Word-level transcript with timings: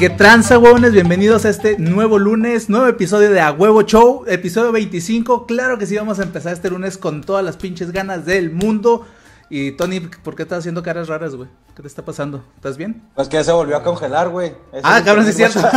¿Qué 0.00 0.08
tranza, 0.08 0.58
huevones? 0.58 0.92
Bienvenidos 0.92 1.44
a 1.44 1.50
este 1.50 1.76
nuevo 1.78 2.18
lunes, 2.18 2.70
nuevo 2.70 2.86
episodio 2.86 3.30
de 3.30 3.42
A 3.42 3.52
Huevo 3.52 3.82
Show, 3.82 4.24
episodio 4.26 4.72
25. 4.72 5.44
Claro 5.44 5.76
que 5.76 5.84
sí, 5.84 5.94
vamos 5.94 6.18
a 6.18 6.22
empezar 6.22 6.54
este 6.54 6.70
lunes 6.70 6.96
con 6.96 7.20
todas 7.20 7.44
las 7.44 7.58
pinches 7.58 7.92
ganas 7.92 8.24
del 8.24 8.50
mundo. 8.50 9.06
Y 9.50 9.72
Tony, 9.72 10.00
¿por 10.00 10.36
qué 10.36 10.44
estás 10.44 10.60
haciendo 10.60 10.82
caras 10.82 11.08
raras, 11.08 11.34
güey? 11.34 11.50
¿Qué 11.76 11.82
te 11.82 11.88
está 11.88 12.02
pasando? 12.02 12.42
¿Estás 12.56 12.78
bien? 12.78 13.02
Pues 13.14 13.28
que 13.28 13.44
se 13.44 13.52
volvió 13.52 13.76
a 13.76 13.82
congelar, 13.82 14.30
güey. 14.30 14.54
Ah, 14.82 15.02
cabrón, 15.04 15.28
es 15.28 15.36
cierto. 15.36 15.60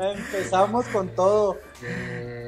Empezamos 0.00 0.84
con 0.86 1.10
todo. 1.10 1.58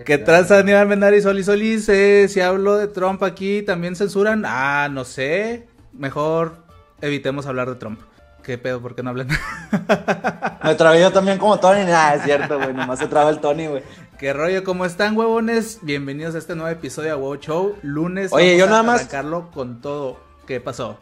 ¿Qué 0.04 0.18
tranza, 0.18 0.58
Aníbal 0.58 0.88
Menari, 0.88 1.22
Solis 1.22 1.46
Solis? 1.46 1.88
Eh, 1.88 2.26
si 2.28 2.40
hablo 2.40 2.78
de 2.78 2.88
Trump 2.88 3.22
aquí, 3.22 3.62
¿también 3.62 3.94
censuran? 3.94 4.42
Ah, 4.44 4.88
no 4.90 5.04
sé. 5.04 5.68
Mejor 5.92 6.64
evitemos 7.00 7.46
hablar 7.46 7.68
de 7.68 7.76
Trump. 7.76 8.00
¿Qué 8.42 8.58
pedo? 8.58 8.80
¿Por 8.80 8.94
qué 8.94 9.02
no 9.02 9.10
hablan? 9.10 9.28
Me 10.64 10.74
trabé 10.74 11.00
yo 11.00 11.12
también 11.12 11.38
como 11.38 11.58
Tony. 11.60 11.84
Nah, 11.84 12.14
es 12.14 12.22
cierto, 12.22 12.56
güey. 12.58 12.72
Nomás 12.72 12.98
se 12.98 13.06
traba 13.06 13.30
el 13.30 13.38
Tony, 13.40 13.66
güey. 13.66 13.82
¿Qué 14.18 14.32
rollo? 14.32 14.64
¿Cómo 14.64 14.84
están, 14.84 15.16
huevones? 15.16 15.78
Bienvenidos 15.82 16.34
a 16.34 16.38
este 16.38 16.54
nuevo 16.54 16.70
episodio 16.70 17.10
de 17.10 17.14
Huevo 17.16 17.36
Show. 17.36 17.76
Lunes. 17.82 18.32
Oye, 18.32 18.46
vamos 18.52 18.58
yo 18.58 18.64
a 18.64 18.68
nada 18.70 18.82
más- 18.82 19.00
arrancarlo 19.00 19.50
con 19.50 19.80
todo. 19.80 20.18
¿Qué 20.46 20.60
pasó? 20.60 20.98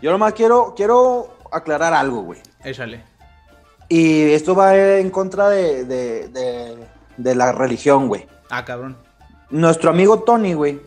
Yo 0.00 0.10
nomás 0.12 0.32
quiero, 0.34 0.74
quiero 0.76 1.36
aclarar 1.52 1.92
algo, 1.92 2.22
güey. 2.22 2.40
Échale. 2.64 3.04
Y 3.88 4.30
esto 4.30 4.54
va 4.54 4.76
en 4.76 5.10
contra 5.10 5.48
de, 5.50 5.84
de, 5.84 6.28
de, 6.28 6.76
de 7.16 7.34
la 7.34 7.52
religión, 7.52 8.06
güey. 8.08 8.26
Ah, 8.48 8.64
cabrón. 8.64 8.96
Nuestro 9.50 9.90
amigo 9.90 10.20
Tony, 10.20 10.54
güey, 10.54 10.80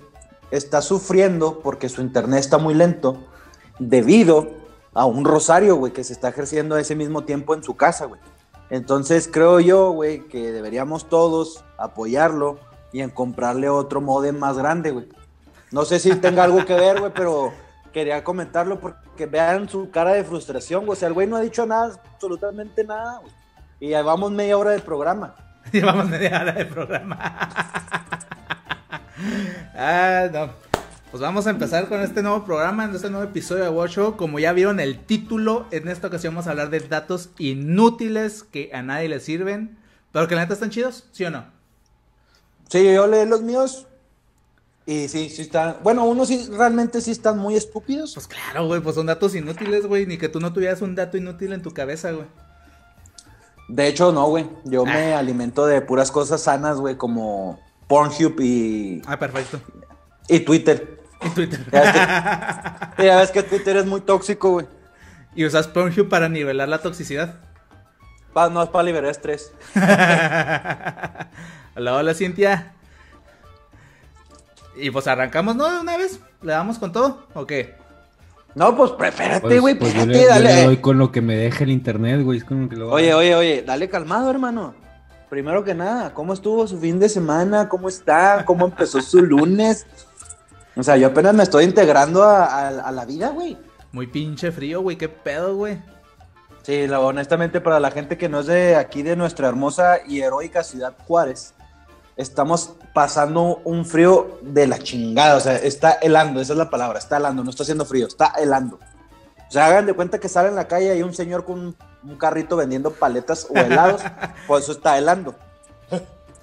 está 0.52 0.82
sufriendo 0.82 1.60
porque 1.60 1.90
su 1.90 2.02
internet 2.02 2.40
está 2.40 2.58
muy 2.58 2.74
lento 2.74 3.22
debido 3.80 4.63
a 4.94 5.06
un 5.06 5.26
rosario, 5.26 5.76
güey, 5.76 5.94
que 5.94 6.04
se 6.04 6.14
está 6.14 6.30
ejerciendo 6.30 6.76
a 6.76 6.82
ese 6.82 6.96
mismo 6.96 7.24
tiempo 7.24 7.54
en 7.54 7.64
su 7.64 7.76
casa, 7.76 8.06
güey. 8.06 8.22
Entonces 8.70 9.30
creo 9.32 9.60
yo, 9.60 9.92
güey, 9.92 10.28
que 10.28 10.52
deberíamos 10.52 11.10
todos 11.10 11.64
apoyarlo 11.78 12.60
y 12.92 13.02
en 13.02 13.10
comprarle 13.10 13.70
otro 13.70 14.02
modem 14.02 14.38
más 14.38 14.58
grande, 14.58 14.92
güey. 14.92 15.10
No 15.72 15.86
sé 15.86 16.00
si 16.00 16.16
tenga 16.16 16.44
algo 16.44 16.66
que 16.66 16.76
ver, 16.76 17.00
güey, 17.00 17.12
pero 17.14 17.52
quería 17.92 18.24
comentarlo 18.24 18.80
porque 18.80 19.26
vean 19.26 19.68
su 19.68 19.90
cara 19.90 20.14
de 20.14 20.24
frustración, 20.24 20.86
güey. 20.86 20.96
O 20.98 21.00
sea, 21.00 21.08
el 21.08 21.14
güey 21.14 21.28
no 21.28 21.36
ha 21.36 21.42
dicho 21.42 21.66
nada, 21.66 21.94
absolutamente 22.14 22.84
nada, 22.84 23.20
güey. 23.20 23.34
Y 23.80 23.90
ya 23.90 24.02
vamos 24.02 24.32
media 24.32 24.58
hora 24.58 24.72
del 24.72 24.82
programa. 24.82 25.36
Llevamos 25.72 26.10
media 26.10 26.42
hora 26.42 26.54
de 26.54 26.66
programa. 26.66 27.20
ah, 29.76 30.30
no. 30.32 30.73
Pues 31.14 31.22
vamos 31.22 31.46
a 31.46 31.52
empezar 31.52 31.90
con 31.90 32.02
este 32.02 32.24
nuevo 32.24 32.44
programa, 32.44 32.86
en 32.86 32.96
este 32.96 33.08
nuevo 33.12 33.24
episodio 33.24 33.64
de 33.66 33.70
Watch 33.70 33.92
Show. 33.98 34.18
Como 34.18 34.40
ya 34.40 34.52
vieron 34.52 34.80
el 34.80 34.98
título, 34.98 35.68
en 35.70 35.88
esta 35.88 36.08
ocasión 36.08 36.34
vamos 36.34 36.48
a 36.48 36.50
hablar 36.50 36.72
de 36.72 36.80
datos 36.80 37.30
inútiles 37.38 38.42
que 38.42 38.72
a 38.74 38.82
nadie 38.82 39.10
le 39.10 39.20
sirven, 39.20 39.78
pero 40.12 40.28
que 40.28 40.34
la 40.34 40.42
neta 40.42 40.56
están 40.56 40.72
chidos, 40.72 41.06
¿sí 41.12 41.24
o 41.26 41.30
no? 41.30 41.46
Sí, 42.68 42.92
yo 42.92 43.06
leí 43.06 43.28
los 43.28 43.44
míos. 43.44 43.86
Y 44.88 45.08
sí, 45.08 45.30
sí 45.30 45.44
están. 45.44 45.76
Bueno, 45.84 46.04
unos 46.06 46.30
sí 46.30 46.50
realmente 46.50 47.00
sí 47.00 47.12
están 47.12 47.38
muy 47.38 47.58
estúpidos. 47.58 48.16
Pues 48.16 48.28
claro, 48.28 48.66
güey, 48.66 48.82
pues 48.82 48.96
son 48.96 49.06
datos 49.06 49.36
inútiles, 49.36 49.86
güey, 49.86 50.08
ni 50.08 50.18
que 50.18 50.30
tú 50.30 50.40
no 50.40 50.52
tuvieras 50.52 50.82
un 50.82 50.96
dato 50.96 51.16
inútil 51.16 51.54
en 51.54 51.62
tu 51.62 51.76
cabeza, 51.76 52.12
güey. 52.12 52.26
De 53.68 53.86
hecho, 53.86 54.12
no, 54.12 54.26
güey. 54.30 54.50
Yo 54.66 54.84
me 54.84 55.14
alimento 55.14 55.68
de 55.68 55.80
puras 55.82 56.12
cosas 56.12 56.42
sanas, 56.42 56.78
güey, 56.80 56.98
como 56.98 57.60
Pornhub 57.88 58.40
y, 58.42 59.04
Ah, 59.06 59.20
perfecto. 59.20 59.60
y 60.28 60.40
Twitter. 60.40 61.03
Y 61.26 61.30
Twitter. 61.30 61.60
Ya 61.72 62.94
Ya 62.98 63.18
ves 63.18 63.32
que 63.32 63.44
Twitter 63.44 63.78
es 63.78 63.86
muy 63.86 64.02
tóxico, 64.02 64.52
güey. 64.52 64.66
y 65.36 65.46
usas 65.46 65.68
Pornhub 65.68 66.10
para 66.10 66.30
nivelar 66.30 66.70
la 66.70 66.80
toxicidad. 66.80 67.36
Pa- 68.34 68.50
no 68.50 68.64
es 68.64 68.70
para 68.70 68.84
liberar 68.84 69.12
estrés. 69.12 69.52
hola, 71.76 71.96
hola, 71.96 72.14
Cintia. 72.14 72.74
Y 74.76 74.90
pues 74.90 75.08
arrancamos, 75.08 75.56
¿no? 75.56 75.72
De 75.72 75.80
una 75.82 75.98
vez. 75.98 76.20
¿Le 76.42 76.52
damos 76.52 76.80
con 76.80 76.92
todo? 76.92 77.28
¿O 77.34 77.46
qué? 77.46 77.76
No, 78.56 78.76
pues 78.76 78.92
preférate, 78.92 79.42
Pues, 79.42 79.62
güey. 79.62 79.76
pues 79.76 79.94
yo, 79.94 80.02
espérate, 80.02 80.18
le, 80.20 80.24
yo 80.24 80.30
dale. 80.30 80.56
le 80.56 80.64
doy 80.66 80.78
con 80.78 80.98
lo 80.98 81.12
que 81.12 81.22
me 81.22 81.36
deje 81.36 81.64
el 81.64 81.72
internet, 81.72 82.22
güey. 82.24 82.40
Es 82.40 82.44
con 82.44 82.64
lo 82.64 82.70
que 82.70 82.76
lo 82.76 82.90
Oye, 82.92 83.14
oye, 83.14 83.36
oye, 83.36 83.64
dale 83.66 83.90
calmado, 83.90 84.30
hermano. 84.30 84.76
Primero 85.30 85.64
que 85.64 85.74
nada, 85.74 86.14
¿cómo 86.14 86.34
estuvo 86.34 86.68
su 86.68 86.80
fin 86.80 87.00
de 87.00 87.10
semana? 87.10 87.68
¿Cómo 87.70 87.90
está? 87.90 88.46
¿Cómo 88.46 88.66
empezó 88.66 89.02
su 89.02 89.22
lunes? 89.24 89.86
O 90.76 90.84
sea, 90.84 90.98
yo 90.98 91.08
apenas 91.08 91.34
me 91.34 91.44
estoy 91.44 91.66
integrando 91.66 92.24
a, 92.24 92.46
a- 92.46 92.68
a 92.88 92.92
la 92.92 93.06
vida, 93.06 93.30
güey. 93.30 93.58
Muy 93.92 94.08
pinche 94.08 94.52
frío, 94.52 94.82
güey. 94.82 94.98
¿Qué 94.98 95.08
pedo, 95.10 95.56
güey? 95.56 95.82
Sí, 96.64 96.88
la- 96.88 97.00
honestamente, 97.00 97.62
para 97.62 97.80
la 97.80 97.92
gente 97.92 98.18
que 98.18 98.30
no 98.30 98.40
es 98.40 98.48
de 98.48 98.76
aquí, 98.76 99.04
de 99.04 99.16
nuestra 99.16 99.48
hermosa 99.48 99.98
y 100.08 100.22
heroica 100.22 100.64
ciudad 100.64 100.94
Juárez, 101.08 101.54
estamos 102.18 102.74
pasando 102.94 103.62
un 103.66 103.86
frío 103.86 104.40
de 104.42 104.66
la 104.68 104.80
chingada. 104.80 105.36
O 105.36 105.40
sea, 105.40 105.56
está 105.58 105.92
helando, 106.02 106.42
esa 106.42 106.54
es 106.54 106.58
la 106.58 106.70
palabra, 106.70 107.00
está 107.00 107.18
helando, 107.18 107.44
no 107.44 107.50
está 107.50 107.64
haciendo 107.64 107.86
frío, 107.86 108.08
está 108.08 108.34
helando. 108.40 108.80
O 109.48 109.52
sea, 109.54 109.68
hagan 109.68 109.86
de 109.86 109.94
cuenta 109.94 110.20
que 110.20 110.30
sale 110.30 110.50
en 110.50 110.56
la 110.56 110.68
calle 110.68 110.88
y 110.88 110.90
hay 110.90 111.04
un 111.04 111.14
señor 111.14 111.46
con 111.46 111.60
un, 111.60 111.76
un 112.04 112.18
carrito 112.18 112.56
vendiendo 112.56 112.92
paletas 112.92 113.46
o 113.50 113.56
helados, 113.58 114.02
pues 114.48 114.64
eso 114.64 114.72
está 114.72 114.98
helando. 114.98 115.36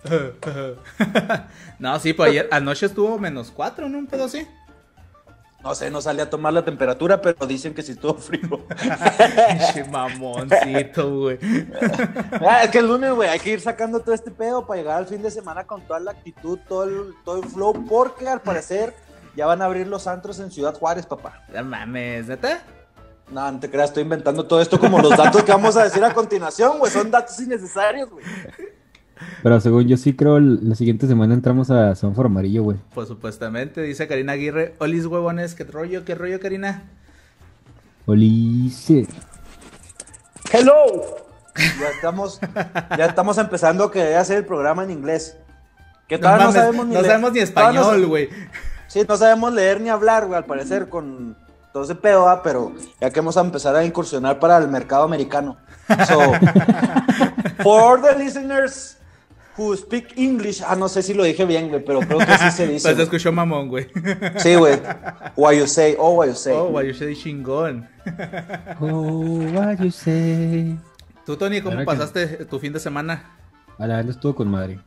no, 1.79 1.99
sí, 2.01 2.13
pues 2.13 2.31
ayer, 2.31 2.49
anoche 2.51 2.87
estuvo 2.87 3.19
menos 3.19 3.51
cuatro, 3.51 3.89
¿no? 3.89 3.99
Un 3.99 4.07
pedo 4.07 4.25
así. 4.25 4.47
No 5.63 5.75
sé, 5.75 5.91
no 5.91 6.01
salí 6.01 6.21
a 6.21 6.31
tomar 6.31 6.55
la 6.55 6.65
temperatura, 6.65 7.21
pero 7.21 7.47
dicen 7.47 7.75
que 7.75 7.83
sí 7.83 7.93
estuvo 7.93 8.15
frío. 8.15 8.67
Mamoncito, 9.91 11.19
güey. 11.19 11.39
Ah, 12.41 12.65
es 12.65 12.71
que 12.71 12.79
el 12.79 12.87
lunes, 12.87 13.13
güey, 13.13 13.29
hay 13.29 13.39
que 13.39 13.51
ir 13.51 13.61
sacando 13.61 14.01
todo 14.01 14.15
este 14.15 14.31
pedo 14.31 14.67
para 14.67 14.81
llegar 14.81 14.99
al 14.99 15.07
fin 15.07 15.21
de 15.21 15.31
semana 15.31 15.65
con 15.65 15.83
toda 15.83 16.01
la 16.01 16.13
actitud, 16.13 16.59
todo 16.67 16.85
el, 16.85 17.15
todo 17.25 17.43
el 17.43 17.49
flow, 17.49 17.85
porque 17.87 18.27
al 18.27 18.41
parecer 18.41 18.95
ya 19.37 19.47
van 19.47 19.61
a 19.61 19.67
abrir 19.67 19.87
los 19.87 20.07
antros 20.07 20.41
en 20.41 20.51
Ciudad 20.51 20.75
Juárez, 20.75 21.05
papá. 21.05 21.45
No 21.53 21.63
mames, 21.65 22.27
¿neta? 22.27 22.63
No, 23.31 23.53
no 23.53 23.61
te 23.61 23.71
creas, 23.71 23.91
estoy 23.91 24.03
inventando 24.05 24.47
todo 24.47 24.63
esto 24.63 24.81
como 24.81 24.99
los 24.99 25.17
datos 25.17 25.45
que 25.45 25.53
vamos 25.53 25.77
a 25.77 25.85
decir 25.85 26.03
a 26.03 26.15
continuación, 26.15 26.79
güey, 26.79 26.91
son 26.91 27.11
datos 27.11 27.39
innecesarios, 27.39 28.09
güey. 28.11 28.25
Pero 29.43 29.61
según 29.61 29.87
yo 29.89 29.97
sí 29.97 30.15
creo, 30.15 30.39
la 30.41 30.75
siguiente 30.75 31.07
semana 31.07 31.35
entramos 31.35 31.71
a 31.71 31.95
Semáforo 31.95 32.27
Amarillo, 32.29 32.63
güey. 32.63 32.79
Pues 32.95 33.09
supuestamente, 33.09 33.83
dice 33.83 34.07
Karina 34.09 34.33
Aguirre. 34.33 34.75
Olis 34.79 35.07
huevones, 35.07 35.55
¿qué 35.55 35.65
rollo? 35.65 36.05
¿Qué 36.05 36.15
rollo, 36.15 36.41
Karina? 36.41 36.83
Olice. 38.07 39.07
Hello. 40.53 40.75
Ya 41.57 41.89
estamos, 41.95 42.41
ya 42.97 43.07
estamos 43.07 43.37
empezando 43.39 43.85
a 43.85 43.93
querer 43.93 44.17
hacer 44.17 44.39
el 44.39 44.45
programa 44.47 44.85
en 44.85 44.91
inglés. 44.91 45.37
Que 46.09 46.17
No, 46.17 46.23
todavía 46.23 46.47
no, 46.47 46.51
mames, 46.53 46.63
sabemos 46.63 46.87
ni 46.87 46.95
no 46.95 47.01
leer- 47.01 47.07
sabemos 47.07 47.33
ni 47.33 47.41
todavía 47.47 47.81
no 47.81 47.87
español, 47.87 48.07
güey. 48.09 48.29
Sí, 48.89 49.03
no 49.09 49.17
sabemos 49.17 49.53
leer 49.53 49.81
ni 49.81 49.89
hablar, 49.91 50.27
güey, 50.27 50.39
al 50.39 50.45
parecer, 50.47 50.89
con 50.89 51.37
todo 51.73 51.85
ese 51.85 51.95
pedo, 51.95 52.25
¿va? 52.25 52.43
pero 52.43 52.73
ya 53.01 53.11
que 53.11 53.21
vamos 53.21 53.37
a 53.37 53.41
empezar 53.43 53.77
a 53.77 53.85
incursionar 53.85 54.41
para 54.41 54.57
el 54.59 54.67
mercado 54.69 55.05
americano. 55.05 55.57
So, 56.09 56.19
for 57.63 58.01
the 58.03 58.17
listeners 58.19 58.97
who 59.61 59.77
speak 59.77 60.17
English, 60.17 60.63
ah, 60.67 60.75
no 60.75 60.89
sé 60.89 61.03
si 61.03 61.13
lo 61.13 61.23
dije 61.25 61.45
bien, 61.45 61.69
güey, 61.69 61.85
pero 61.85 62.01
creo 62.01 62.19
que 62.19 62.39
sí 62.39 62.51
se 62.51 62.67
dice. 62.73 62.89
Pues 62.89 62.97
se 62.97 63.03
escuchó 63.03 63.31
mamón, 63.33 63.69
güey. 63.69 63.89
Sí, 64.39 64.55
güey. 64.55 64.81
What 65.37 65.53
you 65.55 65.67
say, 65.67 65.95
oh, 65.99 66.15
what 66.15 66.27
you 66.29 66.35
say. 66.35 66.55
Oh, 66.57 66.69
why 66.71 66.87
you 66.87 66.95
say 66.95 67.15
chingón. 67.15 67.87
Oh, 68.81 69.41
what 69.53 69.79
you 69.79 69.91
say. 69.91 70.79
Tú, 71.27 71.37
Tony, 71.37 71.61
¿cómo 71.61 71.77
que- 71.79 71.85
pasaste 71.85 72.27
tu 72.47 72.59
fin 72.59 72.73
de 72.73 72.81
semana? 72.81 73.23
A 73.79 73.87
la 73.87 73.97
verdad 73.97 74.11
estuvo 74.13 74.35
con 74.35 74.49
madre. 74.51 74.79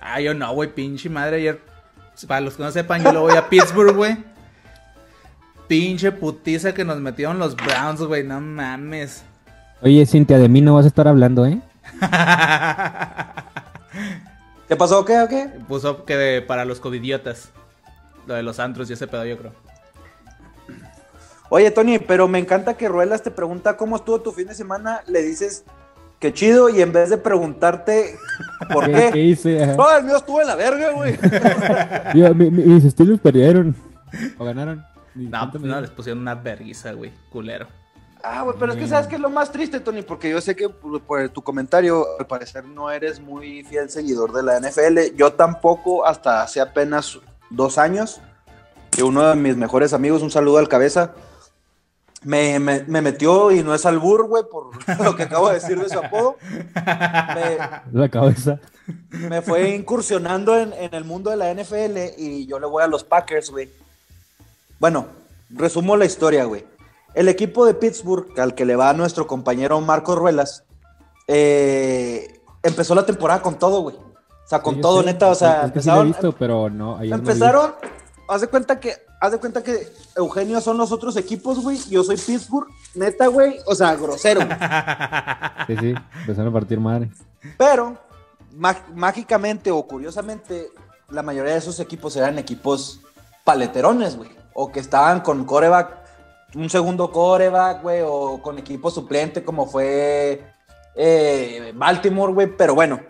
Ah, 0.00 0.20
yo 0.20 0.34
no, 0.34 0.52
güey, 0.54 0.72
pinche 0.74 1.08
madre. 1.08 1.36
Ayer, 1.36 1.60
para 2.26 2.40
los 2.42 2.54
que 2.56 2.62
no 2.62 2.70
sepan, 2.70 3.02
yo 3.02 3.12
lo 3.12 3.22
voy 3.22 3.34
a 3.36 3.48
Pittsburgh, 3.48 3.94
güey. 3.96 4.16
Pinche 5.66 6.12
putiza 6.12 6.72
que 6.72 6.84
nos 6.84 6.98
metieron 6.98 7.38
los 7.38 7.56
Browns, 7.56 8.00
güey, 8.02 8.24
no 8.24 8.40
mames. 8.40 9.22
Oye, 9.82 10.04
Cintia, 10.06 10.38
de 10.38 10.48
mí 10.48 10.60
no 10.60 10.74
vas 10.74 10.84
a 10.84 10.88
estar 10.88 11.06
hablando, 11.08 11.46
¿eh? 11.46 11.60
¿Qué 14.68 14.76
pasó? 14.76 15.04
¿Qué? 15.04 15.18
¿O 15.20 15.28
qué? 15.28 15.48
Puso 15.66 16.04
que 16.04 16.16
de- 16.16 16.42
para 16.42 16.64
los 16.64 16.80
covidiotas. 16.80 17.50
Lo 18.26 18.34
de 18.34 18.42
los 18.42 18.58
antros 18.58 18.90
y 18.90 18.92
ese 18.92 19.06
pedo, 19.06 19.24
yo 19.24 19.38
creo. 19.38 19.52
Oye, 21.50 21.70
Tony, 21.70 21.98
pero 21.98 22.28
me 22.28 22.38
encanta 22.38 22.74
que 22.74 22.88
Ruelas 22.88 23.22
te 23.22 23.30
pregunta 23.30 23.76
cómo 23.78 23.96
estuvo 23.96 24.20
tu 24.20 24.32
fin 24.32 24.48
de 24.48 24.54
semana, 24.54 25.00
le 25.06 25.22
dices 25.22 25.64
que 26.20 26.34
chido 26.34 26.68
y 26.68 26.82
en 26.82 26.92
vez 26.92 27.08
de 27.08 27.16
preguntarte 27.16 28.16
por 28.72 28.84
¿Qué, 28.86 28.92
qué, 28.92 29.10
qué 29.12 29.20
hice? 29.20 29.62
Ajá. 29.64 29.74
no, 29.76 29.96
el 29.96 30.04
mío 30.04 30.16
estuvo 30.18 30.40
en 30.42 30.46
la 30.46 30.56
verga, 30.56 30.90
güey. 30.90 31.18
Mira, 32.14 32.34
mi- 32.34 32.50
mi- 32.50 32.64
mis 32.64 32.84
estilos 32.84 33.18
perdieron. 33.20 33.74
O 34.36 34.44
ganaron. 34.44 34.84
No, 35.14 35.50
no, 35.58 35.80
les 35.80 35.90
pusieron 35.90 36.20
una 36.20 36.34
verguiza, 36.34 36.92
güey, 36.92 37.12
culero. 37.30 37.66
Ah, 38.22 38.42
güey, 38.42 38.56
pero 38.58 38.72
es 38.72 38.78
que 38.78 38.88
sabes 38.88 39.06
que 39.06 39.14
es 39.14 39.20
lo 39.20 39.30
más 39.30 39.52
triste, 39.52 39.80
Tony, 39.80 40.02
porque 40.02 40.30
yo 40.30 40.40
sé 40.40 40.56
que 40.56 40.68
por, 40.68 41.00
por 41.02 41.28
tu 41.28 41.42
comentario, 41.42 42.04
al 42.18 42.26
parecer 42.26 42.64
no 42.64 42.90
eres 42.90 43.20
muy 43.20 43.62
fiel 43.64 43.90
seguidor 43.90 44.32
de 44.32 44.42
la 44.42 44.58
NFL. 44.58 45.16
Yo 45.16 45.32
tampoco, 45.32 46.04
hasta 46.04 46.42
hace 46.42 46.60
apenas 46.60 47.18
dos 47.50 47.78
años, 47.78 48.20
que 48.90 49.02
uno 49.02 49.28
de 49.28 49.36
mis 49.36 49.56
mejores 49.56 49.92
amigos, 49.92 50.22
un 50.22 50.30
saludo 50.30 50.58
al 50.58 50.68
cabeza, 50.68 51.12
me, 52.22 52.58
me, 52.58 52.82
me 52.84 53.00
metió, 53.00 53.52
y 53.52 53.62
no 53.62 53.74
es 53.74 53.86
albur, 53.86 54.26
güey, 54.26 54.42
por 54.50 54.70
lo 55.04 55.14
que 55.14 55.22
acabo 55.22 55.48
de 55.48 55.54
decir 55.54 55.80
de 55.80 55.88
su 55.88 55.98
apodo. 55.98 56.36
Me, 56.74 57.58
La 57.92 58.08
cabeza. 58.08 58.58
me 59.10 59.42
fue 59.42 59.70
incursionando 59.70 60.58
en, 60.58 60.72
en 60.72 60.92
el 60.94 61.04
mundo 61.04 61.30
de 61.30 61.36
la 61.36 61.54
NFL 61.54 62.18
y 62.18 62.46
yo 62.46 62.58
le 62.58 62.66
voy 62.66 62.82
a 62.82 62.88
los 62.88 63.04
Packers, 63.04 63.50
güey. 63.50 63.70
Bueno, 64.80 65.06
resumo 65.50 65.96
la 65.96 66.04
historia, 66.04 66.44
güey. 66.44 66.64
El 67.14 67.28
equipo 67.28 67.66
de 67.66 67.74
Pittsburgh, 67.74 68.38
al 68.38 68.54
que 68.54 68.64
le 68.64 68.76
va 68.76 68.92
nuestro 68.92 69.26
compañero 69.26 69.80
Marco 69.80 70.14
Ruelas, 70.14 70.64
eh, 71.26 72.40
empezó 72.62 72.94
la 72.94 73.04
temporada 73.06 73.42
con 73.42 73.58
todo, 73.58 73.80
güey. 73.82 73.96
O 73.96 74.48
sea, 74.48 74.60
con 74.62 74.76
Sí, 74.76 74.80
todo, 74.80 75.00
sé. 75.00 75.06
neta, 75.06 75.28
o 75.28 75.34
sea, 75.34 75.52
Es 75.54 75.60
sí 75.60 75.64
empezaron, 75.66 76.06
visto, 76.08 76.32
pero 76.32 76.70
no. 76.70 77.00
empezaron, 77.02 77.74
haz 78.28 78.40
de 78.40 78.46
cuenta 78.48 78.80
que, 78.80 78.94
haz 79.20 79.32
de 79.32 79.38
cuenta 79.38 79.62
que 79.62 79.92
Eugenio 80.16 80.60
son 80.62 80.78
los 80.78 80.90
otros 80.90 81.16
equipos, 81.16 81.60
güey, 81.62 81.78
yo 81.90 82.02
soy 82.02 82.16
Pittsburgh, 82.16 82.66
neta, 82.94 83.26
güey, 83.26 83.58
o 83.66 83.74
sea, 83.74 83.94
grosero, 83.96 84.40
güey. 84.46 84.56
Sí, 85.66 85.76
sí, 85.76 85.94
empezaron 86.20 86.48
a 86.48 86.52
partir 86.52 86.80
madre. 86.80 87.10
Pero, 87.58 87.98
má- 88.56 88.86
mágicamente 88.94 89.70
o 89.70 89.82
curiosamente, 89.86 90.68
la 91.10 91.22
mayoría 91.22 91.52
de 91.52 91.58
esos 91.58 91.78
equipos 91.80 92.16
eran 92.16 92.38
equipos 92.38 93.00
paleterones, 93.44 94.16
güey. 94.16 94.30
O 94.54 94.72
que 94.72 94.80
estaban 94.80 95.20
con 95.20 95.44
coreback, 95.44 95.90
un 96.54 96.70
segundo 96.70 97.10
coreback, 97.12 97.82
güey, 97.82 98.00
o 98.04 98.40
con 98.42 98.58
equipo 98.58 98.90
suplente 98.90 99.42
como 99.44 99.66
fue 99.66 100.42
eh, 100.94 101.72
Baltimore, 101.74 102.32
güey. 102.32 102.46
Pero 102.56 102.74
bueno, 102.74 103.00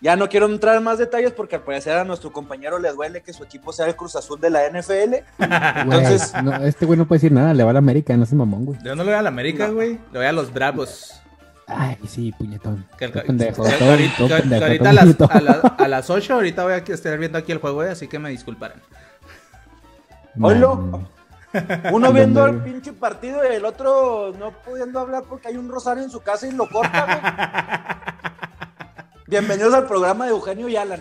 ya 0.00 0.16
no 0.16 0.28
quiero 0.28 0.46
entrar 0.46 0.76
en 0.76 0.82
más 0.82 0.98
detalles 0.98 1.32
porque 1.32 1.56
al 1.56 1.62
parecer 1.62 1.96
a 1.96 2.04
nuestro 2.04 2.32
compañero 2.32 2.78
le 2.78 2.90
duele 2.92 3.22
que 3.22 3.32
su 3.32 3.44
equipo 3.44 3.72
sea 3.72 3.86
el 3.86 3.96
Cruz 3.96 4.16
Azul 4.16 4.40
de 4.40 4.50
la 4.50 4.68
NFL. 4.68 5.14
Entonces- 5.38 6.32
no, 6.42 6.54
este 6.64 6.86
güey 6.86 6.98
no 6.98 7.06
puede 7.06 7.18
decir 7.20 7.32
nada, 7.32 7.54
le 7.54 7.64
va 7.64 7.70
a 7.70 7.72
la 7.74 7.78
América, 7.78 8.16
no 8.16 8.24
es 8.24 8.32
mamón, 8.32 8.66
güey. 8.66 8.78
Yo 8.84 8.94
no 8.94 9.04
le 9.04 9.10
voy 9.10 9.18
a 9.18 9.22
la 9.22 9.28
América, 9.28 9.68
No. 9.68 9.74
güey. 9.74 9.92
Le 10.12 10.18
voy 10.18 10.26
a 10.26 10.32
los 10.32 10.52
Bravos. 10.52 11.18
Ay, 11.68 11.96
sí, 12.06 12.32
puñetón. 12.32 12.84
Ahorita, 13.00 14.84
a 15.78 15.88
las 15.88 16.10
8, 16.10 16.34
ahorita 16.34 16.64
voy 16.64 16.72
a 16.74 16.76
estar 16.78 17.16
viendo 17.18 17.38
aquí 17.38 17.52
el 17.52 17.58
juego, 17.58 17.76
güey, 17.76 17.88
así 17.88 18.08
que 18.08 18.18
me 18.18 18.28
disculparán. 18.28 18.82
Oilo. 20.40 21.08
Uno 21.92 22.12
viendo 22.12 22.46
el 22.46 22.62
pinche 22.62 22.92
partido 22.92 23.40
y 23.50 23.54
el 23.54 23.64
otro 23.64 24.32
no 24.38 24.52
pudiendo 24.64 25.00
hablar 25.00 25.24
porque 25.28 25.48
hay 25.48 25.56
un 25.56 25.68
rosario 25.68 26.02
en 26.02 26.10
su 26.10 26.20
casa 26.20 26.46
y 26.46 26.52
lo 26.52 26.68
corta, 26.68 27.04
güey. 27.04 27.18
Bienvenidos 29.26 29.72
al 29.74 29.86
programa 29.86 30.26
de 30.26 30.30
Eugenio 30.32 30.68
y 30.68 30.76
Alan. 30.76 31.00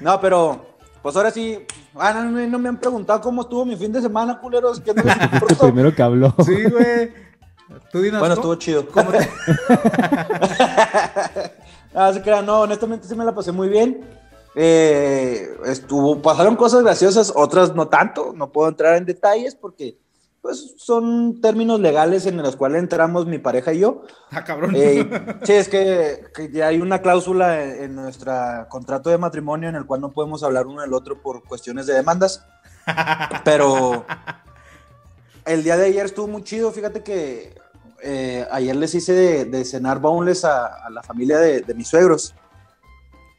No, 0.00 0.20
pero, 0.20 0.76
pues 1.02 1.16
ahora 1.16 1.30
sí. 1.30 1.58
Ah, 1.94 2.12
no, 2.14 2.24
no, 2.46 2.58
me 2.58 2.68
han 2.68 2.78
preguntado 2.78 3.20
cómo 3.20 3.42
estuvo 3.42 3.64
mi 3.64 3.76
fin 3.76 3.92
de 3.92 4.00
semana, 4.00 4.38
culeros. 4.38 4.80
Que 4.80 4.94
no 4.94 5.02
les 5.02 5.16
importa. 5.32 5.64
primero 5.64 5.94
que 5.94 6.02
habló. 6.02 6.34
Sí, 6.44 6.64
güey. 6.70 7.12
Tú 7.92 8.00
dinos. 8.00 8.20
Bueno, 8.20 8.36
¿cómo- 8.36 8.52
estuvo 8.54 8.56
chido. 8.56 8.86
¿Cómo 8.88 9.10
te- 9.10 9.28
Ah, 11.94 12.12
se 12.12 12.22
crean, 12.22 12.46
no, 12.46 12.60
honestamente 12.60 13.08
sí 13.08 13.16
me 13.16 13.24
la 13.24 13.34
pasé 13.34 13.50
muy 13.50 13.68
bien. 13.68 14.06
Eh, 14.54 15.56
estuvo, 15.66 16.20
pasaron 16.20 16.56
cosas 16.56 16.82
graciosas, 16.82 17.32
otras 17.34 17.74
no 17.74 17.88
tanto, 17.88 18.32
no 18.34 18.50
puedo 18.50 18.68
entrar 18.68 18.96
en 18.96 19.06
detalles 19.06 19.54
porque 19.54 19.96
pues 20.42 20.74
son 20.78 21.40
términos 21.40 21.80
legales 21.80 22.24
en 22.24 22.38
los 22.38 22.56
cuales 22.56 22.78
entramos 22.78 23.26
mi 23.26 23.38
pareja 23.38 23.72
y 23.72 23.80
yo. 23.80 24.02
Ah, 24.30 24.42
cabrón. 24.42 24.72
Eh, 24.74 25.08
sí, 25.42 25.52
es 25.52 25.68
que, 25.68 26.24
que 26.34 26.50
ya 26.50 26.68
hay 26.68 26.80
una 26.80 27.02
cláusula 27.02 27.62
en, 27.62 27.84
en 27.84 27.94
nuestro 27.94 28.32
contrato 28.68 29.10
de 29.10 29.18
matrimonio 29.18 29.68
en 29.68 29.74
el 29.74 29.84
cual 29.84 30.00
no 30.00 30.10
podemos 30.12 30.42
hablar 30.42 30.66
uno 30.66 30.80
del 30.80 30.94
otro 30.94 31.20
por 31.20 31.44
cuestiones 31.44 31.86
de 31.86 31.94
demandas. 31.94 32.44
Pero 33.44 34.06
el 35.44 35.62
día 35.62 35.76
de 35.76 35.86
ayer 35.86 36.06
estuvo 36.06 36.26
muy 36.26 36.42
chido. 36.42 36.72
Fíjate 36.72 37.02
que 37.02 37.54
eh, 38.02 38.46
ayer 38.50 38.76
les 38.76 38.94
hice 38.94 39.12
de, 39.12 39.44
de 39.44 39.64
cenar 39.66 39.98
boneless 39.98 40.46
a, 40.46 40.86
a 40.86 40.90
la 40.90 41.02
familia 41.02 41.38
de, 41.38 41.60
de 41.60 41.74
mis 41.74 41.88
suegros. 41.88 42.34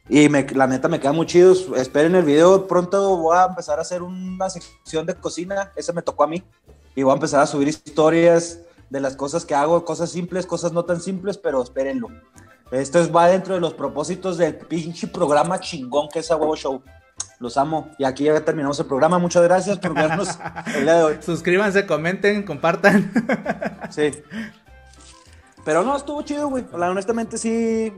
Y 0.08 0.28
me, 0.28 0.46
la 0.54 0.66
neta 0.66 0.88
me 0.88 1.00
queda 1.00 1.12
muy 1.12 1.26
chido. 1.26 1.54
Esperen 1.76 2.14
el 2.14 2.24
video. 2.24 2.66
Pronto 2.66 3.16
voy 3.16 3.36
a 3.36 3.46
empezar 3.46 3.78
a 3.78 3.82
hacer 3.82 4.02
una 4.02 4.50
sección 4.50 5.06
de 5.06 5.14
cocina. 5.14 5.72
Ese 5.76 5.92
me 5.92 6.02
tocó 6.02 6.24
a 6.24 6.26
mí. 6.26 6.42
Y 6.94 7.02
voy 7.02 7.12
a 7.12 7.14
empezar 7.14 7.40
a 7.40 7.46
subir 7.46 7.68
historias 7.68 8.60
de 8.90 9.00
las 9.00 9.16
cosas 9.16 9.46
que 9.46 9.54
hago, 9.54 9.84
cosas 9.84 10.10
simples, 10.10 10.44
cosas 10.44 10.72
no 10.72 10.84
tan 10.84 11.00
simples, 11.00 11.38
pero 11.38 11.62
espérenlo. 11.62 12.08
Esto 12.70 12.98
es, 13.00 13.14
va 13.14 13.28
dentro 13.28 13.54
de 13.54 13.60
los 13.60 13.74
propósitos 13.74 14.38
del 14.38 14.56
pinche 14.56 15.06
programa 15.06 15.60
chingón 15.60 16.08
que 16.08 16.18
es 16.18 16.30
a 16.30 16.36
Huevo 16.36 16.56
Show. 16.56 16.82
Los 17.38 17.56
amo. 17.56 17.90
Y 17.98 18.04
aquí 18.04 18.24
ya 18.24 18.44
terminamos 18.44 18.78
el 18.80 18.86
programa. 18.86 19.18
Muchas 19.18 19.42
gracias 19.42 19.78
por 19.78 19.94
vernos 19.94 20.28
el 20.76 20.84
día 20.84 20.94
de 20.96 21.02
hoy. 21.02 21.18
Suscríbanse, 21.20 21.86
comenten, 21.86 22.44
compartan. 22.44 23.12
Sí. 23.90 24.12
Pero 25.64 25.82
no, 25.82 25.96
estuvo 25.96 26.22
chido, 26.22 26.48
güey. 26.48 26.64
Honestamente 26.72 27.38
sí. 27.38 27.92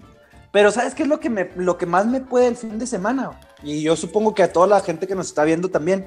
Pero 0.54 0.70
¿sabes 0.70 0.94
qué 0.94 1.02
es 1.02 1.08
lo 1.08 1.18
que, 1.18 1.28
me, 1.30 1.50
lo 1.56 1.76
que 1.76 1.84
más 1.84 2.06
me 2.06 2.20
puede 2.20 2.46
el 2.46 2.54
fin 2.54 2.78
de 2.78 2.86
semana? 2.86 3.32
Y 3.64 3.82
yo 3.82 3.96
supongo 3.96 4.36
que 4.36 4.44
a 4.44 4.52
toda 4.52 4.68
la 4.68 4.80
gente 4.80 5.08
que 5.08 5.16
nos 5.16 5.26
está 5.26 5.42
viendo 5.42 5.68
también, 5.68 6.06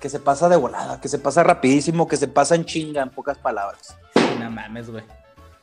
que 0.00 0.08
se 0.08 0.18
pasa 0.18 0.48
de 0.48 0.56
volada, 0.56 0.98
que 0.98 1.08
se 1.08 1.18
pasa 1.18 1.42
rapidísimo, 1.42 2.08
que 2.08 2.16
se 2.16 2.26
pasa 2.26 2.54
en 2.54 2.64
chinga, 2.64 3.02
en 3.02 3.10
pocas 3.10 3.36
palabras. 3.36 3.94
no 4.40 4.50
mames, 4.50 4.90
güey. 4.90 5.04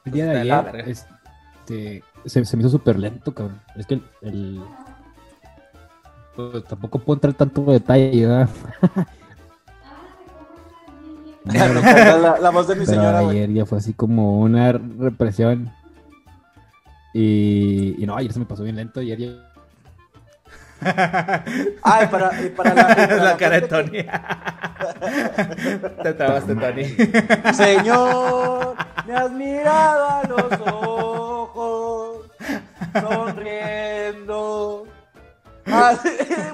El 0.05 0.11
día 0.11 0.25
de 0.27 0.39
ayer 0.41 0.83
este, 0.87 2.03
se, 2.23 2.45
se 2.45 2.55
me 2.55 2.61
hizo 2.61 2.69
súper 2.69 2.99
lento, 2.99 3.33
cabrón. 3.33 3.59
Es 3.75 3.87
que 3.87 3.95
el. 3.95 4.03
el- 4.21 4.61
pues, 6.35 6.63
tampoco 6.65 6.99
puedo 6.99 7.17
entrar 7.17 7.33
tanto 7.33 7.61
en 7.61 7.67
detalle, 7.67 8.27
¿verdad? 8.27 8.49
la, 11.45 12.17
la- 12.17 12.37
la 12.39 12.49
voz 12.51 12.67
de 12.67 12.75
mi 12.75 12.85
Pero 12.85 12.91
señora, 13.01 13.19
ayer 13.19 13.51
ya 13.51 13.65
fue 13.65 13.79
así 13.79 13.93
como 13.93 14.39
una 14.39 14.71
represión. 14.71 15.71
Y, 17.13 17.95
y 17.97 18.05
no, 18.05 18.15
ayer 18.15 18.31
se 18.33 18.39
me 18.39 18.45
pasó 18.45 18.63
bien 18.63 18.75
lento. 18.75 18.99
Ayer 18.99 19.17
ya. 19.17 19.29
Ay, 21.83 22.07
para, 22.07 22.41
y 22.41 22.49
para 22.49 22.73
la, 22.73 22.81
y 22.91 22.95
para 22.95 23.15
la 23.23 23.37
cara 23.37 23.59
de 23.59 23.67
Tony. 23.67 24.03
Te 26.03 26.13
trabaste, 26.13 26.55
Tony. 26.55 26.85
Señor, 27.53 28.75
me 29.05 29.13
has 29.15 29.31
mirado 29.31 30.09
a 30.09 30.23
los 30.23 30.53
ojos, 30.71 32.25
sonriendo. 33.01 34.87
Así- 35.65 36.09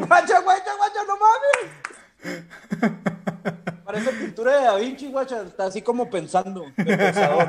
Guacha, 0.07 0.39
guacha, 0.41 0.71
guacha, 0.77 0.99
no 1.07 1.15
mames. 1.21 1.69
Parece 3.95 4.11
pintura 4.11 4.59
de 4.59 4.65
Da 4.65 4.75
Vinci, 4.75 5.07
guacha. 5.09 5.41
Está 5.43 5.65
así 5.65 5.81
como 5.81 6.09
pensando. 6.09 6.65
de 6.75 6.97
pensador. 6.97 7.47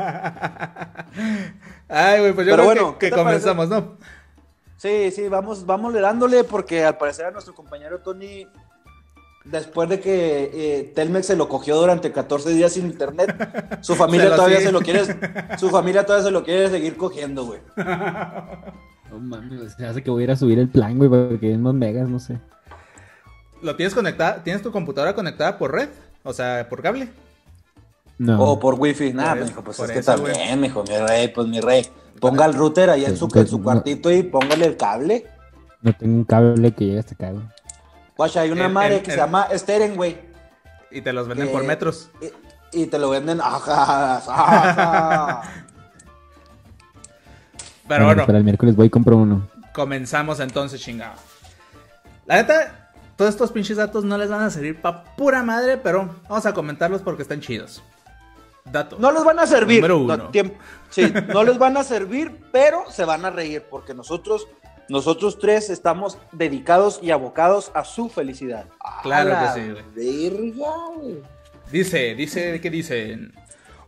Ay, 1.89 2.21
güey, 2.21 2.33
pues 2.33 2.47
yo 2.47 2.53
Pero 2.53 2.63
creo 2.63 2.65
bueno, 2.65 2.99
que, 2.99 3.11
comenzamos, 3.11 3.69
¿no? 3.69 3.97
Sí, 4.77 5.11
sí, 5.11 5.29
vamos, 5.29 5.67
vamos 5.67 5.93
le 5.93 6.01
dándole 6.01 6.45
porque 6.45 6.85
al 6.85 6.99
parecer 6.99 7.27
a 7.27 7.31
nuestro 7.33 7.53
compañero 7.53 7.99
Tony, 7.99 8.47
después 9.45 9.89
de 9.89 9.99
que 9.99 10.51
eh, 10.55 10.93
Telmex 10.95 11.27
se 11.27 11.37
lo 11.37 11.49
cogió 11.49 11.77
durante 11.77 12.13
14 12.13 12.51
días 12.51 12.75
sin 12.75 12.87
internet, 12.87 13.81
su 13.81 13.95
familia 13.97 14.37
todavía 14.37 14.59
sigue. 14.59 14.69
se 14.69 14.73
lo 14.73 14.81
quiere, 14.83 15.05
su 15.59 15.71
familia 15.71 16.07
todavía 16.07 16.27
se 16.27 16.31
lo 16.31 16.45
quiere 16.45 16.71
seguir 16.71 16.97
cogiendo, 16.97 17.45
güey. 17.45 17.61
No 19.11 19.21
mames, 19.21 19.73
se 19.75 19.87
hace 19.87 20.03
que 20.03 20.11
voy 20.11 20.23
a 20.23 20.25
ir 20.25 20.31
a 20.33 20.37
subir 20.37 20.59
el 20.59 20.69
plan, 20.69 20.99
güey, 20.99 21.09
porque 21.09 21.53
es 21.53 21.59
más 21.59 21.73
megas, 21.75 22.09
no 22.09 22.19
sé. 22.19 22.41
¿Lo 23.63 23.77
tienes 23.77 23.95
conectada? 23.95 24.43
¿Tienes 24.43 24.63
tu 24.63 24.73
computadora 24.73 25.15
conectada 25.15 25.57
por 25.59 25.73
red? 25.73 25.89
O 26.27 26.33
sea, 26.33 26.69
por 26.69 26.83
cable. 26.83 27.09
No. 28.19 28.43
O 28.43 28.59
por 28.61 28.75
wifi, 28.75 29.13
nada, 29.13 29.35
Por 29.37 29.45
mijo, 29.45 29.63
pues 29.63 29.79
es 29.81 29.91
que 29.91 30.03
también, 30.03 30.61
mijo, 30.61 30.83
mi 30.83 30.97
rey, 30.99 31.29
pues 31.29 31.47
mi 31.47 31.61
rey. 31.61 31.87
Ponga 32.21 32.47
el 32.47 32.55
router 32.55 32.91
ahí 32.91 33.05
en 33.05 33.17
su, 33.17 33.29
en 33.35 33.47
su 33.47 33.63
cuartito 33.63 34.11
y 34.11 34.23
póngale 34.23 34.65
el 34.67 34.77
cable. 34.77 35.27
No 35.83 35.93
tengo 35.95 36.17
un 36.17 36.25
cable 36.25 36.73
que 36.73 36.87
llegue 36.87 36.99
hasta 36.99 37.15
acá, 37.15 37.31
güey. 37.31 37.45
Guacha, 38.17 38.41
hay 38.41 38.51
una 38.51 38.67
El- 38.67 38.73
madre 38.73 38.97
el- 38.97 39.03
que 39.03 39.11
el- 39.11 39.17
se 39.17 39.21
llama 39.23 39.47
Steren, 39.55 39.95
güey. 39.97 40.17
Y 40.91 41.03
te 41.03 41.13
los 41.13 41.29
venden 41.29 41.49
Eh, 41.49 41.53
por 41.53 41.63
metros. 41.65 42.11
Y, 42.73 42.83
y 42.83 42.87
te 42.87 42.99
lo 42.99 43.11
venden, 43.11 43.41
ajá, 43.41 44.17
ajá. 44.17 45.43
Pero 47.89 48.05
Bueno, 48.05 48.07
bueno, 48.07 48.27
Para 48.27 48.39
el 48.39 48.45
miércoles 48.45 48.75
voy 48.75 48.87
y 48.87 48.91
compro 48.91 49.17
uno. 49.17 49.49
comenzamos 49.73 50.41
entonces, 50.41 50.81
chingado. 50.81 51.15
La 52.25 52.37
neta, 52.37 52.86
todos 53.17 53.31
estos 53.31 53.51
pinches 53.53 53.77
datos 53.77 54.05
no 54.05 54.17
les 54.19 54.29
van 54.29 54.43
a 54.43 54.51
servir 54.51 54.81
pa' 54.81 55.05
pura 55.17 55.43
madre, 55.43 55.77
pero 55.79 56.11
vamos 56.29 56.47
a 56.47 56.53
comentarlos 56.53 57.03
porque 57.03 57.23
están 57.23 57.41
chidos. 57.41 57.83
Dato. 58.65 58.97
No 58.99 59.13
les 59.13 59.25
van 59.25 59.39
a 59.39 59.47
servir. 59.47 59.77
Número 59.81 59.99
no, 59.99 60.15
uno. 60.25 60.31
tiemp- 60.33 60.55
sí, 60.91 61.13
no 61.29 61.45
les 61.45 61.57
van 61.57 61.77
a 61.77 61.85
servir, 61.85 62.37
pero 62.53 62.91
se 62.91 63.05
van 63.05 63.25
a 63.25 63.31
reír 63.31 63.63
porque 63.71 63.95
nosotros, 63.95 64.49
nosotros 64.89 65.39
tres 65.39 65.71
estamos 65.71 66.19
dedicados 66.33 66.99
y 67.01 67.11
abocados 67.13 67.71
a 67.75 67.85
su 67.85 68.09
felicidad. 68.09 68.67
Claro 69.03 69.35
A 69.37 69.39
que 69.39 69.45
la 69.45 69.55
sí, 69.55 69.61
verga. 69.95 70.67
Dice, 71.71 72.15
dice, 72.15 72.61
¿qué 72.61 72.71
dicen? 72.71 73.33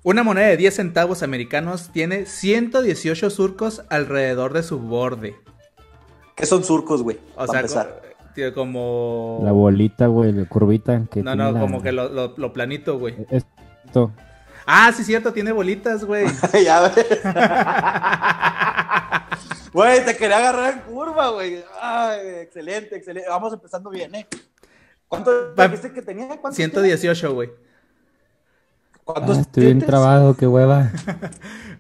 Una 0.04 0.23
moneda 0.23 0.47
de 0.47 0.56
10 0.56 0.75
centavos 0.76 1.23
americanos 1.23 1.90
tiene 1.92 2.25
118 2.26 3.30
surcos 3.30 3.82
alrededor 3.90 4.52
de 4.52 4.62
su 4.62 4.78
borde. 4.78 5.37
¿Qué 6.37 6.47
son 6.47 6.62
surcos, 6.62 7.02
güey? 7.02 7.18
O 7.37 7.47
sea, 7.47 7.62
Tío, 8.38 8.54
como... 8.54 9.40
La 9.42 9.50
bolita, 9.50 10.07
güey, 10.07 10.30
la 10.30 10.45
curvita. 10.45 11.02
Que 11.11 11.25
No, 11.25 11.35
no, 11.35 11.50
la- 11.50 11.59
como 11.59 11.83
que 11.83 11.90
lo, 11.90 12.09
lo, 12.09 12.35
lo 12.37 12.52
planito, 12.52 12.97
güey. 12.97 13.16
Esto. 13.30 14.12
Ah, 14.64 14.92
sí, 14.97 15.02
cierto, 15.02 15.33
tiene 15.33 15.50
bolitas, 15.50 16.04
güey. 16.04 16.25
ya 16.64 16.83
ves. 16.83 16.92
Güey, 19.73 20.04
te 20.04 20.16
quería 20.16 20.38
agarrar 20.38 20.75
en 20.75 20.80
curva, 20.95 21.30
güey. 21.30 21.64
Ay, 21.83 22.21
excelente, 22.42 22.95
excelente. 22.97 23.28
Vamos 23.28 23.52
empezando 23.52 23.90
bien, 23.90 24.14
¿eh? 24.14 24.26
¿Cuánto 25.09 25.33
Va- 25.59 25.66
dijiste 25.66 25.92
que 25.92 26.02
tenía? 26.02 26.28
¿Cuántos 26.28 26.54
118, 26.54 27.35
güey. 27.35 27.50
Ah, 29.04 29.26
estoy 29.40 29.64
bien 29.64 29.80
trabado, 29.80 30.37
qué 30.37 30.47
hueva. 30.47 30.92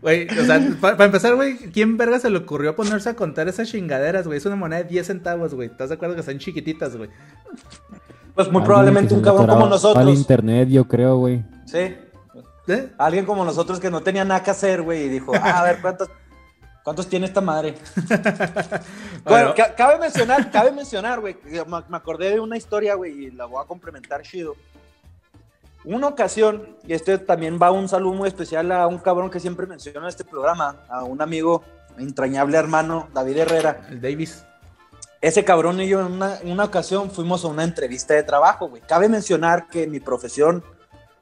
Güey, 0.00 0.28
o 0.28 0.44
sea, 0.44 0.60
para 0.80 1.04
empezar, 1.06 1.34
güey, 1.34 1.56
¿quién 1.56 1.96
verga 1.96 2.20
se 2.20 2.30
le 2.30 2.38
ocurrió 2.38 2.76
ponerse 2.76 3.08
a 3.10 3.14
contar 3.16 3.48
esas 3.48 3.68
chingaderas, 3.68 4.26
güey? 4.26 4.38
Es 4.38 4.46
una 4.46 4.54
moneda 4.56 4.82
de 4.82 4.88
10 4.88 5.06
centavos, 5.06 5.54
güey. 5.54 5.68
¿Estás 5.68 5.88
de 5.88 5.96
acuerdo 5.96 6.14
que 6.14 6.20
están 6.20 6.38
chiquititas, 6.38 6.96
güey? 6.96 7.10
Pues 8.34 8.50
muy 8.52 8.62
probablemente 8.62 9.12
un 9.14 9.20
cabrón 9.22 9.46
como 9.48 9.52
atoraba 9.54 9.64
Al 9.64 9.70
nosotros. 9.70 10.18
internet, 10.18 10.68
yo 10.68 10.86
creo, 10.86 11.16
güey. 11.16 11.42
Sí. 11.66 11.96
¿Eh? 12.68 12.92
Alguien 12.98 13.24
como 13.26 13.44
nosotros 13.44 13.80
que 13.80 13.90
no 13.90 14.00
tenía 14.02 14.24
nada 14.24 14.42
que 14.42 14.50
hacer, 14.50 14.82
güey, 14.82 15.04
y 15.04 15.08
dijo, 15.08 15.32
ah, 15.34 15.60
a 15.60 15.64
ver, 15.64 15.78
¿cuántos, 15.80 16.08
cuántos 16.84 17.08
tiene 17.08 17.26
esta 17.26 17.40
madre? 17.40 17.74
Bueno. 19.24 19.48
Bueno, 19.48 19.54
ca- 19.56 19.74
cabe 19.74 19.98
mencionar, 19.98 20.50
cabe 20.50 20.70
mencionar, 20.70 21.20
güey, 21.20 21.36
me, 21.44 21.82
me 21.88 21.96
acordé 21.96 22.30
de 22.30 22.40
una 22.40 22.56
historia, 22.56 22.94
güey, 22.94 23.26
y 23.26 23.30
la 23.32 23.46
voy 23.46 23.62
a 23.62 23.66
complementar 23.66 24.22
chido. 24.22 24.54
Una 25.88 26.08
ocasión, 26.08 26.76
y 26.86 26.92
este 26.92 27.16
también 27.16 27.58
va 27.60 27.70
un 27.70 27.88
saludo 27.88 28.12
muy 28.12 28.28
especial 28.28 28.70
a 28.72 28.86
un 28.86 28.98
cabrón 28.98 29.30
que 29.30 29.40
siempre 29.40 29.66
menciono 29.66 30.00
en 30.00 30.08
este 30.08 30.22
programa, 30.22 30.76
a 30.86 31.04
un 31.04 31.22
amigo 31.22 31.64
entrañable 31.96 32.58
hermano, 32.58 33.08
David 33.14 33.38
Herrera. 33.38 33.86
El 33.88 34.02
Davis. 34.02 34.44
Ese 35.22 35.46
cabrón 35.46 35.80
y 35.80 35.88
yo 35.88 36.00
en 36.00 36.12
una, 36.12 36.36
en 36.40 36.50
una 36.50 36.64
ocasión 36.64 37.10
fuimos 37.10 37.42
a 37.42 37.48
una 37.48 37.64
entrevista 37.64 38.12
de 38.12 38.22
trabajo, 38.22 38.68
güey. 38.68 38.82
Cabe 38.82 39.08
mencionar 39.08 39.66
que 39.68 39.86
mi 39.86 39.98
profesión, 39.98 40.62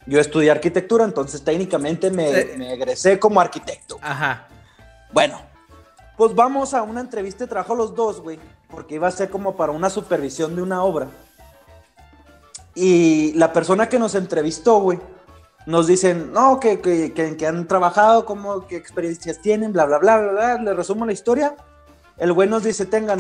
yo 0.05 0.19
estudié 0.19 0.51
arquitectura, 0.51 1.05
entonces 1.05 1.45
técnicamente 1.45 2.11
me, 2.11 2.57
me 2.57 2.73
egresé 2.73 3.21
como 3.21 3.41
arquitecto. 3.41 4.01
Ajá. 4.03 4.49
Bueno, 5.13 5.41
pues 6.17 6.35
vamos 6.35 6.75
a 6.75 6.83
una 6.83 7.03
entrevista 7.03 7.45
de 7.45 7.51
trabajo 7.51 7.77
los 7.77 7.95
dos, 7.95 8.21
güey, 8.21 8.41
porque 8.69 8.97
iba 8.97 9.07
a 9.07 9.13
ser 9.13 9.31
como 9.31 9.55
para 9.55 9.71
una 9.71 9.91
supervisión 9.91 10.57
de 10.57 10.63
una 10.63 10.83
obra. 10.83 11.07
Y 12.77 13.33
la 13.33 13.53
persona 13.53 13.89
que 13.89 13.99
nos 13.99 14.15
entrevistó, 14.15 14.79
güey, 14.81 15.01
nos 15.67 15.87
dicen, 15.89 16.33
no, 16.33 16.61
que, 16.61 16.81
que, 16.81 17.13
que- 17.13 17.37
que 17.37 17.47
han 17.47 17.67
trabajado, 17.67 18.25
cómo, 18.25 18.67
qué 18.69 18.77
experiencias 18.77 19.41
tienen, 19.41 19.73
bla, 19.73 19.87
bla, 19.87 19.99
bla, 19.99 20.19
bla, 20.19 20.31
bla. 20.33 20.63
Le 20.63 20.75
resumo 20.75 21.05
la 21.07 21.13
historia. 21.13 21.57
El 22.19 22.33
güey 22.33 22.49
nos 22.49 22.63
dice, 22.63 22.87
tengan, 22.87 23.19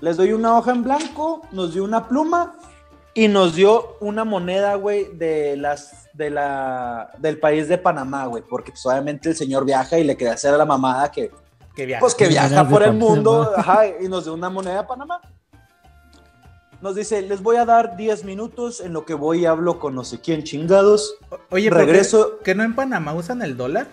les 0.00 0.16
doy 0.16 0.32
una 0.32 0.58
hoja 0.58 0.72
en 0.72 0.82
blanco, 0.84 1.42
nos 1.52 1.72
dio 1.74 1.84
una 1.84 2.06
pluma 2.08 2.56
y 3.14 3.28
nos 3.28 3.54
dio 3.54 3.96
una 4.00 4.24
moneda, 4.24 4.74
güey, 4.74 5.16
de 5.16 5.56
las, 5.56 6.08
de 6.12 6.30
la, 6.30 7.10
del 7.18 7.38
país 7.40 7.68
de 7.68 7.78
Panamá, 7.78 8.26
güey, 8.26 8.42
porque 8.42 8.72
pues 8.72 8.84
obviamente 8.86 9.28
el 9.30 9.36
señor 9.36 9.64
viaja 9.64 9.98
y 9.98 10.04
le 10.04 10.16
quería 10.16 10.34
hacer 10.34 10.52
a 10.54 10.58
la 10.58 10.64
mamada 10.66 11.10
que, 11.10 11.30
Que 11.74 11.86
viaja. 11.86 12.00
pues 12.00 12.14
que 12.14 12.28
viaja 12.28 12.68
por 12.68 12.82
el 12.82 12.92
mundo, 12.92 13.52
ajá, 13.56 13.86
y 14.00 14.08
nos 14.08 14.24
dio 14.24 14.34
una 14.34 14.50
moneda 14.50 14.82
de 14.82 14.88
Panamá. 14.88 15.20
Nos 16.80 16.94
dice, 16.94 17.22
les 17.22 17.42
voy 17.42 17.56
a 17.56 17.64
dar 17.64 17.96
10 17.96 18.24
minutos 18.24 18.80
en 18.80 18.92
lo 18.92 19.04
que 19.04 19.14
voy 19.14 19.40
y 19.40 19.46
hablo 19.46 19.80
con 19.80 19.94
no 19.96 20.04
sé 20.04 20.20
quién 20.20 20.44
chingados. 20.44 21.16
O- 21.30 21.38
Oye, 21.50 21.68
¿por 21.70 21.78
qué- 21.78 21.84
regreso. 21.86 22.38
¿Que 22.44 22.54
no 22.54 22.62
en 22.62 22.74
Panamá 22.74 23.14
usan 23.14 23.42
el 23.42 23.56
dólar? 23.56 23.88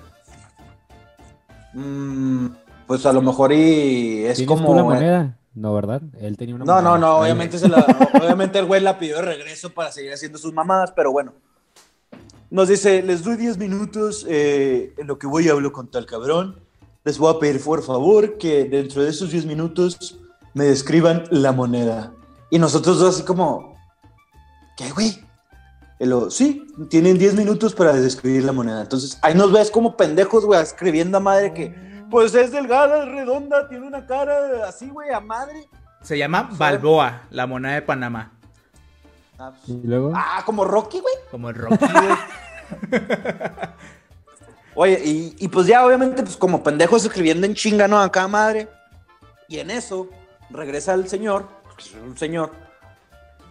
Mm, 1.73 2.47
pues 2.87 3.05
a 3.05 3.13
lo 3.13 3.21
mejor 3.21 3.51
y 3.51 4.25
es 4.25 4.37
¿Tienes 4.37 4.47
como... 4.55 4.67
tú 4.67 4.75
la 4.75 4.81
eh, 4.81 4.83
moneda? 4.83 5.37
No, 5.55 5.73
¿verdad? 5.73 6.01
Él 6.19 6.37
tenía 6.37 6.55
una 6.55 6.65
No, 6.65 6.73
moneda. 6.75 6.89
no, 6.91 6.97
no, 6.97 7.17
obviamente, 7.19 7.57
se 7.57 7.67
la, 7.69 7.77
obviamente 8.21 8.59
el 8.59 8.65
güey 8.65 8.81
la 8.81 8.99
pidió 8.99 9.15
de 9.17 9.21
regreso 9.23 9.69
para 9.71 9.91
seguir 9.91 10.13
haciendo 10.13 10.37
sus 10.37 10.53
mamadas, 10.53 10.91
pero 10.95 11.11
bueno. 11.11 11.33
Nos 12.51 12.67
dice, 12.69 13.01
les 13.01 13.23
doy 13.23 13.35
10 13.37 13.57
minutos 13.57 14.25
eh, 14.29 14.93
en 14.97 15.07
lo 15.07 15.17
que 15.17 15.27
voy 15.27 15.47
y 15.47 15.49
hablo 15.49 15.71
con 15.73 15.89
tal 15.89 16.05
cabrón. 16.05 16.59
Les 17.03 17.17
voy 17.17 17.33
a 17.35 17.39
pedir 17.39 17.61
por 17.63 17.81
favor 17.83 18.37
que 18.37 18.65
dentro 18.65 19.03
de 19.03 19.09
esos 19.09 19.31
10 19.31 19.45
minutos 19.45 20.19
me 20.53 20.65
describan 20.65 21.23
la 21.31 21.51
moneda. 21.51 22.11
Y 22.55 22.57
nosotros 22.57 22.99
dos 22.99 23.15
así 23.15 23.23
como, 23.23 23.75
¿qué, 24.77 24.89
güey? 24.91 25.21
Y 25.99 26.05
lo, 26.05 26.31
sí, 26.31 26.65
tienen 26.89 27.17
10 27.17 27.35
minutos 27.35 27.75
para 27.75 27.91
describir 27.91 28.45
la 28.45 28.53
moneda. 28.53 28.79
Entonces, 28.79 29.19
ahí 29.21 29.35
nos 29.35 29.51
ves 29.51 29.69
como 29.69 29.97
pendejos, 29.97 30.45
güey, 30.45 30.61
escribiendo 30.61 31.17
a 31.17 31.19
madre 31.19 31.53
que, 31.53 31.75
pues 32.09 32.33
es 32.33 32.53
delgada, 32.53 33.03
es 33.03 33.11
redonda, 33.11 33.67
tiene 33.67 33.85
una 33.85 34.07
cara 34.07 34.65
así, 34.69 34.87
güey, 34.87 35.11
a 35.11 35.19
madre. 35.19 35.67
Se 36.01 36.17
llama 36.17 36.49
Balboa, 36.53 37.23
la 37.29 37.45
moneda 37.45 37.73
de 37.73 37.81
Panamá. 37.81 38.31
Ah, 39.37 39.51
pues, 39.51 39.77
Y 39.77 39.85
luego, 39.85 40.13
Ah, 40.15 40.41
como 40.45 40.63
Rocky, 40.63 41.01
güey. 41.01 41.13
Como 41.31 41.49
el 41.49 41.55
Rocky, 41.55 41.85
güey. 41.91 43.01
Oye, 44.75 45.01
y, 45.03 45.35
y 45.39 45.49
pues 45.49 45.67
ya 45.67 45.85
obviamente, 45.85 46.23
pues 46.23 46.37
como 46.37 46.63
pendejos 46.63 47.03
escribiendo 47.03 47.45
en 47.45 47.53
chinga, 47.53 47.89
¿no? 47.89 47.99
Acá 47.99 48.29
madre. 48.29 48.69
Y 49.49 49.59
en 49.59 49.71
eso 49.71 50.07
regresa 50.49 50.93
el 50.93 51.09
señor, 51.09 51.49
pues, 51.75 51.93
un 51.93 52.17
señor, 52.17 52.51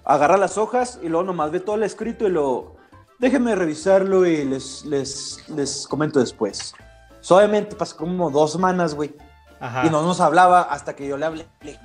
agarra 0.05 0.37
las 0.37 0.59
hojas 0.59 0.99
y 1.03 1.09
luego 1.09 1.25
nomás 1.25 1.51
ve 1.51 1.61
todo 1.61 1.77
el 1.77 1.83
escrito 1.83 2.27
y 2.27 2.31
lo... 2.31 2.77
Déjenme 3.19 3.55
revisarlo 3.55 4.27
y 4.27 4.45
les, 4.45 4.85
les, 4.85 5.49
les 5.49 5.87
comento 5.87 6.19
después. 6.19 6.75
So, 7.21 7.37
obviamente 7.37 7.77
pasó 7.77 7.97
como 7.97 8.31
dos 8.31 8.53
semanas, 8.53 8.95
güey. 8.95 9.15
Ajá. 9.61 9.87
Y 9.87 9.91
no 9.91 10.03
nos 10.03 10.21
hablaba 10.21 10.63
hasta 10.63 10.95
que 10.95 11.07
yo 11.07 11.17
le 11.17 11.25
hablé. 11.25 11.47
Le 11.63 11.79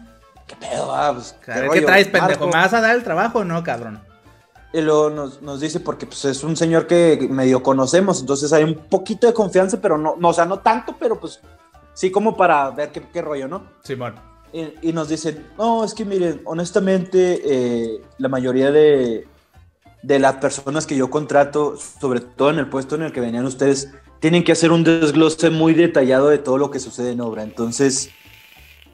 ¿Qué 0.48 0.56
pedo? 0.56 0.94
Ah, 0.94 1.12
pues, 1.14 1.34
¿qué 1.34 1.46
Claro, 1.46 1.62
¿Qué 1.62 1.68
rollo, 1.68 1.86
traes, 1.86 2.08
pendejo? 2.08 2.28
Marco?" 2.28 2.46
¿Me 2.48 2.64
vas 2.64 2.74
a 2.74 2.82
dar 2.82 2.96
el 2.96 3.04
trabajo 3.04 3.40
o 3.40 3.44
no, 3.46 3.64
cabrón? 3.64 4.02
Y 4.74 4.82
luego 4.82 5.10
nos, 5.12 5.42
nos 5.42 5.60
dice, 5.60 5.80
porque 5.80 6.06
pues, 6.06 6.26
es 6.26 6.44
un 6.44 6.56
señor 6.58 6.88
que 6.88 7.28
medio 7.30 7.64
conocemos, 7.64 8.20
entonces 8.20 8.52
hay 8.52 8.64
un 8.64 8.76
poquito 8.76 9.28
de 9.28 9.34
confianza, 9.34 9.80
pero 9.82 9.98
no, 9.98 10.16
no 10.18 10.30
o 10.30 10.34
sea, 10.34 10.46
no 10.46 10.60
tanto, 10.60 10.96
pero 11.00 11.20
pues 11.20 11.40
sí 11.94 12.12
como 12.12 12.36
para 12.36 12.70
ver 12.72 12.92
qué, 12.92 13.02
qué 13.02 13.22
rollo, 13.22 13.48
¿no? 13.48 13.64
Simón. 13.84 14.29
Y, 14.52 14.90
y 14.90 14.94
nos 14.94 15.10
dicen, 15.10 15.46
no, 15.58 15.84
es 15.84 15.94
que 15.94 16.06
miren, 16.06 16.42
honestamente, 16.46 17.42
eh, 17.46 18.02
la 18.18 18.30
mayoría 18.30 18.72
de, 18.72 19.28
de 20.02 20.20
las 20.20 20.36
personas 20.36 20.88
que 20.88 20.96
yo 20.96 21.10
contrato, 21.10 21.78
sobre 21.78 22.22
todo 22.22 22.50
en 22.50 22.60
el 22.60 22.70
puesto 22.70 22.96
en 22.96 23.04
el 23.04 23.12
que 23.12 23.22
venían 23.22 23.46
ustedes, 23.46 23.90
tienen 24.20 24.44
que 24.44 24.52
hacer 24.52 24.72
un 24.72 24.84
desglose 24.84 25.50
muy 25.50 25.74
detallado 25.74 26.30
de 26.30 26.38
todo 26.38 26.58
lo 26.58 26.72
que 26.72 26.80
sucede 26.80 27.12
en 27.12 27.22
obra. 27.22 27.44
Entonces, 27.44 28.10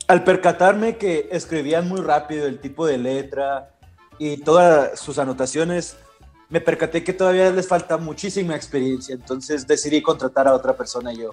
al 0.07 0.24
percatarme 0.24 0.97
que 0.97 1.29
escribían 1.31 1.88
muy 1.88 2.01
rápido 2.01 2.47
el 2.47 2.59
tipo 2.59 2.85
de 2.85 2.97
letra 2.97 3.71
y 4.19 4.38
todas 4.38 5.00
sus 5.00 5.17
anotaciones, 5.17 5.97
me 6.50 6.62
percaté 6.62 7.03
que 7.03 7.13
todavía 7.13 7.50
les 7.51 7.67
falta 7.67 7.97
muchísima 7.97 8.55
experiencia. 8.55 9.15
Entonces 9.15 9.65
decidí 9.65 10.01
contratar 10.01 10.47
a 10.47 10.53
otra 10.53 10.75
persona 10.75 11.12
y 11.12 11.17
yo. 11.17 11.31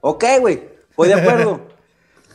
Ok, 0.00 0.24
güey, 0.40 0.68
voy 0.96 1.08
de 1.08 1.14
acuerdo. 1.14 1.60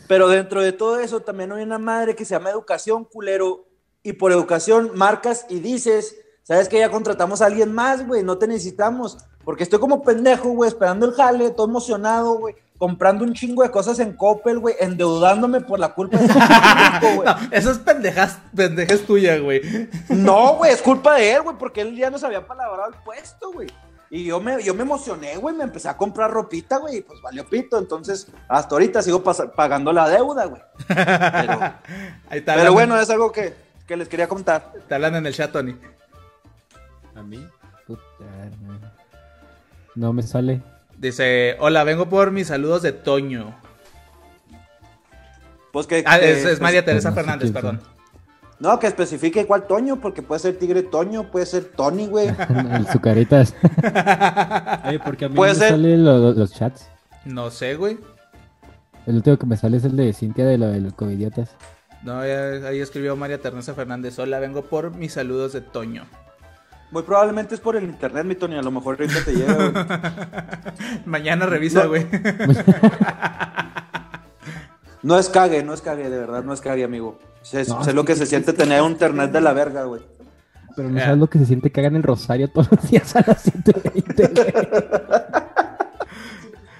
Pero 0.07 0.27
dentro 0.27 0.61
de 0.61 0.71
todo 0.71 0.99
eso 0.99 1.21
también 1.21 1.51
hay 1.51 1.63
una 1.63 1.79
madre 1.79 2.15
que 2.15 2.25
se 2.25 2.35
llama 2.35 2.49
educación, 2.49 3.05
culero. 3.05 3.65
Y 4.03 4.13
por 4.13 4.31
educación 4.31 4.91
marcas 4.93 5.45
y 5.49 5.59
dices, 5.59 6.15
sabes 6.43 6.69
que 6.69 6.77
ya 6.77 6.91
contratamos 6.91 7.41
a 7.41 7.47
alguien 7.47 7.73
más, 7.73 8.05
güey, 8.05 8.21
no 8.23 8.37
te 8.37 8.47
necesitamos. 8.47 9.17
Porque 9.43 9.63
estoy 9.63 9.79
como 9.79 10.03
pendejo, 10.03 10.49
güey, 10.49 10.67
esperando 10.67 11.07
el 11.07 11.13
jale, 11.13 11.49
todo 11.51 11.67
emocionado, 11.67 12.37
güey, 12.37 12.55
comprando 12.77 13.23
un 13.23 13.33
chingo 13.33 13.63
de 13.63 13.71
cosas 13.71 13.99
en 13.99 14.13
Coppel, 14.13 14.59
güey, 14.59 14.75
endeudándome 14.79 15.61
por 15.61 15.79
la 15.79 15.93
culpa 15.93 16.17
de 16.17 16.25
ese 16.25 16.33
chico, 16.33 17.15
güey. 17.15 17.25
No, 17.25 17.35
eso 17.51 17.71
es 17.71 17.77
pendejas, 17.79 18.39
pendejas 18.55 19.01
tuya, 19.01 19.37
güey. 19.39 19.61
No, 20.09 20.55
güey, 20.55 20.71
es 20.71 20.81
culpa 20.81 21.15
de 21.15 21.33
él, 21.33 21.41
güey, 21.41 21.57
porque 21.57 21.81
él 21.81 21.95
ya 21.95 22.09
nos 22.09 22.23
había 22.23 22.45
palabrado 22.45 22.89
el 22.89 22.99
puesto, 23.03 23.51
güey. 23.51 23.67
Y 24.15 24.23
yo 24.23 24.39
me, 24.39 24.63
yo 24.63 24.73
me 24.73 24.83
emocioné, 24.83 25.35
güey, 25.35 25.53
me 25.53 25.65
empecé 25.65 25.89
a 25.89 25.97
comprar 25.97 26.31
ropita, 26.31 26.77
güey, 26.77 26.99
y 26.99 27.01
pues 27.01 27.21
valió 27.21 27.45
pito. 27.45 27.77
Entonces, 27.77 28.27
hasta 28.47 28.73
ahorita 28.73 29.01
sigo 29.01 29.21
pagando 29.21 29.91
la 29.91 30.07
deuda, 30.07 30.45
güey. 30.45 30.61
Pero, 30.87 31.59
Ahí 32.29 32.39
está. 32.39 32.55
pero 32.55 32.71
bueno, 32.71 32.97
es 32.97 33.09
algo 33.09 33.33
que, 33.33 33.53
que 33.85 33.97
les 33.97 34.07
quería 34.07 34.29
contar. 34.29 34.71
Te 34.87 34.95
hablan 34.95 35.15
en 35.15 35.25
el 35.25 35.33
chat, 35.33 35.51
Tony. 35.51 35.75
¿a 37.13 37.23
mí? 37.23 37.45
Puta, 37.85 38.01
no. 39.95 40.13
Me 40.13 40.23
sale. 40.23 40.61
Dice, 40.97 41.57
hola, 41.59 41.83
vengo 41.83 42.07
por 42.07 42.31
mis 42.31 42.47
saludos 42.47 42.83
de 42.83 42.93
Toño. 42.93 43.53
Pues 45.73 45.87
que, 45.87 46.05
Ah, 46.07 46.19
es, 46.19 46.45
es 46.45 46.61
María 46.61 46.85
Teresa 46.85 47.09
no 47.09 47.15
sé 47.15 47.21
Fernández, 47.21 47.51
perdón. 47.51 47.81
No, 48.59 48.79
que 48.79 48.87
especifique 48.87 49.45
cuál 49.45 49.67
Toño, 49.67 49.99
porque 49.99 50.21
puede 50.21 50.39
ser 50.39 50.57
Tigre 50.57 50.81
Toño, 50.83 51.29
puede 51.31 51.45
ser 51.45 51.65
Tony, 51.65 52.07
güey. 52.07 52.29
El 52.71 52.87
Zucaritas. 52.87 53.53
Oye, 54.87 54.99
porque 54.99 55.25
a 55.25 55.29
mí 55.29 55.35
Puede 55.35 55.53
me 55.53 55.59
ser. 55.59 55.69
salen 55.71 56.05
los, 56.05 56.37
los 56.37 56.53
chats. 56.53 56.87
No 57.25 57.51
sé, 57.51 57.75
güey. 57.75 57.97
El 59.05 59.15
último 59.15 59.37
que 59.37 59.45
me 59.45 59.57
sale 59.57 59.77
es 59.77 59.83
el 59.83 59.95
de 59.95 60.13
Cintia 60.13 60.45
de, 60.45 60.57
lo 60.57 60.67
de 60.67 60.79
los 60.79 60.93
comidiotas. 60.93 61.49
No, 62.03 62.19
ahí 62.19 62.79
escribió 62.79 63.15
María 63.15 63.41
Teresa 63.41 63.73
Fernández. 63.73 64.17
Hola, 64.19 64.39
vengo 64.39 64.63
por 64.63 64.95
mis 64.95 65.13
saludos 65.13 65.53
de 65.53 65.61
Toño. 65.61 66.05
Muy 66.91 67.03
probablemente 67.03 67.55
es 67.55 67.61
por 67.61 67.75
el 67.75 67.83
internet, 67.83 68.25
mi 68.25 68.35
Tony, 68.35 68.55
a 68.57 68.61
lo 68.61 68.71
mejor 68.71 68.97
ahorita 68.99 69.25
te 69.25 69.33
llega, 69.33 69.55
güey. 69.55 71.01
Mañana 71.05 71.45
revisa, 71.45 71.83
No. 71.85 71.91
No 75.05 75.19
es 75.19 75.29
cague, 75.29 75.61
no 75.61 75.71
es 75.75 75.81
cague, 75.81 76.09
de 76.09 76.17
verdad, 76.17 76.43
no 76.43 76.51
es 76.51 76.61
cague, 76.61 76.83
amigo. 76.83 77.19
Sé, 77.43 77.63
No, 77.65 77.83
sé 77.83 77.91
es 77.91 77.95
lo 77.95 78.03
que 78.05 78.13
que- 78.13 78.19
se 78.19 78.25
siente 78.25 78.53
tener 78.53 78.81
un 78.81 78.93
internet 78.93 79.31
de 79.31 79.39
la 79.39 79.53
verga, 79.53 79.83
güey. 79.83 80.01
Pero 80.75 80.89
no 80.89 80.97
Ya. 80.97 81.05
sabes 81.05 81.19
lo 81.19 81.29
que 81.29 81.37
se 81.37 81.45
siente 81.45 81.71
que 81.71 81.79
hagan 81.79 81.95
el 81.95 82.01
rosario 82.01 82.49
todos 82.49 82.69
los 82.71 82.89
días 82.89 83.15
a 83.15 83.23
las 83.27 83.45
7.20, 83.45 84.31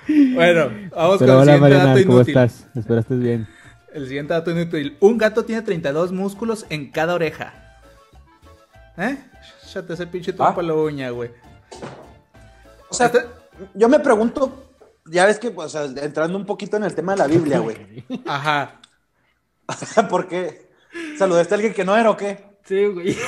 güey. 0.08 0.34
Bueno, 0.34 0.70
vamos 0.96 1.18
Pero 1.20 1.34
con 1.34 1.42
el 1.50 1.56
siguiente 1.56 1.60
Mariana, 1.60 1.86
dato 1.86 2.06
¿cómo 2.08 2.18
inútil. 2.18 2.38
estás? 2.38 2.68
Espero 2.76 3.00
estés 3.00 3.20
bien. 3.20 3.48
El 3.94 4.08
siguiente 4.08 4.34
dato 4.34 4.50
inútil. 4.52 4.98
Un 5.00 5.18
gato 5.20 5.46
tiene 5.46 5.62
32 5.62 6.12
músculos 6.12 6.66
en 6.70 6.90
cada 6.92 7.14
oreja. 7.16 7.54
¿Eh? 8.98 9.18
Ya 9.74 9.82
te 9.84 9.94
ese 9.94 10.08
pinche 10.08 10.34
trompa 10.34 10.62
Ah. 10.62 10.64
la 10.64 10.74
uña, 10.74 11.12
güey. 11.12 11.30
O 12.90 12.94
sea, 12.94 13.06
Este- 13.08 13.26
yo 13.76 13.88
me 13.88 14.00
pregunto, 14.00 14.65
ya 15.06 15.26
ves 15.26 15.40
que, 15.40 15.54
sea, 15.70 15.86
entrando 15.86 16.38
un 16.38 16.46
poquito 16.46 16.78
en 16.78 16.84
el 16.84 16.96
tema 16.96 17.14
de 17.14 17.18
la 17.20 17.28
Biblia, 17.28 17.60
güey. 17.60 18.04
Ajá. 18.26 18.80
¿Por 20.10 20.28
qué? 20.28 20.70
¿Saludaste 21.18 21.54
a 21.54 21.56
alguien 21.56 21.74
que 21.74 21.86
no 21.86 21.96
era 21.96 22.10
o 22.10 22.18
qué? 22.18 22.58
Sí, 22.66 22.86
güey. 22.86 23.18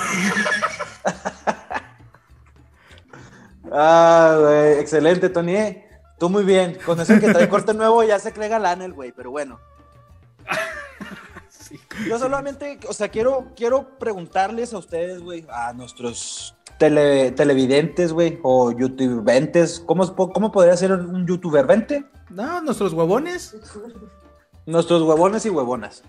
Ah, 3.69 4.37
güey, 4.39 4.79
excelente, 4.79 5.27
Tony. 5.29 5.55
eh. 5.55 5.87
Tú 6.17 6.29
muy 6.29 6.43
bien. 6.43 6.79
Con 6.85 6.99
eso 6.99 7.19
que 7.19 7.31
trae 7.31 7.49
corte 7.49 7.73
nuevo 7.73 8.03
ya 8.03 8.17
se 8.17 8.31
cree 8.31 8.47
galán 8.47 8.81
el 8.81 8.93
güey, 8.93 9.11
pero 9.11 9.29
bueno. 9.29 9.59
Yo 12.07 12.17
solamente, 12.17 12.79
o 12.87 12.93
sea, 12.93 13.09
quiero, 13.09 13.51
quiero 13.55 13.97
preguntarles 13.99 14.73
a 14.73 14.77
ustedes, 14.77 15.19
güey, 15.19 15.45
a 15.49 15.73
nuestros 15.73 16.55
tele- 16.79 17.31
televidentes, 17.31 18.13
güey, 18.13 18.39
o 18.43 18.71
youtubentes, 18.71 19.79
¿cómo, 19.79 20.15
¿cómo 20.15 20.51
podría 20.51 20.77
ser 20.77 20.91
un 20.91 21.25
youtuber 21.27 21.65
20? 21.65 22.05
No, 22.29 22.61
nuestros 22.61 22.93
huevones. 22.93 23.55
Nuestros 24.65 25.01
huevones 25.03 25.45
y 25.45 25.49
huevonas. 25.49 26.03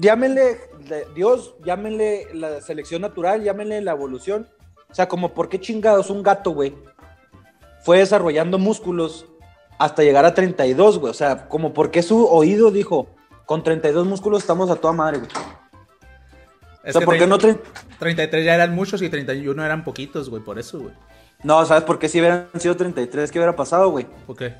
Llámenle 0.00 0.58
le- 0.88 1.06
Dios, 1.14 1.54
llámenle 1.64 2.26
la 2.34 2.60
selección 2.60 3.02
natural, 3.02 3.42
llámenle 3.42 3.80
la 3.80 3.92
evolución. 3.92 4.48
O 4.90 4.94
sea, 4.94 5.08
como 5.08 5.32
por 5.34 5.48
qué 5.48 5.60
chingados 5.60 6.10
un 6.10 6.22
gato, 6.22 6.50
güey, 6.50 6.74
fue 7.82 7.98
desarrollando 7.98 8.58
músculos 8.58 9.26
hasta 9.78 10.02
llegar 10.02 10.24
a 10.24 10.34
32, 10.34 10.98
güey. 10.98 11.10
O 11.10 11.14
sea, 11.14 11.48
como 11.48 11.72
por 11.72 11.90
qué 11.90 12.02
su 12.02 12.26
oído 12.26 12.70
dijo, 12.70 13.08
con 13.46 13.62
32 13.62 14.06
músculos 14.06 14.42
estamos 14.42 14.70
a 14.70 14.76
toda 14.76 14.92
madre, 14.92 15.18
güey. 15.18 15.30
O 16.86 16.88
Es 16.88 16.92
sea, 16.92 17.00
que 17.00 17.04
¿por 17.06 17.18
qué 17.18 17.24
trein- 17.24 17.28
no? 17.28 17.38
tre- 17.38 17.58
33 17.98 18.44
ya 18.44 18.54
eran 18.54 18.74
muchos 18.74 19.02
y 19.02 19.08
31 19.08 19.64
eran 19.64 19.82
poquitos, 19.84 20.30
güey, 20.30 20.42
por 20.42 20.58
eso, 20.58 20.78
güey. 20.78 20.94
No, 21.42 21.66
¿sabes 21.66 21.82
por 21.84 21.98
qué 21.98 22.08
si 22.08 22.18
hubieran 22.20 22.46
sido 22.58 22.76
33? 22.76 23.30
¿Qué 23.30 23.38
hubiera 23.38 23.54
pasado, 23.56 23.90
güey? 23.90 24.06
¿Por 24.26 24.36
qué? 24.36 24.54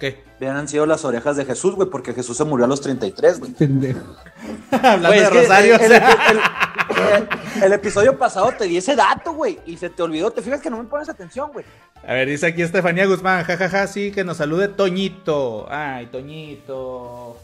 ¿Qué? 0.00 0.24
Hubieran 0.38 0.66
sido 0.68 0.84
las 0.84 1.04
orejas 1.04 1.36
de 1.36 1.44
Jesús, 1.44 1.76
güey, 1.76 1.88
porque 1.88 2.12
Jesús 2.12 2.36
se 2.36 2.44
murió 2.44 2.64
a 2.64 2.68
los 2.68 2.80
33, 2.80 3.38
güey. 3.38 3.52
Pendejo. 3.52 4.00
Hablando 4.72 5.10
de 5.12 5.30
Rosario, 5.30 5.76
el, 5.76 5.80
o 5.80 5.84
el- 5.84 5.90
sea, 5.90 6.18
el- 6.30 6.38
el- 6.38 7.62
el 7.64 7.72
episodio 7.72 8.18
pasado 8.18 8.52
te 8.58 8.64
di 8.64 8.76
ese 8.78 8.96
dato, 8.96 9.32
güey, 9.32 9.60
y 9.64 9.76
se 9.76 9.90
te 9.90 10.02
olvidó. 10.02 10.30
¿Te 10.32 10.42
fijas 10.42 10.60
que 10.60 10.70
no 10.70 10.78
me 10.78 10.84
pones 10.88 11.08
atención, 11.08 11.50
güey? 11.52 11.64
A 12.06 12.14
ver, 12.14 12.28
dice 12.28 12.46
aquí 12.46 12.62
Estefanía 12.62 13.06
Guzmán, 13.06 13.44
jajaja, 13.44 13.86
sí, 13.86 14.10
que 14.10 14.24
nos 14.24 14.38
salude 14.38 14.66
Toñito. 14.68 15.66
Ay, 15.70 16.06
Toñito. 16.06 17.36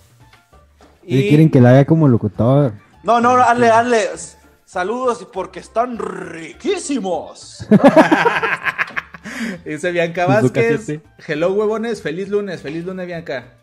Y 1.04 1.28
quieren 1.28 1.48
que 1.50 1.60
la 1.60 1.70
haga 1.70 1.84
como 1.84 2.08
locutor. 2.08 2.72
No, 3.02 3.20
no, 3.20 3.36
no, 3.36 3.42
hazle, 3.42 3.70
hazle. 3.70 4.08
Saludos 4.64 5.26
porque 5.32 5.60
están 5.60 5.98
riquísimos. 5.98 7.66
Dice 9.64 9.92
Bianca 9.92 10.26
Suzuka 10.40 10.60
Vázquez. 10.60 11.00
Hello, 11.26 11.52
huevones. 11.52 12.02
Feliz 12.02 12.28
lunes, 12.28 12.60
feliz 12.60 12.84
lunes, 12.84 13.06
Bianca. 13.06 13.54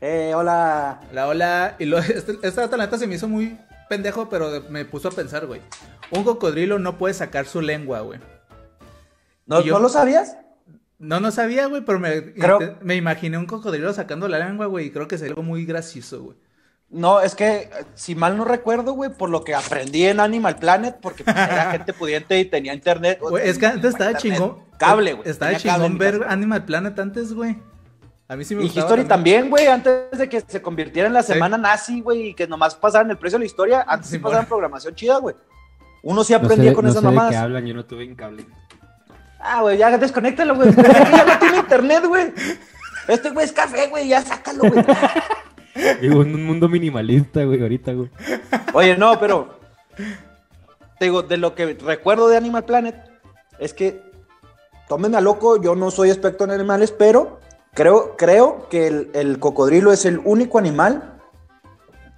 Eh, 0.00 0.32
hola. 0.36 1.00
Hola, 1.10 1.26
hola. 1.28 1.76
Y 1.78 1.86
lo, 1.86 1.98
este, 1.98 2.38
esta 2.42 2.68
talenta 2.68 2.98
se 2.98 3.06
me 3.06 3.14
hizo 3.16 3.28
muy 3.28 3.58
pendejo, 3.88 4.28
pero 4.28 4.62
me 4.68 4.84
puso 4.84 5.08
a 5.08 5.12
pensar, 5.12 5.46
güey. 5.46 5.62
Un 6.10 6.22
cocodrilo 6.22 6.78
no 6.78 6.98
puede 6.98 7.14
sacar 7.14 7.46
su 7.46 7.60
lengua, 7.60 8.00
güey. 8.00 8.20
¿No, 9.46 9.60
yo- 9.62 9.74
¿no 9.74 9.80
lo 9.80 9.88
sabías? 9.88 10.36
No, 10.98 11.20
no 11.20 11.30
sabía, 11.30 11.66
güey, 11.66 11.82
pero 11.84 11.98
me, 11.98 12.32
Creo- 12.34 12.78
me 12.82 12.94
imaginé 12.96 13.36
un 13.38 13.46
cocodrilo 13.46 13.92
sacando 13.92 14.28
la 14.28 14.38
lengua, 14.38 14.66
güey, 14.66 14.86
y 14.86 14.90
creo 14.90 15.08
que 15.08 15.18
sería 15.18 15.32
algo 15.32 15.42
muy 15.42 15.64
gracioso, 15.66 16.22
güey. 16.22 16.36
No, 16.88 17.20
es 17.20 17.34
que, 17.34 17.46
eh, 17.62 17.70
si 17.94 18.14
mal 18.14 18.36
no 18.36 18.44
recuerdo, 18.44 18.92
güey, 18.92 19.10
por 19.10 19.28
lo 19.28 19.42
que 19.42 19.54
aprendí 19.54 20.06
en 20.06 20.20
Animal 20.20 20.56
Planet, 20.56 20.96
porque 21.02 21.24
pues, 21.24 21.36
era 21.36 21.70
gente 21.72 21.92
pudiente 21.92 22.38
y 22.38 22.44
tenía 22.44 22.72
internet. 22.72 23.18
Güey, 23.20 23.48
es 23.48 23.58
que 23.58 23.66
antes 23.66 23.90
estaba 23.92 24.12
Internet, 24.12 24.38
chingón. 24.38 24.58
Cable, 24.78 25.12
güey. 25.14 25.28
Estaba 25.28 25.56
chingón 25.56 25.98
ver 25.98 26.20
casa. 26.20 26.32
Animal 26.32 26.64
Planet 26.64 26.98
antes, 26.98 27.32
güey. 27.34 27.56
A 28.28 28.36
mí 28.36 28.44
sí 28.44 28.54
me 28.54 28.62
Y 28.62 28.66
gustaba. 28.66 28.86
History 28.86 29.04
también, 29.04 29.50
güey, 29.50 29.66
antes 29.66 30.10
de 30.12 30.28
que 30.28 30.40
se 30.40 30.62
convirtiera 30.62 31.08
en 31.08 31.14
la 31.14 31.22
Sí. 31.22 31.32
semana 31.32 31.58
nazi, 31.58 32.00
güey, 32.00 32.28
y 32.28 32.34
que 32.34 32.46
nomás 32.46 32.74
pasaran 32.76 33.10
el 33.10 33.18
precio 33.18 33.38
de 33.38 33.44
la 33.44 33.46
historia, 33.46 33.84
antes 33.86 34.08
sí 34.08 34.16
Simón. 34.16 34.30
pasaran 34.30 34.46
programación 34.48 34.94
chida, 34.94 35.18
güey. 35.18 35.34
Uno 36.02 36.22
sí 36.24 36.32
No 36.34 36.38
aprendía 36.40 36.70
sé, 36.70 36.74
con 36.74 36.84
no 36.84 36.90
esas 36.90 37.02
sé 37.02 37.06
de 37.06 37.12
qué 37.12 37.16
mamadas. 37.16 37.36
hablan, 37.42 37.66
yo 37.66 37.74
no 37.74 37.84
tuve 37.84 38.04
en 38.04 38.14
cable. 38.14 38.46
Ah, 39.40 39.60
güey, 39.62 39.76
ya 39.78 39.96
desconéctalo, 39.98 40.54
güey. 40.54 40.68
Es 40.70 40.76
que 40.76 40.82
ya 40.82 41.24
no 41.24 41.38
tiene 41.38 41.56
internet, 41.58 42.04
güey. 42.06 42.32
Este 43.08 43.30
güey 43.30 43.44
es 43.44 43.52
café, 43.52 43.88
güey, 43.88 44.08
ya 44.08 44.22
sácalo, 44.22 44.70
güey. 44.70 44.84
Vivo 46.00 46.22
en 46.22 46.34
un 46.34 46.44
mundo 46.44 46.68
minimalista, 46.68 47.44
güey, 47.44 47.60
ahorita, 47.60 47.92
güey. 47.92 48.10
Oye, 48.72 48.96
no, 48.96 49.18
pero. 49.20 49.58
Te 50.98 51.06
digo, 51.06 51.22
de 51.22 51.36
lo 51.36 51.54
que 51.54 51.74
recuerdo 51.74 52.28
de 52.28 52.36
Animal 52.36 52.64
Planet, 52.64 52.96
es 53.58 53.74
que. 53.74 54.04
Tómenme 54.88 55.16
a 55.16 55.20
loco, 55.20 55.60
yo 55.60 55.74
no 55.74 55.90
soy 55.90 56.10
experto 56.10 56.44
en 56.44 56.52
animales, 56.52 56.92
pero 56.92 57.40
creo, 57.74 58.16
creo 58.16 58.68
que 58.70 58.86
el, 58.86 59.10
el 59.14 59.40
cocodrilo 59.40 59.92
es 59.92 60.04
el 60.04 60.20
único 60.24 60.58
animal 60.58 61.16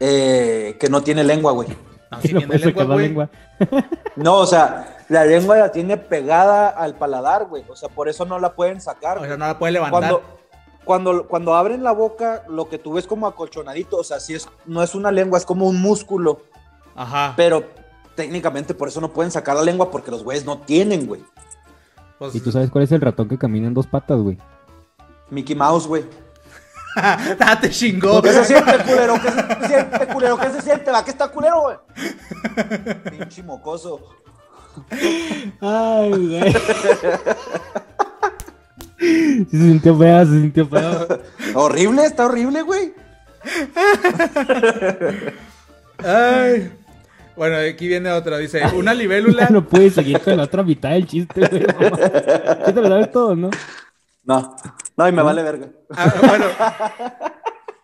eh, 0.01 0.77
que 0.79 0.89
no 0.89 1.03
tiene 1.03 1.25
lengua, 1.25 1.53
güey. 1.53 1.69
No, 2.11 2.21
sí 2.23 2.33
no 2.33 2.41
tiene 2.41 2.59
lengua, 2.59 2.85
güey. 2.85 3.29
No, 4.17 4.37
o 4.37 4.47
sea, 4.47 4.99
la 5.09 5.25
lengua 5.25 5.57
la 5.57 5.73
tiene 5.73 5.97
pegada 5.97 6.69
al 6.69 6.95
paladar, 6.95 7.47
güey. 7.47 7.65
O 7.69 7.77
sea, 7.77 7.89
por 7.89 8.09
eso 8.09 8.25
no 8.25 8.39
la 8.39 8.55
pueden 8.55 8.81
sacar. 8.81 9.19
O 9.19 9.25
sea, 9.25 9.37
no 9.37 9.47
la 9.47 9.59
puede 9.59 9.73
levantar. 9.73 10.01
Cuando, 10.01 10.38
cuando, 10.89 11.29
cuando 11.29 11.55
abren 11.55 11.83
la 11.83 11.93
boca, 11.93 12.45
lo 12.49 12.71
que 12.71 12.79
tú 12.79 12.95
ves 12.95 13.07
como 13.07 13.27
acolchonadito, 13.27 13.99
o 13.99 14.03
sea, 14.03 14.21
sí 14.21 14.33
es, 14.33 14.49
no 14.65 14.83
es 14.83 14.95
una 14.95 15.13
lengua, 15.13 15.37
es 15.37 15.45
como 15.45 15.69
un 15.69 15.83
músculo. 15.83 16.41
Ajá. 16.97 17.35
Pero 17.37 17.63
técnicamente 18.15 18.73
por 18.73 18.89
eso 18.89 18.99
no 18.99 19.13
pueden 19.13 19.31
sacar 19.31 19.55
la 19.55 19.63
lengua 19.63 19.91
porque 19.91 20.11
los 20.11 20.25
güeyes 20.25 20.47
no 20.47 20.61
tienen, 20.61 21.07
güey. 21.07 21.23
Pues, 22.19 22.35
¿Y 22.35 22.41
tú 22.41 22.51
sabes 22.51 22.71
cuál 22.71 22.85
es 22.85 22.93
el 22.93 23.03
ratón 23.03 23.29
que 23.29 23.37
camina 23.37 23.67
en 23.67 23.75
dos 23.75 23.87
patas, 23.87 24.19
güey? 24.19 24.39
Mickey 25.29 25.55
Mouse, 25.55 25.87
güey. 25.87 26.07
ah, 26.97 27.59
te 27.61 27.69
chingó. 27.69 28.23
¿Qué 28.23 28.33
se 28.33 28.47
siente, 28.47 28.79
culero? 28.79 29.21
¿Qué 29.21 29.31
se 29.31 29.69
siente, 29.69 30.07
culero? 30.07 30.39
¿Qué 30.39 30.51
se 30.53 30.63
siente? 30.63 30.91
¿Va 30.91 31.05
que 31.05 31.11
está 31.11 31.29
culero, 31.29 31.61
güey? 31.65 31.77
Pinche 33.19 33.43
mocoso. 33.43 34.01
Ay, 35.61 36.11
güey. 36.11 36.57
Se 39.51 39.57
sintió 39.57 39.97
feo, 39.97 40.25
se 40.25 40.33
sintió 40.33 40.67
feo. 40.67 41.07
Horrible, 41.55 42.05
está 42.05 42.27
horrible, 42.27 42.63
güey. 42.63 42.93
Ay. 46.05 46.73
Bueno, 47.37 47.57
aquí 47.57 47.87
viene 47.87 48.11
otra. 48.11 48.39
Dice, 48.39 48.63
una 48.75 48.93
libélula. 48.93 49.49
No 49.51 49.65
puedes 49.65 49.95
seguir 49.95 50.21
con 50.21 50.37
la 50.37 50.45
otra 50.45 50.63
mitad 50.63 50.91
del 50.91 51.07
chiste, 51.07 51.41
güey. 51.41 51.65
mamá. 51.67 51.97
Sí 52.67 52.73
te 52.73 52.81
lo 52.81 52.89
sabes 52.89 53.13
todo, 53.13 53.37
¿no? 53.37 53.51
No, 54.25 54.57
no, 54.97 55.09
y 55.09 55.13
me 55.13 55.23
vale 55.23 55.43
verga. 55.43 55.69
Ah, 55.91 56.13
bueno. 56.21 56.45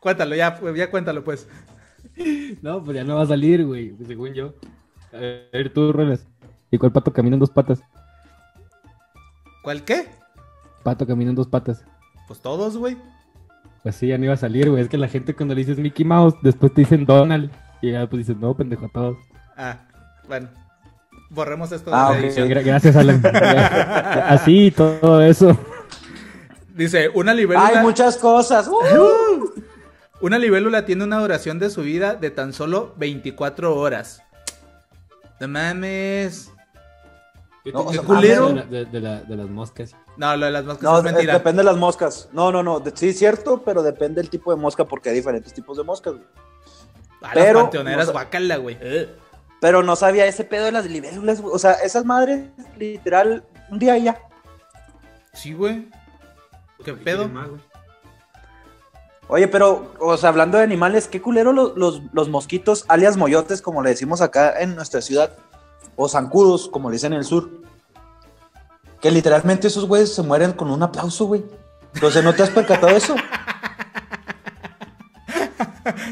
Cuéntalo, 0.01 0.35
ya, 0.35 0.61
ya 0.75 0.91
cuéntalo, 0.91 1.25
pues. 1.25 1.49
No, 2.61 2.85
pues 2.85 2.97
ya 2.97 3.05
no 3.05 3.17
va 3.17 3.23
a 3.23 3.27
salir, 3.27 3.65
güey, 3.65 3.91
pues 3.91 4.09
según 4.09 4.35
yo. 4.35 4.55
A 5.13 5.19
ver, 5.19 5.73
tú, 5.73 5.93
Roles. 5.93 6.27
¿Y 6.71 6.79
cuál 6.79 6.93
pato 6.93 7.13
camina 7.13 7.37
en 7.37 7.41
dos 7.41 7.51
patas? 7.51 7.81
¿Cuál 9.63 9.85
qué? 9.85 10.09
Pato 10.85 11.07
camina 11.07 11.31
en 11.31 11.37
dos 11.37 11.49
patas. 11.49 11.83
Pues 12.29 12.41
todos, 12.41 12.77
güey. 12.77 12.97
Pues 13.83 13.97
sí, 13.97 14.07
ya 14.09 14.17
no 14.19 14.25
iba 14.25 14.35
a 14.35 14.37
salir, 14.39 14.71
güey. 14.71 14.83
Es 14.83 14.89
que 14.89 14.97
la 14.99 15.09
gente 15.09 15.35
cuando 15.35 15.55
le 15.55 15.61
dices 15.61 15.79
Mickey 15.79 16.05
Mouse, 16.05 16.35
después 16.43 16.73
te 16.73 16.83
dicen 16.83 17.05
Donald. 17.05 17.51
Y 17.83 17.91
ya 17.93 18.07
pues 18.09 18.27
dices, 18.27 18.41
no, 18.41 18.55
pendejo, 18.55 18.87
a 18.87 18.89
todos. 18.91 19.17
Ah, 19.57 19.79
bueno. 20.29 20.49
Borremos 21.31 21.73
esto 21.73 21.91
Ah, 21.93 22.09
de 22.11 22.13
la 22.15 22.19
ok. 22.19 22.25
edición. 22.25 22.49
Gra- 22.49 22.65
gracias, 22.65 22.97
Alan. 22.97 23.21
Así, 24.29 24.71
todo 24.71 25.21
eso. 25.21 25.59
Dice, 26.75 27.09
una 27.13 27.35
libélula. 27.35 27.67
Hay 27.69 27.83
muchas 27.83 28.17
cosas. 28.17 28.69
Uh. 28.69 29.51
Una 30.21 30.39
libélula 30.39 30.87
tiene 30.87 31.05
una 31.05 31.19
duración 31.19 31.59
de 31.59 31.69
su 31.69 31.83
vida 31.83 32.15
de 32.15 32.31
tan 32.31 32.53
solo 32.55 32.95
24 32.97 33.77
horas. 33.77 34.23
No 35.41 35.49
mames. 35.49 36.51
No, 37.73 37.81
o 37.81 37.89
¿Qué 37.89 37.95
sea, 37.95 38.03
culero? 38.05 38.49
De, 38.49 38.55
la- 38.55 38.63
de- 38.65 38.85
de 38.87 39.01
la- 39.01 39.21
de 39.23 39.37
las 39.37 39.51
moscas. 39.51 39.95
No, 40.17 40.37
lo 40.37 40.47
de 40.47 40.53
las 40.53 40.65
moscas 40.65 40.83
No, 40.83 40.99
es 40.99 41.05
mentira. 41.05 41.33
depende 41.35 41.61
de 41.63 41.65
las 41.65 41.77
moscas. 41.77 42.29
No, 42.33 42.53
no, 42.53 42.63
no. 42.63 42.81
de- 42.81 42.97
Sí, 42.97 43.13
cierto, 43.13 43.63
pero 43.65 43.83
depende 43.83 44.21
del 44.21 44.31
tipo 44.31 44.55
de 44.55 44.61
mosca 44.61 44.85
porque 44.85 45.09
hay 45.09 45.17
diferentes 45.17 45.53
tipos 45.53 45.77
de 45.77 45.83
moscas. 45.85 46.15
güey. 46.15 46.25
Ah, 47.23 47.31
pero- 47.35 47.55
las 47.55 47.63
panteoneras, 47.65 48.07
no 48.07 48.13
guacala, 48.13 48.57
güey. 48.59 48.77
Eh. 48.81 49.13
Pero 49.61 49.83
no 49.83 49.97
sabía 49.97 50.27
ese 50.27 50.45
pedo 50.45 50.67
de 50.67 50.73
las 50.73 50.85
libélulas, 50.87 51.41
güey. 51.41 51.55
O 51.55 51.59
sea, 51.59 51.73
esas 51.73 52.05
madres, 52.05 52.47
literal, 52.79 53.45
un 53.71 53.79
día 53.79 53.97
y 53.99 54.05
ya. 54.05 54.21
Sí, 55.33 55.53
güey. 55.55 55.89
¿Qué 56.85 56.93
pedo? 56.93 57.29
Oye, 59.27 59.49
pero, 59.49 59.95
o 60.01 60.17
sea, 60.19 60.29
hablando 60.29 60.59
de 60.59 60.65
animales, 60.65 61.09
qué 61.09 61.23
culero 61.23 61.53
los, 61.55 61.77
los, 61.79 62.03
los 62.13 62.29
mosquitos, 62.29 62.85
alias 62.89 63.17
moyotes, 63.17 63.63
como 63.63 63.83
le 63.83 63.91
decimos 63.91 64.21
acá 64.21 64.61
en 64.61 64.77
nuestra 64.77 65.01
ciudad, 65.01 65.35
o 65.97 66.09
zancudos, 66.09 66.69
como 66.69 66.91
le 66.91 66.95
dicen 66.95 67.15
en 67.15 67.21
el 67.21 67.25
sur. 67.25 67.49
Que 69.05 69.11
literalmente 69.11 69.67
esos 69.67 69.85
güeyes 69.87 70.15
se 70.15 70.23
mueren 70.23 70.53
con 70.55 70.71
un 70.71 70.83
aplauso, 70.83 71.27
güey. 71.27 71.45
Entonces, 71.93 72.25
¿no 72.25 72.33
te 72.33 72.43
has 72.43 72.49
percatado 72.49 72.87
de 72.93 72.97
eso? 72.97 73.15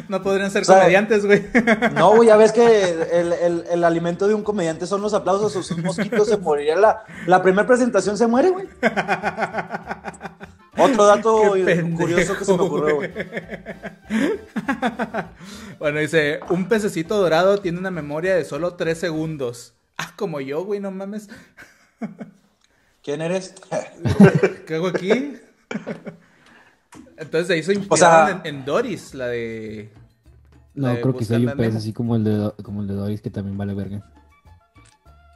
No 0.08 0.22
podrían 0.22 0.50
ser 0.50 0.60
O 0.60 0.64
sea, 0.66 0.80
comediantes, 0.80 1.24
güey. 1.24 1.46
No, 1.94 2.14
güey, 2.14 2.28
ya 2.28 2.36
ves 2.36 2.52
que 2.52 2.90
el, 2.90 3.32
el- 3.32 3.64
el 3.70 3.84
alimento 3.84 4.28
de 4.28 4.34
un 4.34 4.42
comediante 4.42 4.86
son 4.86 5.00
los 5.00 5.14
aplausos, 5.14 5.70
o 5.70 5.74
un 5.74 5.82
mosquito 5.84 6.26
se 6.26 6.36
moriría. 6.36 6.76
La, 6.76 7.02
la 7.26 7.42
primera 7.42 7.66
presentación 7.66 8.18
se 8.18 8.26
muere, 8.26 8.50
güey. 8.50 8.68
Otro 10.76 11.06
dato 11.06 11.52
pendejo, 11.52 11.96
curioso 11.96 12.36
que 12.36 12.44
se 12.44 12.54
me 12.54 12.62
ocurrió, 12.62 12.96
güey. 12.96 13.10
Bueno, 15.78 16.00
dice, 16.00 16.40
un 16.50 16.68
pececito 16.68 17.16
dorado 17.16 17.56
tiene 17.56 17.78
una 17.78 17.90
memoria 17.90 18.34
de 18.36 18.44
solo 18.44 18.74
3 18.74 18.98
segundos. 18.98 19.72
Ah, 19.96 20.12
como 20.16 20.40
yo, 20.42 20.62
güey, 20.66 20.80
no 20.80 20.90
mames. 20.90 21.30
¿Quién 23.02 23.20
eres? 23.22 23.54
¿Qué 24.66 24.74
hago 24.76 24.88
aquí? 24.88 25.36
Entonces 27.16 27.46
se 27.48 27.56
hizo 27.58 27.72
inspirado 27.72 28.26
sea- 28.28 28.40
en, 28.44 28.56
en 28.56 28.64
Doris, 28.64 29.14
la 29.14 29.26
de... 29.28 29.92
No, 30.74 30.88
La 30.88 30.94
de 30.94 31.00
creo 31.02 31.16
que 31.16 31.24
sí 31.24 31.34
hay 31.34 31.44
un 31.46 31.52
pez 31.56 31.74
así 31.76 31.92
como 31.92 32.16
el 32.16 32.24
de, 32.24 32.52
como 32.62 32.80
el 32.80 32.86
de 32.88 32.94
Doris 32.94 33.20
que 33.20 33.30
también 33.30 33.58
vale 33.58 33.74
verga. 33.74 34.02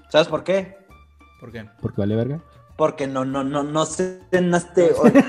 ¿Sabes 0.09 0.29
por 0.29 0.45
qué? 0.45 0.79
¿Por 1.41 1.53
qué? 1.53 1.69
¿Por 1.81 1.93
qué 1.95 2.01
vale 2.01 2.17
verga? 2.17 2.41
Porque 2.77 3.07
no, 3.07 3.25
no, 3.25 3.45
no, 3.45 3.63
no 3.63 3.85
cenaste 3.87 4.93
hoy. 4.99 5.13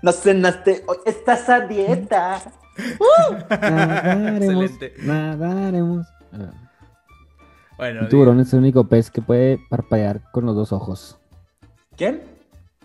No 0.00 0.12
cenaste 0.12 0.84
hoy. 0.86 0.98
Estás 1.06 1.48
a 1.48 1.58
dieta. 1.66 2.40
Nadaremos. 3.50 4.42
Excelente. 4.70 4.94
Nadaremos. 5.02 6.06
Ah, 6.32 6.52
Bueno, 7.76 8.02
El 8.02 8.08
tiburón 8.08 8.38
es 8.38 8.52
el 8.52 8.60
único 8.60 8.86
pez 8.86 9.10
que 9.10 9.20
puede 9.22 9.58
parpadear 9.68 10.22
con 10.30 10.46
los 10.46 10.54
dos 10.54 10.70
ojos. 10.72 11.17
¿Quién? 11.98 12.22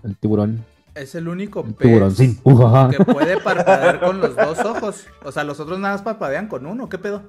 El 0.03 0.17
tiburón. 0.17 0.65
es 0.95 1.15
el 1.15 1.27
único 1.29 1.61
El 1.61 1.73
pez 1.75 1.87
tiburón, 1.87 2.11
sí. 2.15 2.37
Que 2.91 3.05
puede 3.05 3.39
parpadear 3.39 3.99
con 4.01 4.19
los 4.19 4.35
dos 4.35 4.59
ojos. 4.59 5.05
O 5.23 5.31
sea, 5.31 5.43
los 5.45 5.59
otros 5.61 5.79
nada 5.79 5.93
más 5.93 6.01
parpadean 6.01 6.47
con 6.49 6.65
uno. 6.65 6.89
¿Qué 6.89 6.97
pedo? 6.97 7.23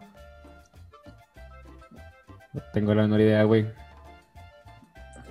No 2.52 2.60
tengo 2.72 2.94
la 2.94 3.02
menor 3.02 3.20
idea, 3.20 3.42
güey. 3.44 3.66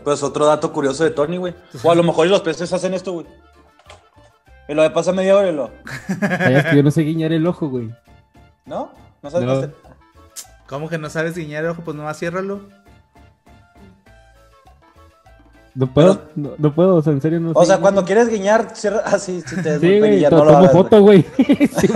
Pues 0.03 0.21
otro 0.23 0.45
dato 0.45 0.71
curioso 0.73 1.03
de 1.03 1.11
Tony, 1.11 1.37
güey. 1.37 1.55
O 1.83 1.91
a 1.91 1.95
lo 1.95 2.03
mejor 2.03 2.27
los 2.27 2.41
peces 2.41 2.71
hacen 2.73 2.93
esto, 2.93 3.13
güey. 3.13 3.25
Y 4.67 4.73
lo 4.73 4.81
de 4.83 4.89
pasa 4.91 5.11
media 5.13 5.35
hora 5.37 5.49
y 5.49 5.55
lo. 5.55 5.71
Sabías 6.19 6.65
que 6.65 6.75
yo 6.77 6.83
no 6.83 6.91
sé 6.91 7.01
guiñar 7.01 7.31
el 7.33 7.45
ojo, 7.47 7.67
güey. 7.69 7.89
¿No? 8.65 8.91
¿No 9.21 9.29
sabes 9.29 9.47
No. 9.47 9.53
qué 9.53 9.57
hacer? 9.59 9.75
¿Cómo 10.67 10.89
que 10.89 10.97
no 10.97 11.09
sabes 11.09 11.35
guiñar 11.35 11.63
el 11.63 11.71
ojo? 11.71 11.81
Pues 11.83 11.95
nomás 11.95 12.17
ciérralo. 12.19 12.61
No 15.75 15.87
puedo, 15.91 16.21
no, 16.35 16.51
no 16.57 16.75
puedo, 16.75 16.95
o 16.97 17.01
sea, 17.01 17.13
en 17.13 17.21
serio 17.21 17.39
no 17.39 17.51
O 17.55 17.65
sea, 17.65 17.79
cuando 17.79 18.05
quieres 18.05 18.29
guiñar, 18.29 18.75
cierra. 18.75 19.01
Ah, 19.05 19.17
sí, 19.17 19.43
te 19.63 19.79
Sí, 19.79 19.99
güey, 19.99 20.19
ya 20.19 20.29
to- 20.29 20.37
no 20.37 20.45
lo 20.45 20.51
tomo 20.51 20.59
hagas, 20.59 20.71
foto, 20.71 21.01
güey. 21.01 21.25
Sí, 21.79 21.89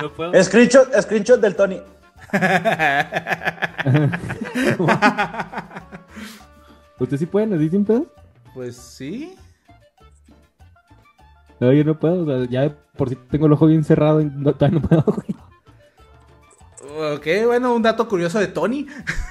no 0.00 0.12
puedo. 0.14 0.44
Screenshot, 0.44 0.88
screenshot 1.02 1.40
del 1.40 1.56
Tony. 1.56 1.80
¿Ustedes 6.98 7.20
sí 7.20 7.26
pueden 7.26 7.52
así 7.54 7.68
sin 7.68 7.84
pedos? 7.84 8.04
Pues 8.54 8.76
sí. 8.76 9.34
No, 11.60 11.72
yo 11.72 11.84
no 11.84 11.98
puedo, 11.98 12.22
o 12.22 12.26
sea, 12.26 12.48
ya 12.50 12.74
por 12.96 13.08
si 13.08 13.16
tengo 13.16 13.46
el 13.46 13.52
ojo 13.52 13.66
bien 13.66 13.84
cerrado, 13.84 14.20
y 14.20 14.26
no, 14.26 14.52
todavía 14.54 14.80
no 14.80 14.88
puedo, 14.88 15.02
güey. 15.04 15.36
Ok, 16.98 17.26
bueno, 17.46 17.74
un 17.74 17.82
dato 17.82 18.08
curioso 18.08 18.38
de 18.38 18.46
Tony. 18.46 18.86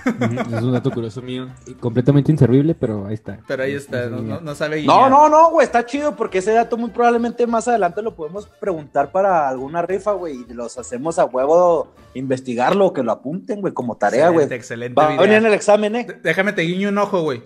Es 0.05 0.61
un 0.61 0.71
dato 0.71 0.91
curioso 0.91 1.21
mío. 1.21 1.47
completamente 1.79 2.31
inservible, 2.31 2.75
pero 2.75 3.07
ahí 3.07 3.13
está. 3.15 3.39
Pero 3.47 3.63
ahí 3.63 3.73
Es- 3.73 3.83
está, 3.85 4.05
es 4.05 4.11
no, 4.11 4.21
no- 4.21 4.41
no 4.41 4.55
sabe 4.55 4.83
No, 4.83 4.93
guiñar. 4.93 5.09
no, 5.11 5.29
no, 5.29 5.49
güey, 5.51 5.65
está 5.65 5.85
chido 5.85 6.15
porque 6.15 6.39
ese 6.39 6.51
dato 6.51 6.77
muy 6.77 6.91
probablemente 6.91 7.47
más 7.47 7.67
adelante 7.67 8.01
lo 8.01 8.15
podemos 8.15 8.47
preguntar 8.59 9.11
para 9.11 9.49
alguna 9.49 9.81
rifa, 9.81 10.11
güey, 10.13 10.45
y 10.47 10.53
los 10.53 10.77
hacemos 10.77 11.17
a 11.17 11.25
huevo 11.25 11.91
investigarlo, 12.13 12.93
que 12.93 13.03
lo 13.03 13.11
apunten, 13.11 13.61
güey, 13.61 13.73
como 13.73 13.97
tarea, 13.97 14.29
güey. 14.29 14.45
Excelente, 14.45 14.55
excelente 14.55 14.95
Va 15.01 15.05
a 15.05 15.09
video. 15.09 15.21
venir 15.23 15.37
en 15.37 15.45
el 15.47 15.53
examen, 15.53 15.95
eh. 15.95 16.07
Déjame 16.23 16.53
te 16.53 16.61
guiño 16.61 16.89
un 16.89 16.97
ojo, 16.99 17.21
güey. 17.23 17.43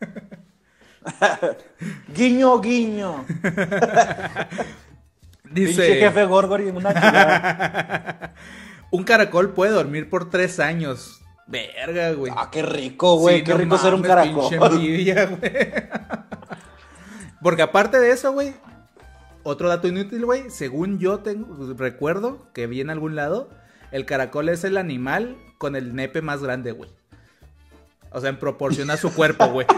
Guiño, 2.14 2.60
guiño. 2.60 3.24
Pinche 5.54 5.68
Dice, 5.68 5.94
jefe 5.96 6.24
Gorgori, 6.24 6.68
una 6.70 6.92
chulada. 6.94 8.34
un 8.96 9.04
caracol 9.04 9.52
puede 9.52 9.72
dormir 9.72 10.08
por 10.08 10.30
tres 10.30 10.60
años. 10.60 11.20
Verga, 11.46 12.12
güey. 12.12 12.32
Ah, 12.34 12.48
qué 12.50 12.62
rico, 12.62 13.16
güey, 13.18 13.38
Sí, 13.38 13.44
qué 13.44 13.52
no 13.52 13.58
rico 13.58 13.78
ser 13.78 13.94
un 13.94 14.02
caracol. 14.02 14.52
envidia, 14.54 15.26
güey. 15.26 15.52
Porque 17.42 17.62
aparte 17.62 17.98
de 17.98 18.10
eso, 18.12 18.32
güey, 18.32 18.54
otro 19.42 19.68
dato 19.68 19.88
inútil, 19.88 20.24
güey, 20.24 20.48
según 20.48 20.98
yo 20.98 21.18
tengo, 21.18 21.74
recuerdo 21.76 22.46
que 22.54 22.66
vi 22.66 22.80
en 22.80 22.88
algún 22.90 23.14
lado, 23.16 23.50
el 23.90 24.06
caracol 24.06 24.48
es 24.48 24.64
el 24.64 24.76
animal 24.78 25.36
con 25.58 25.76
el 25.76 25.94
nepe 25.94 26.22
más 26.22 26.42
grande, 26.42 26.72
güey. 26.72 26.90
O 28.10 28.20
sea, 28.20 28.30
en 28.30 28.38
proporción 28.38 28.90
a 28.90 28.96
su 28.96 29.12
cuerpo, 29.12 29.46
güey. 29.48 29.66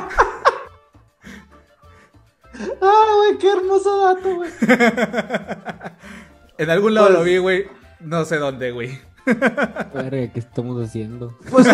Ah, 2.80 3.04
güey, 3.18 3.38
qué 3.38 3.52
hermoso 3.52 4.00
dato, 4.04 4.34
güey. 4.36 4.50
En 6.58 6.70
algún 6.70 6.94
lado 6.94 7.08
Pues- 7.08 7.18
lo 7.18 7.24
vi, 7.24 7.36
güey. 7.36 7.66
No 8.00 8.24
sé 8.24 8.36
dónde, 8.36 8.70
güey. 8.72 8.98
Verga, 9.26 10.32
¿qué 10.32 10.38
estamos 10.38 10.80
haciendo? 10.86 11.36
Pues. 11.50 11.66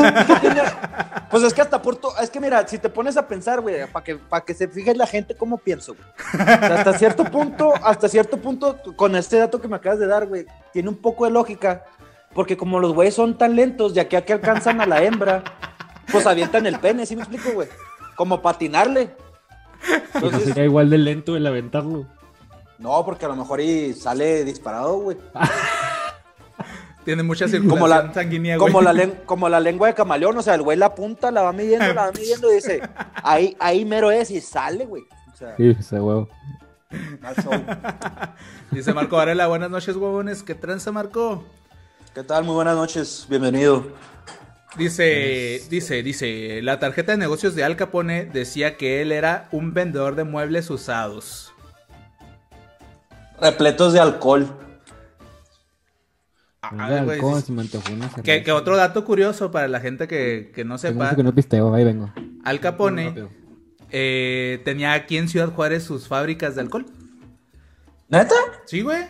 Pues 1.31 1.43
es 1.45 1.55
que 1.55 1.61
hasta 1.63 1.81
por 1.83 1.97
to- 1.97 2.13
es 2.23 2.31
que 2.31 2.41
mira, 2.41 2.67
si 2.69 2.79
te 2.79 2.89
pones 2.89 3.17
a 3.17 3.27
pensar, 3.27 3.61
güey, 3.61 3.87
para 3.91 4.05
que, 4.05 4.17
para 4.17 4.45
que 4.45 4.55
se 4.55 4.69
fije 4.69 4.95
la 4.95 5.07
gente 5.07 5.35
cómo 5.35 5.59
pienso, 5.59 5.95
güey. 5.95 6.07
O 6.35 6.45
sea, 6.45 6.75
hasta 6.79 6.99
cierto 6.99 7.25
punto, 7.25 7.73
hasta 7.83 8.09
cierto 8.09 8.37
punto, 8.39 8.79
con 8.97 9.17
este 9.17 9.39
dato 9.39 9.61
que 9.61 9.69
me 9.69 9.77
acabas 9.77 9.99
de 9.99 10.07
dar, 10.07 10.27
güey, 10.27 10.47
tiene 10.73 10.89
un 10.91 10.97
poco 10.97 11.25
de 11.25 11.31
lógica, 11.31 11.85
porque 12.35 12.57
como 12.57 12.81
los 12.81 12.93
güeyes 12.95 13.15
son 13.15 13.37
tan 13.39 13.57
lentos, 13.57 13.95
ya 13.95 14.09
que 14.09 14.17
aquí 14.19 14.33
alcanzan 14.33 14.81
a 14.83 14.87
la 14.87 15.03
hembra, 15.03 15.43
pues 16.11 16.27
avientan 16.27 16.67
el 16.67 16.79
pene, 16.79 17.07
¿sí 17.07 17.17
me 17.17 17.23
explico, 17.23 17.51
güey? 17.53 17.69
Como 18.17 18.41
patinarle. 18.43 19.15
Pues 19.87 20.03
Entonces, 20.25 20.45
sería 20.45 20.65
igual 20.65 20.91
de 20.91 20.99
lento 20.99 21.35
el 21.37 21.47
aventarlo. 21.47 22.07
no, 22.79 23.05
porque 23.07 23.25
a 23.25 23.29
lo 23.29 23.37
mejor 23.37 23.61
y 23.61 23.95
sale 23.95 24.45
disparado, 24.45 24.99
güey. 24.99 25.17
Tiene 27.05 27.23
mucha 27.25 27.47
Como 27.47 27.57
circulación 27.59 28.07
la, 28.09 28.15
sanguínea, 28.15 28.57
güey. 28.57 28.73
como, 28.73 28.83
la 28.83 28.93
len- 28.93 29.19
como 29.27 29.49
la 29.49 29.59
lengua 29.59 29.89
de 29.89 29.95
camaleón, 29.95 30.37
o 30.39 30.43
sea, 30.43 30.55
el 30.55 30.63
güey 30.63 30.79
la 30.79 30.87
apunta, 30.87 31.31
la 31.33 31.43
va 31.43 31.53
midiendo, 31.53 31.87
la 31.93 32.03
va 32.07 32.13
midiendo 32.17 32.51
y 32.53 32.57
dice, 32.57 32.81
ahí, 33.23 33.57
ahí 33.59 33.85
mero 33.85 34.11
es 34.13 34.31
y 34.31 34.41
sale, 34.41 34.87
güey. 34.87 35.03
O 35.33 35.37
sea, 35.37 35.57
Sí, 35.57 35.75
ese 35.79 36.01
huevo. 36.01 36.29
Dice 38.71 38.93
Marco 38.93 39.17
Varela, 39.17 39.47
buenas 39.47 39.71
noches, 39.71 39.97
huevones. 39.97 40.43
¿Qué 40.43 40.55
tranza, 40.55 40.93
Marco? 40.93 41.43
¿Qué 42.15 42.23
tal? 42.23 42.45
Muy 42.45 42.55
buenas 42.55 42.77
noches, 42.77 43.27
bienvenido. 43.29 43.87
Dice, 44.77 45.63
dice, 45.69 46.03
dice, 46.03 46.61
la 46.63 46.79
tarjeta 46.79 47.13
de 47.13 47.19
negocios 47.19 47.55
de 47.55 47.65
Al 47.65 47.77
Capone 47.77 48.25
decía 48.27 48.77
que 48.77 49.03
él 49.03 49.13
era 49.13 49.49
un 49.53 49.75
vendedor 49.75 50.15
de 50.15 50.25
muebles 50.25 50.71
usados. 50.71 51.53
Repletos 53.41 53.93
de 53.93 54.01
alcohol. 54.01 54.47
Ah, 56.63 57.03
güey, 57.05 57.19
que, 58.45 58.53
otro 58.53 58.77
dato 58.77 59.05
curioso 59.05 59.51
para 59.51 59.67
la 59.67 59.81
gente 59.81 60.07
que, 60.07 60.53
que 60.55 60.65
no 60.65 60.79
sepa, 60.79 61.17
que 61.17 61.25
no 61.25 61.35
pisteo, 61.35 61.75
ahí 61.75 61.83
vengo. 61.85 62.13
Al 62.45 62.61
Capone 62.61 63.13
eh, 63.91 64.63
tenía 64.65 64.93
aquí 64.93 65.17
en 65.17 65.29
Ciudad 65.29 65.53
Juárez 65.53 65.83
sus 65.83 66.07
fábricas 66.07 66.55
de 66.55 66.61
alcohol. 66.61 66.87
¿Neta? 68.09 68.35
Sí, 68.67 68.83
güey. 68.83 69.03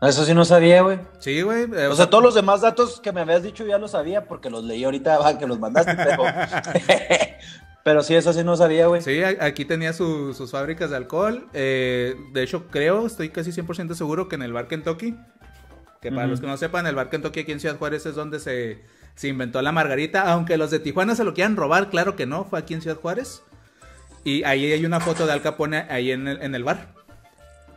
Eso 0.00 0.24
sí 0.24 0.32
no 0.32 0.44
sabía, 0.46 0.80
güey. 0.82 1.00
Sí, 1.18 1.42
güey. 1.42 1.64
eh, 1.74 1.86
O 1.88 1.94
sea, 1.94 2.08
todos 2.08 2.24
los 2.24 2.34
demás 2.34 2.62
datos 2.62 3.00
que 3.00 3.12
me 3.12 3.20
habías 3.20 3.42
dicho 3.42 3.66
ya 3.66 3.76
los 3.78 3.90
sabía 3.90 4.24
porque 4.26 4.48
los 4.48 4.64
leí 4.64 4.84
ahorita 4.84 5.38
que 5.38 5.46
los 5.46 5.58
mandaste, 5.58 5.94
pero... 5.96 6.22
pero 7.84 8.02
sí, 8.02 8.14
eso 8.14 8.32
sí 8.32 8.42
no 8.42 8.56
sabía, 8.56 8.86
güey. 8.86 9.02
Sí, 9.02 9.22
aquí 9.22 9.64
tenía 9.66 9.92
su- 9.92 10.32
sus 10.34 10.50
fábricas 10.50 10.88
de 10.90 10.96
alcohol. 10.96 11.46
eh, 11.52 12.14
de 12.32 12.42
hecho, 12.42 12.68
creo, 12.68 13.06
estoy 13.06 13.28
casi 13.28 13.50
100% 13.50 13.94
seguro 13.94 14.28
que 14.28 14.36
en 14.36 14.42
el 14.42 14.52
bar 14.52 14.66
Kentucky, 14.68 15.14
que 16.00 16.10
para 16.12 16.26
los 16.26 16.40
que 16.40 16.46
no 16.46 16.56
sepan, 16.56 16.86
el 16.86 16.94
bar 16.94 17.10
Kentucky 17.10 17.40
aquí 17.40 17.52
en 17.52 17.60
Ciudad 17.60 17.76
Juárez 17.76 18.06
es 18.06 18.14
donde 18.14 18.38
se, 18.40 18.82
se 19.14 19.28
inventó 19.28 19.60
la 19.62 19.72
margarita. 19.72 20.30
Aunque 20.32 20.56
los 20.56 20.70
de 20.70 20.78
Tijuana 20.78 21.14
se 21.14 21.24
lo 21.24 21.34
quieran 21.34 21.56
robar, 21.56 21.90
claro 21.90 22.14
que 22.16 22.26
no, 22.26 22.44
fue 22.44 22.58
aquí 22.58 22.74
en 22.74 22.82
Ciudad 22.82 22.96
Juárez. 22.98 23.42
Y 24.24 24.44
ahí 24.44 24.70
hay 24.72 24.84
una 24.84 25.00
foto 25.00 25.26
de 25.26 25.32
Al 25.32 25.42
Capone 25.42 25.86
ahí 25.90 26.10
en 26.12 26.28
el, 26.28 26.42
en 26.42 26.54
el 26.54 26.64
bar. 26.64 26.88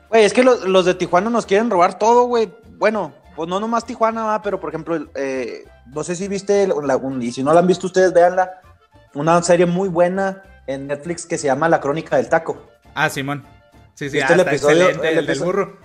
Güey, 0.09 0.23
es 0.25 0.33
que 0.33 0.43
los, 0.43 0.65
los 0.67 0.85
de 0.85 0.93
Tijuana 0.93 1.29
nos 1.29 1.45
quieren 1.45 1.69
robar 1.69 1.97
todo, 1.97 2.25
güey. 2.25 2.51
Bueno, 2.77 3.13
pues 3.35 3.47
no 3.49 3.59
nomás 3.59 3.85
Tijuana, 3.85 4.23
va, 4.23 4.41
pero 4.41 4.59
por 4.59 4.69
ejemplo, 4.69 5.07
eh, 5.15 5.63
no 5.87 6.03
sé 6.03 6.15
si 6.15 6.27
viste, 6.27 6.67
la- 6.67 6.97
un- 6.97 7.21
y 7.21 7.31
si 7.31 7.43
no 7.43 7.53
la 7.53 7.61
han 7.61 7.67
visto 7.67 7.87
ustedes, 7.87 8.13
véanla. 8.13 8.51
Una 9.13 9.41
serie 9.41 9.65
muy 9.65 9.89
buena 9.89 10.43
en 10.67 10.87
Netflix 10.87 11.25
que 11.25 11.37
se 11.37 11.47
llama 11.47 11.69
La 11.69 11.79
Crónica 11.81 12.17
del 12.17 12.29
Taco. 12.29 12.67
Ah, 12.93 13.09
Simón. 13.09 13.43
Sí, 13.93 14.09
sí, 14.09 14.17
¿Viste 14.17 14.31
ah, 14.31 14.33
el 14.33 14.39
está 14.41 14.51
episodio- 14.51 14.83
excelente, 14.89 15.09
el 15.11 15.17
el 15.19 15.25
del 15.27 15.39
burro. 15.39 15.77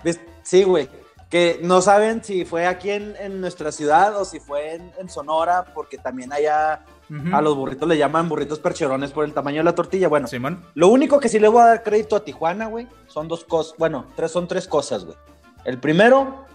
Sí, 0.43 0.63
güey. 0.63 0.89
Que 1.29 1.59
no 1.61 1.81
saben 1.81 2.23
si 2.23 2.45
fue 2.45 2.67
aquí 2.67 2.89
en, 2.91 3.15
en 3.19 3.41
nuestra 3.41 3.71
ciudad 3.71 4.15
o 4.19 4.23
si 4.25 4.39
fue 4.39 4.75
en, 4.75 4.91
en 4.97 5.09
Sonora, 5.09 5.65
porque 5.73 5.97
también 5.97 6.31
allá 6.31 6.85
a 7.31 7.41
los 7.41 7.55
burritos 7.55 7.87
le 7.87 7.97
llaman 7.97 8.27
burritos 8.27 8.59
percherones 8.59 9.11
por 9.11 9.23
el 9.23 9.33
tamaño 9.33 9.57
de 9.59 9.63
la 9.63 9.75
tortilla. 9.75 10.07
Bueno, 10.09 10.27
Simón. 10.27 10.65
lo 10.73 10.89
único 10.89 11.19
que 11.19 11.29
sí 11.29 11.39
le 11.39 11.47
voy 11.47 11.61
a 11.61 11.67
dar 11.67 11.83
crédito 11.83 12.15
a 12.15 12.23
Tijuana, 12.23 12.67
güey, 12.67 12.87
son 13.07 13.27
dos 13.27 13.45
cosas. 13.45 13.75
Bueno, 13.77 14.05
tres, 14.15 14.31
son 14.31 14.47
tres 14.47 14.67
cosas, 14.67 15.05
güey. 15.05 15.17
El 15.63 15.79
primero 15.79 16.45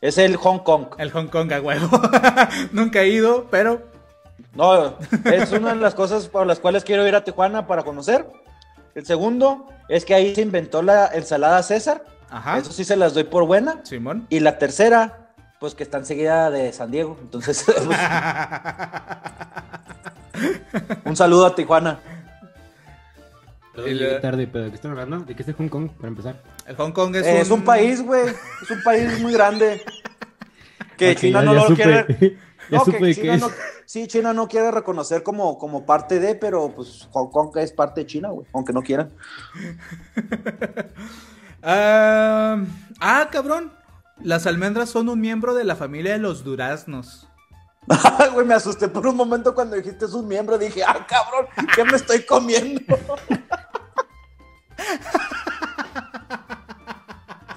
es 0.00 0.18
el 0.18 0.36
Hong 0.36 0.58
Kong. 0.60 0.86
El 0.98 1.10
Hong 1.10 1.26
Kong 1.26 1.52
a 1.52 1.60
huevo. 1.60 1.88
Nunca 2.72 3.02
he 3.02 3.08
ido, 3.08 3.46
pero 3.50 3.82
No, 4.54 4.96
es 5.24 5.50
una 5.52 5.74
de 5.74 5.80
las 5.80 5.94
cosas 5.94 6.28
por 6.28 6.46
las 6.46 6.60
cuales 6.60 6.84
quiero 6.84 7.06
ir 7.06 7.14
a 7.14 7.24
Tijuana 7.24 7.66
para 7.66 7.82
conocer. 7.82 8.28
El 8.94 9.04
segundo 9.06 9.66
es 9.88 10.04
que 10.04 10.14
ahí 10.14 10.34
se 10.34 10.42
inventó 10.42 10.82
la 10.82 11.06
ensalada 11.06 11.62
César. 11.62 12.04
Ajá. 12.36 12.58
Eso 12.58 12.72
sí 12.72 12.84
se 12.84 12.96
las 12.96 13.14
doy 13.14 13.24
por 13.24 13.46
buena. 13.46 13.80
Simón. 13.84 14.26
Y 14.28 14.40
la 14.40 14.58
tercera, 14.58 15.30
pues 15.60 15.74
que 15.74 15.82
está 15.84 15.98
enseguida 15.98 16.50
de 16.50 16.72
San 16.72 16.90
Diego. 16.90 17.16
Entonces, 17.20 17.64
pues, 17.64 17.86
un 21.04 21.16
saludo 21.16 21.46
a 21.46 21.54
Tijuana. 21.54 22.00
La- 23.76 24.20
tarde, 24.20 24.46
pero 24.46 24.64
¿de 24.64 24.70
qué 24.70 24.76
están 24.76 24.92
hablando? 24.92 25.18
¿De 25.20 25.34
qué 25.34 25.42
es 25.42 25.46
de 25.46 25.52
Hong 25.52 25.68
Kong, 25.68 25.90
para 25.96 26.08
empezar? 26.08 26.40
El 26.66 26.76
Hong 26.76 26.92
Kong 26.92 27.14
es, 27.16 27.26
Eh, 27.26 27.40
Es, 27.40 27.50
un... 27.50 27.62
país, 27.64 28.02
güey. 28.02 28.28
Es 28.62 28.70
un 28.70 28.82
país 28.82 29.20
muy 29.20 29.32
grande. 29.32 29.82
Que 30.96 31.10
Ok, 31.10 31.18
China 31.18 31.40
ya- 31.40 31.44
no 31.46 31.54
ya 31.54 31.60
lo 31.60 31.66
supe- 31.68 32.06
quiere. 32.06 32.38
No, 32.70 32.82
que 32.84 33.14
China 33.14 33.36
no, 33.36 33.50
sí, 33.84 34.06
China 34.06 34.32
no 34.32 34.48
quiere 34.48 34.70
reconocer 34.70 35.22
como, 35.22 35.58
como 35.58 35.84
parte 35.84 36.18
de, 36.18 36.34
pero 36.34 36.72
pues 36.74 37.06
Hong 37.12 37.30
Kong 37.30 37.54
es 37.58 37.72
parte 37.72 38.00
de 38.00 38.06
China, 38.06 38.30
güey. 38.30 38.46
Aunque 38.54 38.72
no 38.72 38.80
quieran. 38.80 39.10
Ah, 41.64 42.62
ah, 43.00 43.28
cabrón. 43.32 43.72
Las 44.22 44.46
almendras 44.46 44.90
son 44.90 45.08
un 45.08 45.20
miembro 45.20 45.54
de 45.54 45.64
la 45.64 45.74
familia 45.76 46.12
de 46.12 46.18
los 46.18 46.44
duraznos. 46.44 47.26
Güey, 48.32 48.46
me 48.46 48.54
asusté 48.54 48.88
por 48.88 49.06
un 49.06 49.16
momento 49.16 49.54
cuando 49.54 49.76
dijiste 49.76 50.04
es 50.04 50.12
un 50.12 50.28
miembro. 50.28 50.58
Dije, 50.58 50.84
ah, 50.84 51.06
cabrón, 51.08 51.46
¿qué 51.74 51.84
me 51.84 51.96
estoy 51.96 52.24
comiendo? 52.24 52.82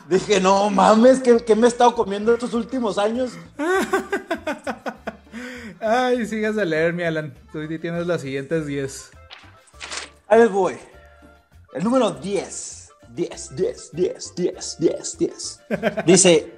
Dije, 0.09 0.39
no 0.39 0.69
mames, 0.69 1.19
¿qué, 1.19 1.35
qué 1.45 1.53
me 1.53 1.67
he 1.67 1.69
estado 1.69 1.93
comiendo 1.93 2.33
estos 2.33 2.53
últimos 2.53 2.97
años? 2.97 3.33
Ay, 5.81 6.25
sigas 6.25 6.55
de 6.55 6.65
leer, 6.65 6.93
mi 6.93 7.03
Alan. 7.03 7.33
Tú 7.51 7.67
tienes 7.67 8.07
las 8.07 8.21
siguientes 8.21 8.65
10. 8.65 9.11
Ahí 10.29 10.47
voy. 10.47 10.77
El 11.73 11.83
número 11.83 12.11
10. 12.11 12.76
10, 13.17 13.55
10, 13.55 13.89
10, 13.93 14.35
10, 14.35 14.75
10, 14.79 15.17
10. 15.17 15.59
Dice, 16.05 16.53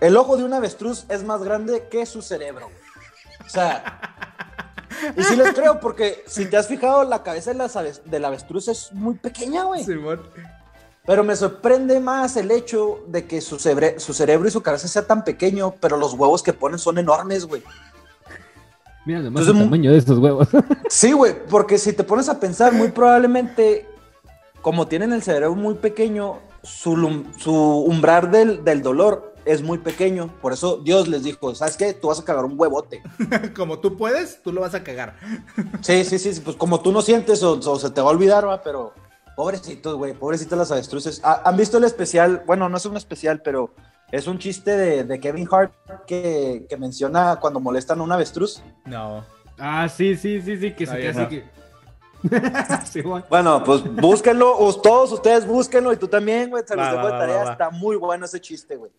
el 0.00 0.16
ojo 0.16 0.36
de 0.36 0.44
un 0.44 0.52
avestruz 0.54 1.04
es 1.08 1.24
más 1.24 1.42
grande 1.42 1.88
que 1.90 2.06
su 2.06 2.22
cerebro. 2.22 2.68
O 3.44 3.48
sea, 3.48 4.14
y 5.16 5.22
sí 5.24 5.34
les 5.34 5.52
creo 5.52 5.80
porque 5.80 6.22
si 6.28 6.46
te 6.46 6.56
has 6.56 6.68
fijado, 6.68 7.02
la 7.04 7.22
cabeza 7.24 7.50
de 7.50 7.58
las 7.58 7.74
ave- 7.74 8.00
del 8.04 8.24
avestruz 8.24 8.68
es 8.68 8.92
muy 8.92 9.16
pequeña, 9.16 9.64
güey. 9.64 9.82
Simón. 9.84 10.22
Pero 11.06 11.24
me 11.24 11.34
sorprende 11.34 11.98
más 11.98 12.36
el 12.36 12.52
hecho 12.52 13.02
de 13.08 13.26
que 13.26 13.40
su, 13.40 13.56
cebre- 13.56 13.98
su 13.98 14.14
cerebro 14.14 14.46
y 14.46 14.52
su 14.52 14.62
cabeza 14.62 14.86
sea 14.86 15.06
tan 15.06 15.24
pequeño, 15.24 15.74
pero 15.80 15.96
los 15.96 16.12
huevos 16.14 16.42
que 16.42 16.52
ponen 16.52 16.78
son 16.78 16.98
enormes, 16.98 17.46
güey. 17.46 17.64
Mira 19.06 19.18
nomás 19.20 19.40
Entonces, 19.40 19.54
el 19.62 19.66
tamaño 19.66 19.90
de 19.92 19.98
estos 19.98 20.18
huevos. 20.18 20.46
Sí, 20.88 21.10
güey, 21.12 21.34
porque 21.48 21.78
si 21.78 21.92
te 21.94 22.04
pones 22.04 22.28
a 22.28 22.38
pensar, 22.38 22.72
muy 22.72 22.88
probablemente, 22.88 23.88
como 24.62 24.86
tienen 24.86 25.12
el 25.12 25.22
cerebro 25.22 25.54
muy 25.54 25.74
pequeño, 25.74 26.38
su, 26.62 26.92
umbral 27.86 28.30
del, 28.30 28.64
del 28.64 28.82
dolor 28.82 29.34
es 29.44 29.62
muy 29.62 29.78
pequeño. 29.78 30.28
Por 30.40 30.52
eso 30.52 30.78
Dios 30.78 31.08
les 31.08 31.24
dijo, 31.24 31.54
¿sabes 31.54 31.76
qué? 31.76 31.94
Tú 31.94 32.08
vas 32.08 32.20
a 32.20 32.24
cagar 32.24 32.44
un 32.44 32.58
huevote. 32.58 33.02
Como 33.56 33.78
tú 33.78 33.96
puedes, 33.96 34.42
tú 34.42 34.52
lo 34.52 34.60
vas 34.60 34.74
a 34.74 34.82
cagar. 34.84 35.16
Sí, 35.80 36.04
sí, 36.04 36.18
sí, 36.18 36.34
sí, 36.34 36.40
pues 36.40 36.56
como 36.56 36.80
tú 36.80 36.92
no 36.92 37.02
sientes 37.02 37.42
o, 37.42 37.58
o 37.58 37.78
se 37.78 37.90
te 37.90 38.00
va 38.00 38.08
a 38.08 38.12
olvidar, 38.12 38.46
va, 38.46 38.62
pero 38.62 38.92
pobrecitos, 39.36 39.96
güey, 39.96 40.12
pobrecitos 40.12 40.58
las 40.58 40.70
avestruces. 40.70 41.20
Ah, 41.24 41.42
¿Han 41.44 41.56
visto 41.56 41.78
el 41.78 41.84
especial? 41.84 42.42
Bueno, 42.46 42.68
no 42.68 42.76
es 42.76 42.84
un 42.84 42.96
especial, 42.96 43.40
pero 43.42 43.74
es 44.12 44.26
un 44.26 44.38
chiste 44.38 44.76
de, 44.76 45.04
de 45.04 45.20
Kevin 45.20 45.48
Hart 45.50 45.72
que, 46.06 46.66
que 46.68 46.76
menciona 46.76 47.36
cuando 47.40 47.60
molestan 47.60 48.00
a 48.00 48.02
un 48.02 48.12
avestruz. 48.12 48.62
No. 48.84 49.24
ah, 49.58 49.88
sí, 49.88 50.16
sí, 50.16 50.42
sí, 50.42 50.56
sí, 50.56 50.72
que 50.74 50.86
se 50.86 51.08
está. 51.08 51.22
así 51.22 51.36
que... 51.36 51.59
sí. 52.90 53.02
Bueno, 53.02 53.62
pues 53.64 53.82
búsquenlo, 53.84 54.56
todos 54.82 55.12
ustedes 55.12 55.46
búsquenlo 55.46 55.92
y 55.92 55.96
tú 55.96 56.08
también, 56.08 56.50
güey, 56.50 56.64
se 56.66 56.76
los 56.76 56.90
dejo 56.90 57.06
de 57.06 57.12
tarea, 57.12 57.38
va, 57.38 57.44
va. 57.44 57.52
está 57.52 57.70
muy 57.70 57.96
bueno 57.96 58.26
ese 58.26 58.40
chiste, 58.40 58.76
güey. 58.76 58.90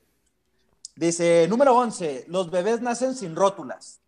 Dice, 0.95 1.47
número 1.49 1.75
11, 1.75 2.25
los 2.27 2.51
bebés 2.51 2.81
nacen 2.81 3.15
sin 3.15 3.36
rótulas. 3.36 3.99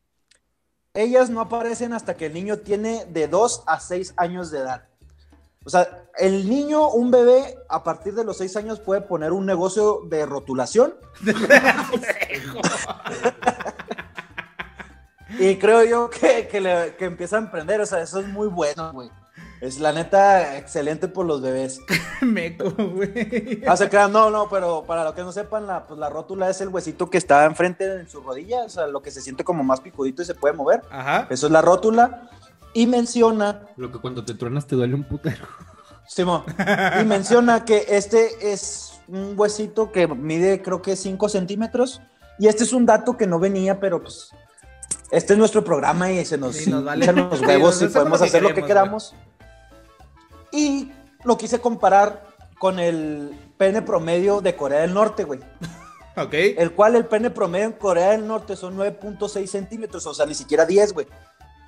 Ellas 0.94 1.30
no 1.30 1.42
aparecen 1.42 1.94
hasta 1.94 2.16
que 2.16 2.28
el 2.28 2.34
niño 2.34 2.60
tiene 2.60 3.06
de 3.06 3.28
2 3.28 3.64
a 3.66 3.80
6 3.80 4.14
años 4.18 4.52
de 4.52 4.60
edad. 4.60 4.88
O 5.66 5.70
sea, 5.70 6.06
el 6.18 6.50
niño, 6.50 6.90
un 6.90 7.10
bebé, 7.10 7.58
a 7.70 7.84
partir 7.84 8.14
de 8.14 8.24
los 8.24 8.38
6 8.38 8.58
años 8.58 8.80
puede 8.80 9.02
poner 9.02 9.32
un 9.32 9.46
negocio 9.46 10.02
de 10.10 10.26
rotulación. 10.26 10.96
y 15.40 15.58
creo 15.58 15.84
yo 15.84 16.10
que, 16.10 16.48
que, 16.48 16.62
le- 16.62 16.96
que 16.96 17.06
empieza 17.06 17.36
a 17.38 17.40
emprender, 17.40 17.82
o 17.82 17.86
sea, 17.86 18.02
eso 18.02 18.20
es 18.20 18.28
muy 18.28 18.48
bueno, 18.48 18.92
güey. 18.94 19.10
Es 19.62 19.80
la 19.80 19.94
neta 19.94 20.58
excelente 20.58 21.08
por 21.08 21.26
los 21.26 21.42
bebés. 21.42 21.80
Meco, 22.22 22.70
güey. 22.72 23.64
Ah, 23.66 23.78
se 23.78 23.88
crean, 23.88 24.12
no, 24.12 24.30
no, 24.30 24.50
pero 24.50 24.84
para 24.86 25.06
los 25.06 25.14
que 25.14 25.22
no 25.22 25.32
sepan, 25.32 25.66
la, 25.68 25.86
pues 25.88 25.98
la 26.00 26.10
rótula 26.10 26.50
es 26.50 26.60
el 26.60 26.68
huesito 26.68 27.10
que 27.10 27.18
está 27.18 27.46
enfrente 27.46 27.86
en 27.86 28.10
su 28.10 28.20
rodilla, 28.22 28.64
o 28.64 28.70
sea, 28.70 28.88
lo 28.88 29.02
que 29.02 29.10
se 29.12 29.22
siente 29.22 29.46
como 29.46 29.64
más 29.64 29.80
picudito 29.80 30.22
y 30.22 30.26
se 30.26 30.36
puede 30.36 30.54
mover. 30.54 30.82
Ajá. 30.92 31.28
Eso 31.30 31.46
es 31.46 31.52
la 31.54 31.62
rótula. 31.62 32.30
Y 32.74 32.88
menciona, 32.88 33.62
Lo 33.78 33.90
que 33.92 34.00
cuando 34.00 34.26
te 34.26 34.34
truenas 34.34 34.68
te 34.68 34.76
duele 34.76 34.96
un 34.96 35.04
putero. 35.04 35.46
Simón, 36.08 36.44
y 37.02 37.06
menciona 37.06 37.64
que 37.64 37.86
este 37.88 38.52
es 38.52 39.00
un 39.08 39.34
huesito 39.40 39.92
que 39.94 40.08
mide 40.08 40.62
creo 40.62 40.82
que 40.82 40.96
5 40.98 41.30
centímetros. 41.30 42.02
Y 42.40 42.48
este 42.48 42.64
es 42.66 42.74
un 42.74 42.86
dato 42.86 43.16
que 43.16 43.28
no 43.28 43.40
venía, 43.40 43.80
pero 43.80 44.02
pues 44.02 44.32
este 45.12 45.34
es 45.34 45.40
nuestro 45.40 45.64
programa 45.64 46.12
y 46.12 46.26
se 46.26 46.38
nos, 46.38 46.56
Sí, 46.56 46.70
nos 46.70 46.84
vale. 46.84 47.06
hinchan 47.06 47.30
los 47.30 47.42
huevos 47.48 47.82
y 47.82 47.88
podemos 47.88 48.20
lo 48.20 48.24
que 48.26 48.30
hacer 48.30 48.42
lo 48.44 48.50
que 48.50 48.56
queremos, 48.64 48.68
queramos. 48.68 49.16
Y 50.52 50.92
lo 51.24 51.38
quise 51.38 51.60
comparar 51.60 52.28
con 52.60 52.80
el 52.80 53.32
pene 53.58 53.82
promedio 53.82 54.42
de 54.42 54.56
Corea 54.56 54.82
del 54.82 54.94
Norte, 54.94 55.24
güey. 55.24 55.40
Ok. 56.16 56.34
El 56.34 56.74
cual 56.74 56.96
el 56.96 57.06
pene 57.06 57.32
promedio 57.32 57.66
en 57.66 57.72
Corea 57.72 58.12
del 58.12 58.28
Norte 58.28 58.56
son 58.56 58.78
9.6 58.78 59.48
centímetros, 59.48 60.06
o 60.06 60.14
sea, 60.14 60.28
ni 60.28 60.36
siquiera 60.36 60.64
10, 60.64 60.94
güey. 60.94 61.08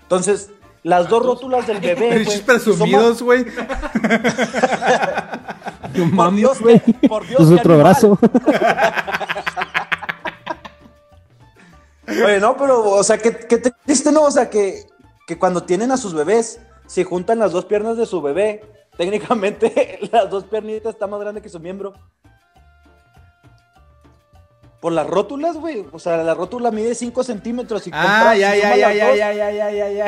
Entonces, 0.04 0.51
las 0.84 1.10
dos 1.10 1.25
rótulas 1.25 1.65
del 1.65 1.80
bebé, 1.82 2.23
güey. 2.23 2.41
Presumidos, 2.43 3.23
güey. 3.23 3.43
Por 6.15 6.36
Dios, 6.36 6.62
güey. 6.62 6.80
por 7.08 7.25
Dios, 7.28 7.41
Es 7.41 7.60
otro 7.60 7.73
animal. 7.73 7.93
brazo. 7.93 8.19
Oye, 12.08 12.39
no, 12.39 12.56
pero, 12.58 12.84
o 12.84 13.04
sea, 13.04 13.18
qué, 13.18 13.36
qué 13.36 13.58
triste, 13.58 14.12
¿no? 14.12 14.24
O 14.24 14.32
sea, 14.32 14.50
que, 14.50 14.86
que 15.28 15.38
cuando 15.38 15.63
tienen 15.63 15.91
a 15.91 15.98
sus 15.98 16.13
bebés, 16.13 16.60
si 16.88 17.04
juntan 17.04 17.39
las 17.39 17.52
dos 17.52 17.65
piernas 17.65 17.98
de 17.98 18.06
su 18.06 18.22
bebé, 18.22 18.63
técnicamente 18.98 20.00
las 20.12 20.30
dos 20.30 20.46
piernitas 20.46 20.94
están 20.94 21.10
más 21.10 21.20
grandes 21.20 21.44
que 21.44 21.50
su 21.50 21.60
miembro. 21.60 21.94
Por 24.82 24.94
las 24.94 25.08
rótulas, 25.08 25.58
güey. 25.58 25.84
O 25.91 25.98
sea, 25.98 26.18
la 26.18 26.36
rótula 26.36 26.70
mide 26.70 26.94
5 26.94 27.24
centímetros. 27.24 27.88
Y 27.88 27.91
Ah, 27.91 28.36
ya, 28.36 28.56
ya, 28.56 28.76
ya, 28.76 28.94
ya, 28.94 29.15
ya, 29.15 29.34
ya, 29.34 29.52
ya, 29.52 29.72
ya, 29.72 29.89
ya. 29.89 30.06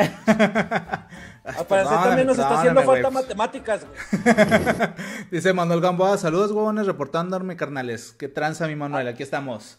Al 1.44 1.66
parecer 1.66 1.66
Perdóname, 1.66 2.06
también 2.06 2.26
nos 2.28 2.38
está 2.38 2.58
haciendo 2.60 2.82
falta 2.82 3.10
matemáticas, 3.10 3.80
güey. 3.84 4.36
Dice 5.32 5.52
Manuel 5.52 5.80
Gamboa, 5.80 6.16
saludos 6.18 6.52
huevones 6.52 6.86
reportándome 6.86 7.56
carnales. 7.56 8.12
¿Qué 8.12 8.28
tranza 8.28 8.68
mi 8.68 8.76
Manuel? 8.76 9.08
Aquí 9.08 9.24
estamos. 9.24 9.78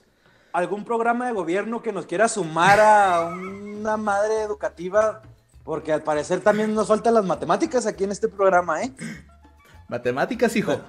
Algún 0.54 0.84
programa 0.86 1.28
de 1.28 1.34
gobierno 1.34 1.82
que 1.82 1.92
nos 1.92 2.06
quiera 2.06 2.28
sumar 2.28 2.80
a 2.80 3.26
una 3.28 3.98
madre 3.98 4.42
educativa, 4.42 5.22
porque 5.64 5.94
al 5.94 6.02
parecer 6.02 6.40
también 6.42 6.74
nos 6.74 6.88
faltan 6.88 7.14
las 7.14 7.26
matemáticas 7.26 7.86
aquí 7.86 8.04
en 8.04 8.12
este 8.12 8.28
programa, 8.28 8.82
¿eh? 8.84 8.92
Matemáticas, 9.88 10.56
hijo. 10.56 10.80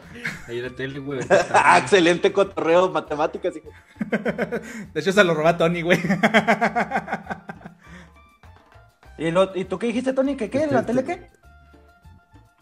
Ahí 0.47 0.59
en 0.59 0.65
la 0.65 0.77
tele, 0.77 0.99
güey. 0.99 1.21
Ah, 1.55 1.79
excelente 1.79 2.33
cotorreo, 2.33 2.91
matemáticas, 2.91 3.55
hijo. 3.57 3.69
De 4.93 5.01
hecho, 5.01 5.13
se 5.13 5.25
lo 5.25 5.35
roba 5.35 5.57
Tony, 5.57 5.81
güey. 5.83 5.99
¿Y, 9.19 9.31
lo- 9.31 9.55
y 9.55 9.65
tú 9.65 9.79
qué 9.79 9.87
dijiste, 9.89 10.13
Tony? 10.13 10.37
¿Que 10.37 10.49
qué? 10.51 10.63
Este, 10.63 10.75
¿La 10.75 10.85
tele 10.87 11.01
este- 11.01 11.31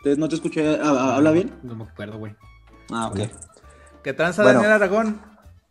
qué? 0.04 0.16
¿No 0.16 0.28
te 0.28 0.36
escuché? 0.36 0.80
¿Habla 0.80 1.30
bien? 1.32 1.54
No 1.62 1.74
me 1.74 1.84
acuerdo, 1.84 2.18
güey. 2.18 2.34
Ah, 2.92 3.08
ok. 3.08 3.20
¿Qué 4.02 4.12
tranza 4.12 4.42
Bueno. 4.42 4.60
Daniel 4.60 4.74
Aragón? 4.74 5.20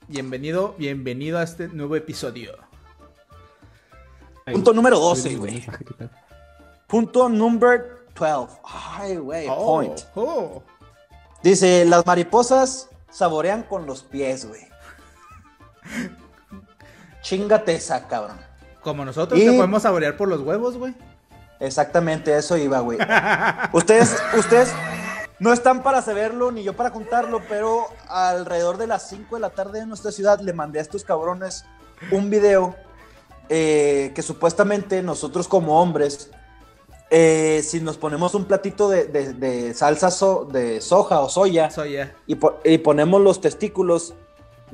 Bienvenido, 0.07 0.75
bienvenido 0.77 1.37
a 1.37 1.43
este 1.43 1.67
nuevo 1.67 1.95
episodio. 1.95 2.51
Punto 4.45 4.71
número 4.73 4.99
12, 4.99 5.29
Estoy 5.33 5.49
viendo 5.51 5.71
güey. 5.97 6.09
Punto 6.87 7.27
number 7.29 8.05
12. 8.17 8.57
Ay, 8.63 9.17
güey, 9.17 9.47
Oh, 9.49 9.65
point. 9.65 9.99
oh. 10.15 10.63
Dice, 11.43 11.83
las 11.85 12.05
mariposas 12.05 12.89
saborean 13.11 13.63
con 13.63 13.85
los 13.85 14.03
pies, 14.03 14.45
güey. 14.47 14.61
Chingate 17.21 17.75
esa, 17.75 18.07
cabrón. 18.07 18.37
Como 18.81 19.03
nosotros 19.03 19.37
Y- 19.39 19.43
que 19.43 19.51
podemos 19.51 19.81
saborear 19.83 20.15
por 20.15 20.29
los 20.29 20.39
huevos, 20.41 20.77
güey. 20.77 20.95
Exactamente, 21.59 22.37
eso 22.37 22.55
iba, 22.55 22.79
güey. 22.79 22.99
Ustedes, 23.73 24.15
ustedes 24.37 24.71
no 25.39 25.53
están 25.53 25.83
para 25.83 26.01
saberlo 26.01 26.51
ni 26.51 26.63
yo 26.63 26.73
para 26.73 26.91
contarlo, 26.91 27.41
pero 27.47 27.85
alrededor 28.09 28.77
de 28.77 28.87
las 28.87 29.07
5 29.09 29.35
de 29.35 29.41
la 29.41 29.49
tarde 29.51 29.79
en 29.79 29.89
nuestra 29.89 30.11
ciudad 30.11 30.39
le 30.39 30.53
mandé 30.53 30.79
a 30.79 30.81
estos 30.81 31.03
cabrones 31.03 31.65
un 32.11 32.29
video 32.29 32.75
eh, 33.49 34.11
que 34.15 34.21
supuestamente 34.21 35.01
nosotros 35.03 35.47
como 35.47 35.81
hombres, 35.81 36.31
eh, 37.09 37.61
si 37.63 37.79
nos 37.79 37.97
ponemos 37.97 38.33
un 38.35 38.45
platito 38.45 38.89
de, 38.89 39.05
de- 39.05 39.33
de 39.33 39.73
salsa 39.73 40.11
so- 40.11 40.43
de 40.51 40.81
soja 40.81 41.21
o 41.21 41.29
soya 41.29 41.69
Soy 41.71 41.93
ya. 41.93 42.13
y, 42.25 42.35
po- 42.35 42.59
y 42.65 42.77
ponemos 42.79 43.21
los 43.21 43.39
testículos 43.39 44.13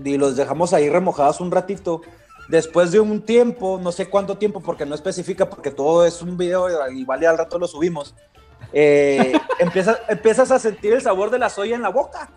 y 0.03 0.17
los 0.17 0.35
dejamos 0.35 0.73
ahí 0.73 0.89
remojados 0.89 1.39
un 1.41 1.51
ratito. 1.51 2.01
Después 2.49 2.91
de 2.91 2.99
un 2.99 3.21
tiempo, 3.21 3.79
no 3.81 3.91
sé 3.91 4.09
cuánto 4.09 4.37
tiempo, 4.37 4.59
porque 4.59 4.85
no 4.85 4.95
especifica, 4.95 5.49
porque 5.49 5.69
todo 5.71 6.05
es 6.05 6.21
un 6.23 6.35
video 6.35 6.67
y 6.91 6.99
igual 7.01 7.23
al 7.25 7.37
rato 7.37 7.59
lo 7.59 7.67
subimos. 7.67 8.15
Eh, 8.71 9.33
empiezas, 9.59 9.97
empiezas 10.07 10.51
a 10.51 10.59
sentir 10.59 10.93
el 10.93 11.01
sabor 11.01 11.29
de 11.31 11.39
la 11.39 11.49
soya 11.49 11.75
en 11.75 11.81
la 11.81 11.89
boca. 11.89 12.29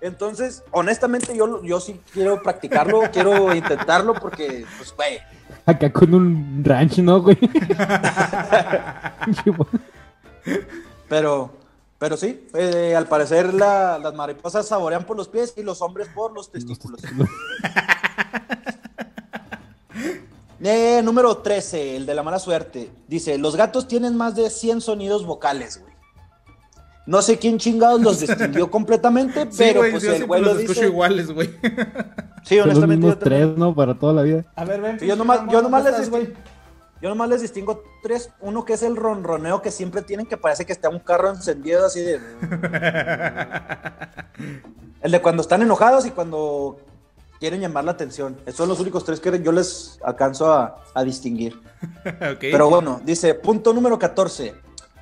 Entonces, 0.00 0.62
honestamente, 0.72 1.36
yo, 1.36 1.62
yo 1.62 1.80
sí 1.80 2.00
quiero 2.12 2.42
practicarlo, 2.42 3.02
quiero 3.12 3.54
intentarlo, 3.54 4.14
porque, 4.14 4.64
pues, 4.78 4.94
güey, 4.94 5.18
Acá 5.64 5.92
con 5.92 6.12
un 6.12 6.62
ranch, 6.64 6.98
¿no, 6.98 7.22
güey? 7.22 7.38
pero, 11.08 11.50
pero 11.98 12.16
sí, 12.16 12.48
eh, 12.54 12.94
al 12.96 13.06
parecer 13.06 13.52
la- 13.54 13.98
las 13.98 14.14
mariposas 14.14 14.66
saborean 14.66 15.04
por 15.04 15.16
los 15.16 15.28
pies 15.28 15.54
y 15.56 15.62
los 15.62 15.82
hombres 15.82 16.08
por 16.08 16.32
los 16.32 16.50
testículos. 16.50 17.00
Eh, 20.64 21.00
número 21.02 21.38
13, 21.38 21.96
el 21.96 22.06
de 22.06 22.14
la 22.14 22.22
mala 22.22 22.38
suerte. 22.38 22.88
Dice, 23.08 23.36
los 23.38 23.56
gatos 23.56 23.88
tienen 23.88 24.16
más 24.16 24.36
de 24.36 24.48
100 24.48 24.80
sonidos 24.80 25.26
vocales, 25.26 25.80
güey. 25.80 25.92
No 27.04 27.20
sé 27.20 27.36
quién 27.38 27.58
chingados 27.58 28.00
los 28.00 28.20
distinguió 28.20 28.70
completamente, 28.70 29.48
Sí, 29.50 29.56
pero 29.58 29.80
pues 29.80 30.00
yo 30.04 30.14
el 30.14 30.24
güey 30.24 30.40
los 30.40 30.54
lo 30.54 30.60
escucho 30.60 30.80
dice. 30.82 30.92
iguales, 30.92 31.32
güey. 31.32 31.50
Sí, 32.44 32.58
Son 32.58 32.66
los 32.68 32.76
honestamente. 32.78 33.06
yo 33.06 33.16
también. 33.18 33.48
tres, 33.48 33.56
¿no? 33.58 33.72
Para 33.74 33.94
toda 33.96 34.12
la 34.14 34.22
vida. 34.22 34.44
A 34.56 34.64
ver, 34.64 34.80
ven. 34.80 34.98
Sí, 34.98 35.06
yo 35.06 35.14
nomás, 35.14 35.42
yo 35.48 35.62
nomás 35.62 35.84
les 35.84 35.92
¿dónde 35.92 36.18
distingo, 36.18 36.40
yo 37.00 37.08
nomás 37.08 37.28
les 37.28 37.40
distingo 37.40 37.84
tres. 38.02 38.30
Uno 38.40 38.64
que 38.64 38.72
es 38.72 38.82
el 38.82 38.96
ronroneo 38.96 39.62
que 39.62 39.70
siempre 39.70 40.02
tienen 40.02 40.26
que 40.26 40.36
parece 40.36 40.66
que 40.66 40.72
está 40.72 40.88
un 40.88 40.98
carro 40.98 41.30
encendido 41.30 41.86
así 41.86 42.00
de. 42.00 42.18
el 45.02 45.12
de 45.12 45.22
cuando 45.22 45.42
están 45.42 45.62
enojados 45.62 46.04
y 46.06 46.10
cuando 46.10 46.80
quieren 47.42 47.60
llamar 47.60 47.82
la 47.82 47.90
atención. 47.90 48.36
Esos 48.46 48.58
son 48.58 48.68
los 48.68 48.78
únicos 48.78 49.02
tres 49.04 49.18
que 49.18 49.42
yo 49.42 49.50
les 49.50 49.98
alcanzo 50.04 50.52
a, 50.52 50.76
a 50.94 51.02
distinguir. 51.02 51.60
ok. 52.06 52.38
Pero 52.38 52.70
bueno, 52.70 53.00
dice, 53.04 53.34
punto 53.34 53.72
número 53.72 53.98
14. 53.98 54.54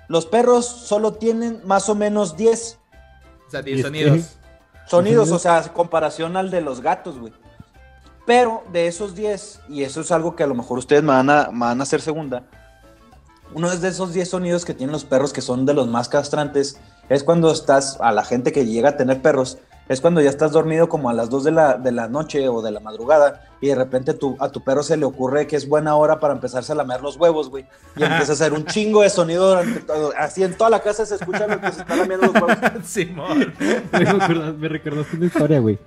Los 0.09 0.24
perros 0.24 0.64
solo 0.64 1.12
tienen 1.12 1.61
más 1.66 1.90
o 1.90 1.94
menos 1.94 2.38
10 2.38 2.79
O 3.46 3.50
sea, 3.50 3.61
¿Y 3.61 3.64
10 3.64 3.76
este? 3.76 3.88
sonidos. 3.88 4.38
sonidos, 4.87 5.31
o 5.33 5.38
sea, 5.38 5.62
comparación 5.74 6.35
al 6.38 6.50
de 6.50 6.62
los 6.62 6.81
gatos, 6.81 7.18
güey. 7.18 7.35
Pero 8.24 8.64
de 8.72 8.87
esos 8.87 9.14
10, 9.14 9.61
y 9.68 9.83
eso 9.83 10.00
es 10.00 10.11
algo 10.11 10.35
que 10.35 10.42
a 10.42 10.46
lo 10.46 10.55
mejor 10.55 10.79
ustedes 10.79 11.03
me 11.03 11.12
van 11.12 11.29
a, 11.29 11.50
me 11.50 11.61
van 11.66 11.81
a 11.81 11.83
hacer 11.83 12.00
segunda, 12.00 12.44
uno 13.53 13.70
es 13.70 13.83
de 13.83 13.88
esos 13.88 14.14
10 14.14 14.31
sonidos 14.31 14.64
que 14.64 14.72
tienen 14.72 14.92
los 14.92 15.05
perros 15.05 15.35
que 15.35 15.42
son 15.42 15.66
de 15.66 15.74
los 15.74 15.88
más 15.88 16.09
castrantes, 16.09 16.81
es 17.11 17.22
cuando 17.22 17.53
estás, 17.53 17.98
a 18.00 18.12
la 18.12 18.24
gente 18.24 18.50
que 18.50 18.64
llega 18.64 18.88
a 18.88 18.96
tener 18.96 19.20
perros, 19.20 19.59
es 19.90 20.00
cuando 20.00 20.20
ya 20.20 20.31
estás 20.31 20.53
dormido 20.53 20.88
como 20.88 21.11
a 21.11 21.12
las 21.12 21.29
2 21.31 21.42
de 21.42 21.50
la, 21.50 21.76
de 21.76 21.90
la 21.90 22.07
noche 22.07 22.48
o 22.48 22.62
de 22.62 22.70
la 22.70 22.79
madrugada 22.79 23.42
y 23.61 23.66
de 23.66 23.74
repente 23.74 24.14
tu, 24.14 24.37
a 24.38 24.48
tu 24.48 24.62
perro 24.62 24.85
se 24.85 24.96
le 24.96 25.05
ocurre 25.05 25.48
que 25.48 25.57
es 25.57 25.68
buena 25.68 25.96
hora 25.96 26.20
para 26.20 26.33
empezarse 26.33 26.70
a 26.70 26.76
lamer 26.76 27.03
los 27.03 27.16
huevos, 27.16 27.50
güey. 27.50 27.66
Y 27.96 28.05
empieza 28.05 28.31
a 28.31 28.35
hacer 28.35 28.53
un 28.53 28.64
chingo 28.66 29.03
de 29.03 29.11
sonido 29.11 29.48
durante 29.48 29.81
todo. 29.81 30.12
Así 30.16 30.44
en 30.44 30.57
toda 30.57 30.70
la 30.70 30.79
casa 30.81 31.05
se 31.05 31.16
escucha 31.16 31.48
lo 31.48 31.61
que 31.61 31.72
se 31.72 31.81
está 31.81 31.96
lamiendo 31.96 32.26
los 32.26 32.35
huevos. 32.37 32.57
Simón. 32.85 33.53
me, 33.92 33.98
recordaste, 33.98 34.53
me 34.59 34.68
recordaste 34.68 35.16
una 35.16 35.26
historia, 35.26 35.59
güey. 35.59 35.79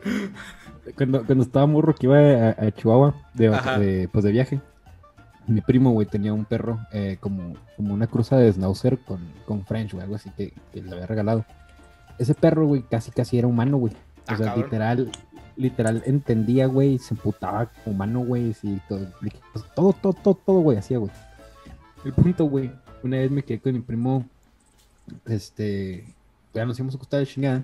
Cuando, 0.98 1.26
cuando 1.26 1.44
estaba 1.46 1.66
morro 1.66 1.96
que 1.96 2.06
iba 2.08 2.18
a, 2.18 2.50
a 2.68 2.72
Chihuahua 2.72 3.16
de, 3.34 3.48
Ajá. 3.48 3.80
de- 3.80 4.10
pues 4.12 4.26
de 4.26 4.32
viaje, 4.32 4.60
mi 5.48 5.62
primo, 5.62 5.92
güey, 5.92 6.08
tenía 6.08 6.34
un 6.34 6.44
perro 6.44 6.80
eh, 6.92 7.18
como, 7.22 7.56
como 7.78 7.94
una 7.94 8.08
cruza 8.08 8.36
de 8.36 8.52
Schnauzer 8.52 9.00
con, 9.00 9.20
con 9.46 9.66
French, 9.66 9.92
güey, 9.94 10.04
algo 10.04 10.16
así 10.16 10.30
que, 10.36 10.54
que 10.74 10.82
le 10.82 10.92
había 10.92 11.08
regalado. 11.08 11.46
Ese 12.20 12.34
perro, 12.36 12.68
güey, 12.68 12.84
casi 12.84 13.12
casi 13.12 13.38
era 13.38 13.48
humano, 13.48 13.78
güey. 13.78 13.94
O 13.94 13.98
Ah, 14.28 14.38
sea, 14.38 14.46
cabrón. 14.48 14.64
literal, 14.64 15.12
literal 15.56 16.04
entendía, 16.06 16.68
güey, 16.68 16.98
se 17.00 17.14
emputaba 17.14 17.66
como 17.84 17.96
humano, 17.96 18.20
güey, 18.22 18.54
sí, 18.54 18.80
todo, 18.88 19.08
todo, 19.76 19.94
todo, 19.94 20.14
todo, 20.14 20.34
todo, 20.36 20.60
güey, 20.62 20.78
hacía, 20.78 20.98
güey. 20.98 21.12
El 22.06 22.14
punto, 22.14 22.46
güey, 22.46 22.72
una 23.04 23.18
vez 23.18 23.32
me 23.32 23.44
quedé 23.44 23.60
con 23.60 23.74
mi 23.74 23.80
primo, 23.82 24.26
este, 25.26 26.06
ya 26.54 26.66
nos 26.66 26.78
íbamos 26.80 26.96
a 26.96 26.98
acostar 26.98 27.20
de 27.20 27.28
chingada. 27.28 27.64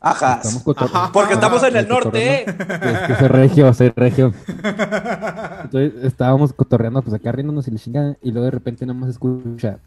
Ajá. 0.00 0.34
Estamos 0.42 0.62
cotor- 0.64 0.90
Ajá. 0.92 1.10
Porque 1.12 1.32
estamos 1.34 1.62
en 1.62 1.76
el 1.76 1.88
norte, 1.88 2.42
¿eh? 2.42 2.44
Es 2.46 2.98
que 3.06 3.14
soy 3.16 3.28
regio, 3.28 3.72
soy 3.72 3.88
regio. 3.96 4.34
Entonces 5.64 5.92
estábamos 6.04 6.52
cotorreando, 6.52 7.00
pues 7.00 7.14
acá 7.14 7.32
riéndonos 7.32 7.66
y 7.68 7.70
la 7.70 7.78
chingada. 7.78 8.16
Y 8.22 8.30
luego 8.30 8.44
de 8.44 8.50
repente 8.50 8.84
nada 8.84 8.98
más 8.98 9.08
escucha. 9.08 9.78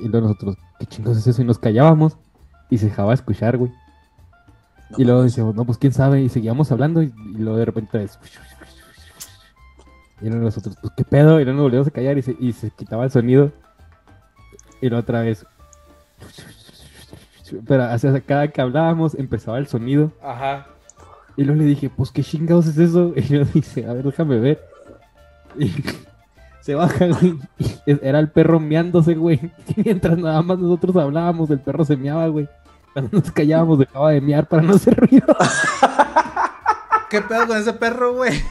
Y 0.00 0.08
luego 0.08 0.28
nosotros, 0.28 0.56
¿qué 0.78 0.86
chingos 0.86 1.16
es 1.16 1.26
eso? 1.26 1.42
Y 1.42 1.44
nos 1.44 1.58
callábamos. 1.58 2.16
Y 2.68 2.78
se 2.78 2.86
dejaba 2.86 3.14
escuchar, 3.14 3.56
güey. 3.56 3.72
y 4.96 5.04
luego 5.04 5.22
decíamos, 5.22 5.54
no, 5.54 5.64
pues 5.64 5.78
quién 5.78 5.92
sabe. 5.92 6.22
Y 6.22 6.28
seguíamos 6.28 6.70
hablando. 6.72 7.02
Y, 7.02 7.12
y 7.34 7.38
luego 7.38 7.58
de 7.58 7.64
repente 7.64 8.02
es. 8.02 8.18
Y 10.20 10.28
luego 10.28 10.44
nosotros, 10.44 10.76
pues 10.80 10.92
qué 10.96 11.04
pedo. 11.04 11.40
Y 11.40 11.44
luego 11.44 11.58
nos 11.58 11.64
volvimos 11.64 11.88
a 11.88 11.90
callar 11.90 12.18
y 12.18 12.22
se, 12.22 12.36
y 12.38 12.52
se 12.52 12.70
quitaba 12.70 13.04
el 13.04 13.10
sonido. 13.10 13.52
Y 14.80 14.88
luego 14.88 15.02
otra 15.02 15.20
vez. 15.22 15.46
Pero 17.66 17.92
o 17.92 17.98
sea, 17.98 18.20
cada 18.20 18.48
que 18.48 18.60
hablábamos 18.60 19.14
empezaba 19.14 19.58
el 19.58 19.66
sonido. 19.66 20.12
Ajá. 20.22 20.66
Y 21.36 21.44
luego 21.44 21.60
le 21.60 21.66
dije, 21.66 21.90
pues 21.90 22.10
qué 22.10 22.22
chingados 22.22 22.66
es 22.66 22.78
eso. 22.78 23.12
Y 23.16 23.22
yo 23.22 23.44
dice, 23.44 23.86
a 23.86 23.92
ver, 23.92 24.04
déjame 24.04 24.38
ver. 24.38 24.62
Y 25.58 25.72
se 26.60 26.74
baja, 26.74 27.06
güey. 27.06 27.38
era 27.86 28.18
el 28.18 28.30
perro 28.30 28.60
meándose, 28.60 29.14
güey. 29.14 29.40
Y 29.76 29.82
mientras 29.84 30.18
nada 30.18 30.42
más 30.42 30.58
nosotros 30.58 30.96
hablábamos, 30.96 31.50
el 31.50 31.60
perro 31.60 31.84
se 31.84 31.96
meaba, 31.96 32.26
güey. 32.28 32.48
Cuando 32.92 33.18
nos 33.18 33.30
callábamos, 33.30 33.78
dejaba 33.78 34.10
de 34.10 34.20
mear 34.20 34.46
para 34.46 34.62
no 34.62 34.74
hacer 34.74 34.96
ruido. 34.96 35.36
¿Qué 37.08 37.20
pedo 37.22 37.46
con 37.46 37.56
ese 37.56 37.72
perro, 37.72 38.14
güey? 38.14 38.42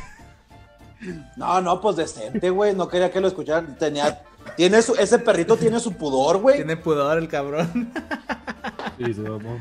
No, 1.36 1.62
no, 1.62 1.80
pues 1.82 1.98
decente, 1.98 2.50
güey. 2.50 2.76
No 2.76 2.88
quería 2.88 3.12
que 3.12 3.20
lo 3.22 3.28
escucharan. 3.28 3.78
Tenía. 3.78 4.22
Tiene 4.56 4.82
su, 4.82 4.96
ese 4.96 5.20
perrito 5.20 5.58
tiene 5.58 5.80
su 5.80 5.94
pudor, 5.94 6.38
güey. 6.38 6.58
Tiene 6.58 6.78
pudor 6.78 7.18
el 7.18 7.28
cabrón. 7.28 7.92
Sí, 8.98 9.14
se 9.14 9.22
mamó. 9.22 9.60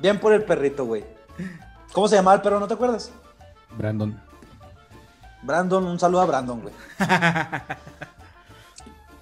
Bien 0.00 0.18
por 0.18 0.32
el 0.32 0.42
perrito, 0.42 0.84
güey. 0.84 1.04
¿Cómo 1.92 2.08
se 2.08 2.16
llamaba 2.16 2.36
el 2.36 2.42
perro? 2.42 2.60
¿No 2.60 2.68
te 2.68 2.74
acuerdas? 2.74 3.12
Brandon. 3.76 4.29
Brandon, 5.42 5.84
un 5.84 5.98
saludo 5.98 6.20
a 6.22 6.26
Brandon, 6.26 6.60
güey. 6.60 6.74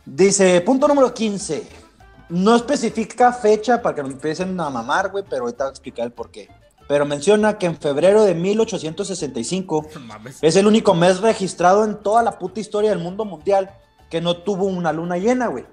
Dice, 0.05 0.61
punto 0.63 0.89
número 0.89 1.13
15. 1.13 1.69
No 2.31 2.57
especifica 2.57 3.33
fecha 3.33 3.81
para 3.81 3.95
que 3.97 4.03
no 4.03 4.09
empiecen 4.09 4.59
a 4.61 4.69
mamar, 4.71 5.11
güey, 5.11 5.25
pero 5.29 5.43
ahorita 5.45 5.65
voy 5.65 5.69
a 5.69 5.73
explicar 5.73 6.07
el 6.07 6.13
por 6.13 6.31
qué. 6.31 6.49
Pero 6.87 7.05
menciona 7.05 7.59
que 7.59 7.67
en 7.67 7.77
febrero 7.77 8.25
de 8.25 8.35
1865 8.35 9.87
No 9.95 10.01
mames. 10.01 10.39
es 10.43 10.57
el 10.57 10.67
único 10.67 10.95
mes 10.95 11.21
registrado 11.21 11.85
en 11.85 11.97
toda 11.97 12.23
la 12.23 12.39
puta 12.39 12.61
historia 12.61 12.91
del 12.91 12.99
mundo 12.99 13.25
mundial 13.25 13.71
que 14.11 14.21
no 14.21 14.39
tuvo 14.39 14.65
una 14.65 14.93
luna 14.93 15.19
llena, 15.19 15.49
güey. 15.49 15.67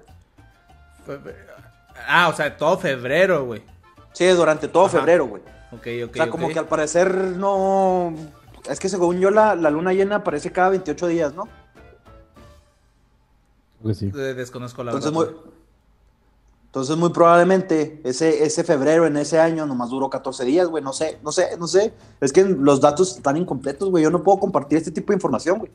Ah, 2.06 2.28
o 2.28 2.36
sea, 2.36 2.54
todo 2.56 2.78
febrero, 2.78 3.46
güey. 3.46 3.62
Sí, 4.12 4.26
durante 4.28 4.68
todo 4.68 4.86
Ajá. 4.86 4.98
febrero, 4.98 5.26
güey. 5.26 5.42
Ok, 5.72 5.86
ok. 6.04 6.10
o 6.10 6.14
sea, 6.16 6.30
como 6.30 6.48
que 6.48 6.58
al 6.58 6.66
parecer 6.66 7.12
no... 7.14 8.12
Es 8.68 8.80
que 8.80 8.88
según 8.88 9.20
yo 9.20 9.30
la, 9.30 9.54
la 9.54 9.70
luna 9.70 9.92
llena 9.92 10.16
aparece 10.16 10.50
cada 10.52 10.70
28 10.70 11.06
días, 11.06 11.34
¿no? 11.34 11.48
Pues 13.82 13.98
sí. 13.98 14.06
Eh, 14.14 14.34
Desconozco 14.34 14.82
la 14.82 14.92
Entonces 14.92 15.12
verdad. 15.16 15.32
muy, 15.34 15.50
entonces 16.66 16.96
muy 16.96 17.10
probablemente 17.10 18.00
ese, 18.04 18.44
ese 18.44 18.64
febrero 18.64 19.06
en 19.06 19.16
ese 19.16 19.38
año 19.40 19.64
nomás 19.66 19.90
duró 19.90 20.10
14 20.10 20.44
días, 20.44 20.68
güey. 20.68 20.82
No 20.82 20.92
sé, 20.92 21.18
no 21.22 21.32
sé, 21.32 21.56
no 21.58 21.66
sé. 21.66 21.94
Es 22.20 22.32
que 22.32 22.44
los 22.44 22.80
datos 22.80 23.16
están 23.16 23.36
incompletos, 23.36 23.90
güey. 23.90 24.04
Yo 24.04 24.10
no 24.10 24.22
puedo 24.22 24.38
compartir 24.38 24.78
este 24.78 24.90
tipo 24.90 25.12
de 25.12 25.16
información, 25.16 25.58
güey. 25.58 25.70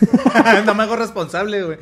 no 0.66 0.74
me 0.74 0.82
hago 0.82 0.96
responsable, 0.96 1.62
güey. 1.62 1.78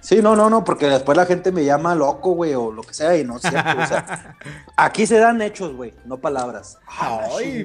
Sí, 0.00 0.20
no, 0.22 0.36
no, 0.36 0.48
no, 0.48 0.62
porque 0.62 0.86
después 0.86 1.16
la 1.16 1.26
gente 1.26 1.50
me 1.50 1.64
llama 1.64 1.94
loco, 1.94 2.32
güey, 2.32 2.54
o 2.54 2.70
lo 2.70 2.82
que 2.82 2.94
sea, 2.94 3.16
y 3.16 3.24
no 3.24 3.36
es 3.36 3.42
cierto. 3.42 3.82
o 3.82 3.86
sea, 3.86 4.36
aquí 4.76 5.06
se 5.06 5.18
dan 5.18 5.42
hechos, 5.42 5.74
güey, 5.74 5.92
no 6.04 6.18
palabras. 6.18 6.78
Ay. 6.86 7.64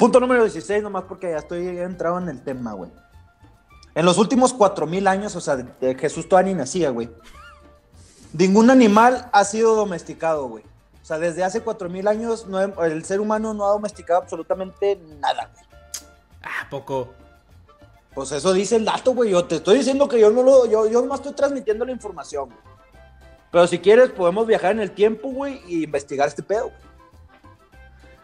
Punto 0.00 0.18
número 0.18 0.42
16, 0.44 0.82
nomás 0.82 1.04
porque 1.04 1.30
ya 1.30 1.36
estoy 1.36 1.68
entrado 1.78 2.16
en 2.18 2.30
el 2.30 2.40
tema, 2.42 2.72
güey. 2.72 2.90
En 3.94 4.06
los 4.06 4.16
últimos 4.16 4.54
4000 4.54 5.06
años, 5.06 5.36
o 5.36 5.42
sea, 5.42 5.56
de, 5.56 5.66
de 5.78 5.94
Jesús 5.94 6.26
todavía 6.26 6.54
ni 6.54 6.58
nacía, 6.58 6.88
güey. 6.88 7.10
Ningún 8.32 8.70
animal 8.70 9.28
ha 9.30 9.44
sido 9.44 9.74
domesticado, 9.76 10.48
güey. 10.48 10.64
O 11.02 11.04
sea, 11.04 11.18
desde 11.18 11.44
hace 11.44 11.60
4000 11.60 12.08
años 12.08 12.46
no 12.46 12.60
el 12.82 13.04
ser 13.04 13.20
humano 13.20 13.52
no 13.52 13.66
ha 13.66 13.72
domesticado 13.72 14.22
absolutamente 14.22 14.98
nada. 15.20 15.50
güey. 15.52 15.66
Ah, 16.44 16.66
poco. 16.70 17.10
Pues 18.14 18.32
eso 18.32 18.54
dice 18.54 18.76
el 18.76 18.86
dato, 18.86 19.12
güey. 19.12 19.32
Yo 19.32 19.44
te 19.44 19.56
estoy 19.56 19.76
diciendo 19.76 20.08
que 20.08 20.18
yo 20.18 20.30
no 20.30 20.42
lo. 20.42 20.64
Yo, 20.64 20.88
yo 20.88 21.02
nomás 21.02 21.20
estoy 21.20 21.34
transmitiendo 21.34 21.84
la 21.84 21.92
información, 21.92 22.46
güey. 22.46 22.60
Pero 23.52 23.66
si 23.66 23.78
quieres, 23.78 24.08
podemos 24.12 24.46
viajar 24.46 24.70
en 24.70 24.80
el 24.80 24.92
tiempo, 24.92 25.28
güey, 25.28 25.60
y 25.66 25.84
investigar 25.84 26.26
este 26.26 26.42
pedo. 26.42 26.68
güey. 26.70 26.89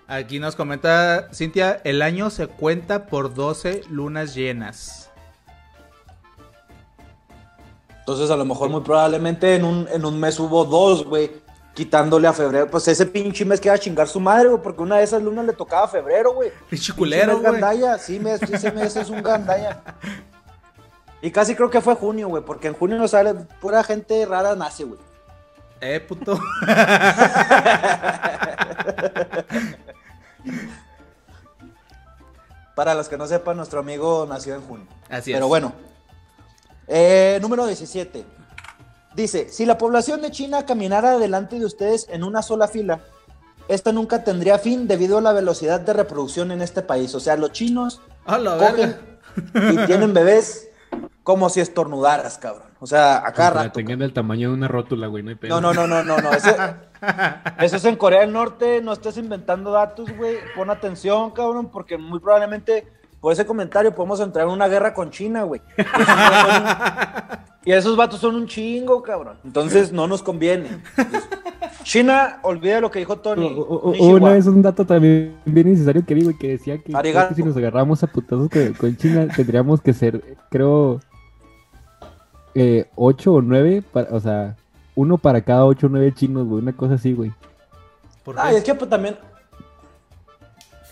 Aquí 0.09 0.39
nos 0.39 0.55
comenta 0.55 1.29
Cintia, 1.33 1.81
el 1.83 2.01
año 2.01 2.31
se 2.31 2.47
cuenta 2.47 3.07
por 3.07 3.35
12 3.35 3.83
lunas 3.91 4.35
llenas. 4.35 5.11
Entonces, 7.99 8.31
a 8.31 8.37
lo 8.37 8.45
mejor, 8.45 8.69
muy 8.69 8.83
probablemente 8.83 9.57
en 9.57 9.65
un, 9.65 9.89
en 9.91 10.05
un 10.05 10.21
mes 10.21 10.39
hubo 10.39 10.65
dos, 10.65 11.05
güey. 11.05 11.45
Quitándole 11.75 12.29
a 12.29 12.33
febrero. 12.33 12.71
Pues 12.71 12.87
ese 12.87 13.05
pinche 13.05 13.45
mes 13.45 13.61
que 13.61 13.67
iba 13.67 13.75
a 13.75 13.79
chingar 13.79 14.07
su 14.07 14.21
madre, 14.21 14.49
güey. 14.49 14.63
Porque 14.63 14.81
una 14.81 14.99
de 14.99 15.05
esas 15.05 15.21
lunas 15.21 15.45
le 15.45 15.53
tocaba 15.53 15.87
a 15.87 15.89
febrero, 15.89 16.33
güey. 16.35 16.53
Pinche 16.71 16.93
culero, 16.93 17.41
güey. 17.41 17.61
Sí, 17.99 18.21
mes, 18.21 18.41
ese 18.43 18.71
mes 18.71 18.95
es 18.95 19.11
un 19.11 19.23
gandalla. 19.23 19.83
Y 21.21 21.33
casi 21.33 21.57
creo 21.57 21.69
que 21.69 21.81
fue 21.81 21.97
junio, 21.97 22.29
güey. 22.29 22.45
Porque 22.45 22.69
en 22.69 22.75
junio 22.75 22.97
no 22.97 23.09
sale. 23.09 23.35
Pura 23.61 23.83
gente 23.83 24.25
rara 24.25 24.55
nace, 24.55 24.85
güey. 24.85 25.01
Eh, 25.81 25.99
puto. 25.99 26.39
Para 32.75 32.95
los 32.95 33.09
que 33.09 33.17
no 33.17 33.27
sepan, 33.27 33.57
nuestro 33.57 33.81
amigo 33.81 34.27
nació 34.29 34.55
en 34.55 34.61
junio. 34.63 34.87
Así 35.09 35.33
es. 35.33 35.37
Pero 35.37 35.49
bueno. 35.49 35.73
Eh, 36.89 37.39
número 37.41 37.67
17. 37.67 38.25
Dice, 39.15 39.49
si 39.49 39.65
la 39.65 39.79
población 39.79 40.21
de 40.21 40.31
China 40.31 40.67
caminara 40.67 41.19
delante 41.19 41.59
de 41.59 41.65
ustedes 41.65 42.07
en 42.11 42.23
una 42.23 42.43
sola 42.43 42.69
fila, 42.69 43.01
esta 43.69 43.93
nunca 43.93 44.23
tendría 44.23 44.59
fin 44.59 44.87
debido 44.87 45.19
a 45.19 45.21
la 45.23 45.33
velocidad 45.33 45.81
de 45.81 45.95
reproducción 45.95 46.51
en 46.51 46.61
este 46.61 46.83
país. 46.83 47.15
O 47.15 47.21
sea, 47.21 47.37
los 47.37 47.53
chinos 47.53 48.03
cogen 48.27 48.59
verga. 48.59 49.01
y 49.73 49.87
tienen 49.87 50.13
bebés 50.13 50.69
como 51.23 51.49
si 51.49 51.61
estornudaras, 51.61 52.39
cabrón. 52.39 52.66
O 52.87 52.89
sea, 52.89 53.17
a 53.17 53.33
cada 53.33 53.49
Aunque 53.49 53.59
la 53.59 53.63
rato. 53.65 53.73
tengan 53.73 53.99
del 53.99 54.13
tamaño 54.13 54.51
de 54.51 54.55
una 54.55 54.69
rótula, 54.69 55.09
güey, 55.09 55.25
no 55.25 55.31
hay 55.31 55.35
pedo. 55.35 55.61
No, 55.61 55.75
no, 55.75 55.89
no, 55.89 56.05
no, 56.05 56.05
no, 56.05 56.19
no. 56.23 56.31
Eso, 56.33 56.51
eso 57.61 57.77
es 57.77 57.85
en 57.85 57.97
Corea 57.97 58.21
del 58.21 58.33
Norte. 58.33 58.81
No 58.81 58.93
estés 58.93 59.17
inventando 59.17 59.73
datos, 59.73 60.17
güey. 60.17 60.37
Pon 60.55 60.71
atención, 60.71 61.33
cabrón, 61.33 61.69
porque 61.73 61.99
muy 61.99 62.21
probablemente 62.21 62.87
por 63.21 63.33
ese 63.33 63.45
comentario 63.45 63.93
podemos 63.93 64.21
entrar 64.21 64.47
en 64.47 64.53
una 64.53 64.69
guerra 64.69 64.95
con 64.95 65.11
China, 65.11 65.43
güey. 65.43 65.61
Y 67.65 67.73
esos 67.73 67.97
vatos 67.97 68.21
son 68.21 68.37
un- 68.37 68.47
chingo, 68.47 69.03
cabrón. 69.03 69.39
Entonces 69.45 69.91
no 69.91 70.07
nos 70.07 70.23
conviene. 70.23 70.69
Entonces, 70.97 71.29
China, 71.83 72.39
olvida 72.43 72.81
lo 72.81 72.93
que 72.93 73.01
dijo 73.01 73.17
Tony. 73.19 73.45
O- 73.59 73.61
o- 73.63 73.89
o- 73.89 73.91
Nishiwa. 73.91 74.15
una 74.21 74.31
vez 74.35 74.47
un 74.47 74.63
dato 74.63 74.85
también 74.87 75.35
bien 75.45 75.69
necesario 75.73 76.07
que 76.07 76.15
vi, 76.15 76.23
güey, 76.23 76.39
que 76.39 76.47
decía 76.51 76.79
que, 76.79 76.93
si 77.35 77.43
nos 77.43 77.57
agarramos 77.57 78.05
a 78.05 78.07
putazos 78.07 78.49
con, 78.51 78.73
con 78.75 78.97
China, 78.97 79.27
tendríamos 79.35 79.81
que 79.81 79.93
ser, 79.95 80.37
creo, 80.49 81.01
eh, 82.59 82.89
ocho 82.97 83.35
o 83.35 83.43
nueve, 83.43 83.83
para, 83.93 84.09
o 84.15 84.19
sea, 84.21 84.57
uno 84.95 85.19
para 85.19 85.43
cada 85.43 85.65
ocho 85.67 85.87
o 85.87 85.91
nueve 85.91 86.13
chinos, 86.15 86.47
güey, 86.47 86.63
una 86.63 86.73
cosa 86.73 86.95
así, 86.95 87.13
güey. 87.13 87.33
¿Por 88.25 88.39
Ay, 88.41 88.53
qué? 88.53 88.59
es 88.59 88.65
que 88.65 88.75
pues 88.75 88.89
también. 88.91 89.17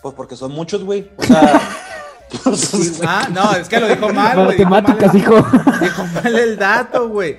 Pues 0.02 0.14
porque 0.14 0.36
son 0.36 0.52
muchos, 0.52 0.84
güey. 0.84 1.10
O 1.16 1.22
sea. 1.22 1.60
pues, 2.44 3.00
Ah, 3.06 3.28
no, 3.32 3.52
es 3.52 3.68
que 3.68 3.78
lo 3.80 3.86
dijo 3.88 4.08
mal, 4.12 4.44
güey. 4.44 4.56
Dijo 4.58 4.68
mal, 4.70 4.82
Matemáticas, 4.82 5.14
el- 5.14 5.20
hijo. 5.20 5.36
dijo 5.80 6.04
mal 6.06 6.38
el 6.38 6.58
dato, 6.58 7.08
güey. 7.08 7.38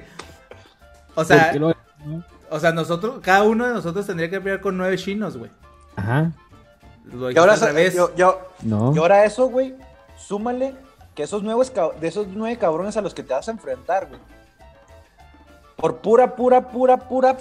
O 1.16 1.24
sea, 1.24 1.44
¿Por 1.46 1.52
qué 1.54 1.60
lo- 1.60 1.76
o 2.50 2.60
sea, 2.60 2.72
nosotros, 2.72 3.20
cada 3.22 3.44
uno 3.44 3.66
de 3.68 3.74
nosotros 3.74 4.06
tendría 4.06 4.30
que 4.30 4.40
pelear 4.40 4.62
con 4.62 4.78
nueve 4.78 4.98
chinos, 4.98 5.38
güey. 5.38 5.52
Ajá, 5.96 6.32
Lo 7.12 7.32
y 7.32 7.38
ahora, 7.38 7.54
al 7.54 7.60
revés. 7.60 7.94
yo, 7.96 8.14
yo, 8.16 8.40
no. 8.64 8.94
Y 8.96 8.98
ahora 9.00 9.26
eso, 9.26 9.48
güey, 9.48 9.76
súmale 10.18 10.74
que 11.16 11.24
esos 11.24 11.42
nuevos 11.44 11.72
de 12.00 12.08
esos 12.08 12.28
nueve 12.28 12.58
cabrones 12.58 12.98
a 12.98 13.02
los 13.02 13.14
que 13.14 13.24
te 13.24 13.34
vas 13.34 13.48
a 13.48 13.52
enfrentar, 13.52 14.08
güey. 14.08 14.20
Por 15.78 15.98
pura, 15.98 16.36
pura, 16.36 16.70
pura, 16.70 16.98
pura, 16.98 17.38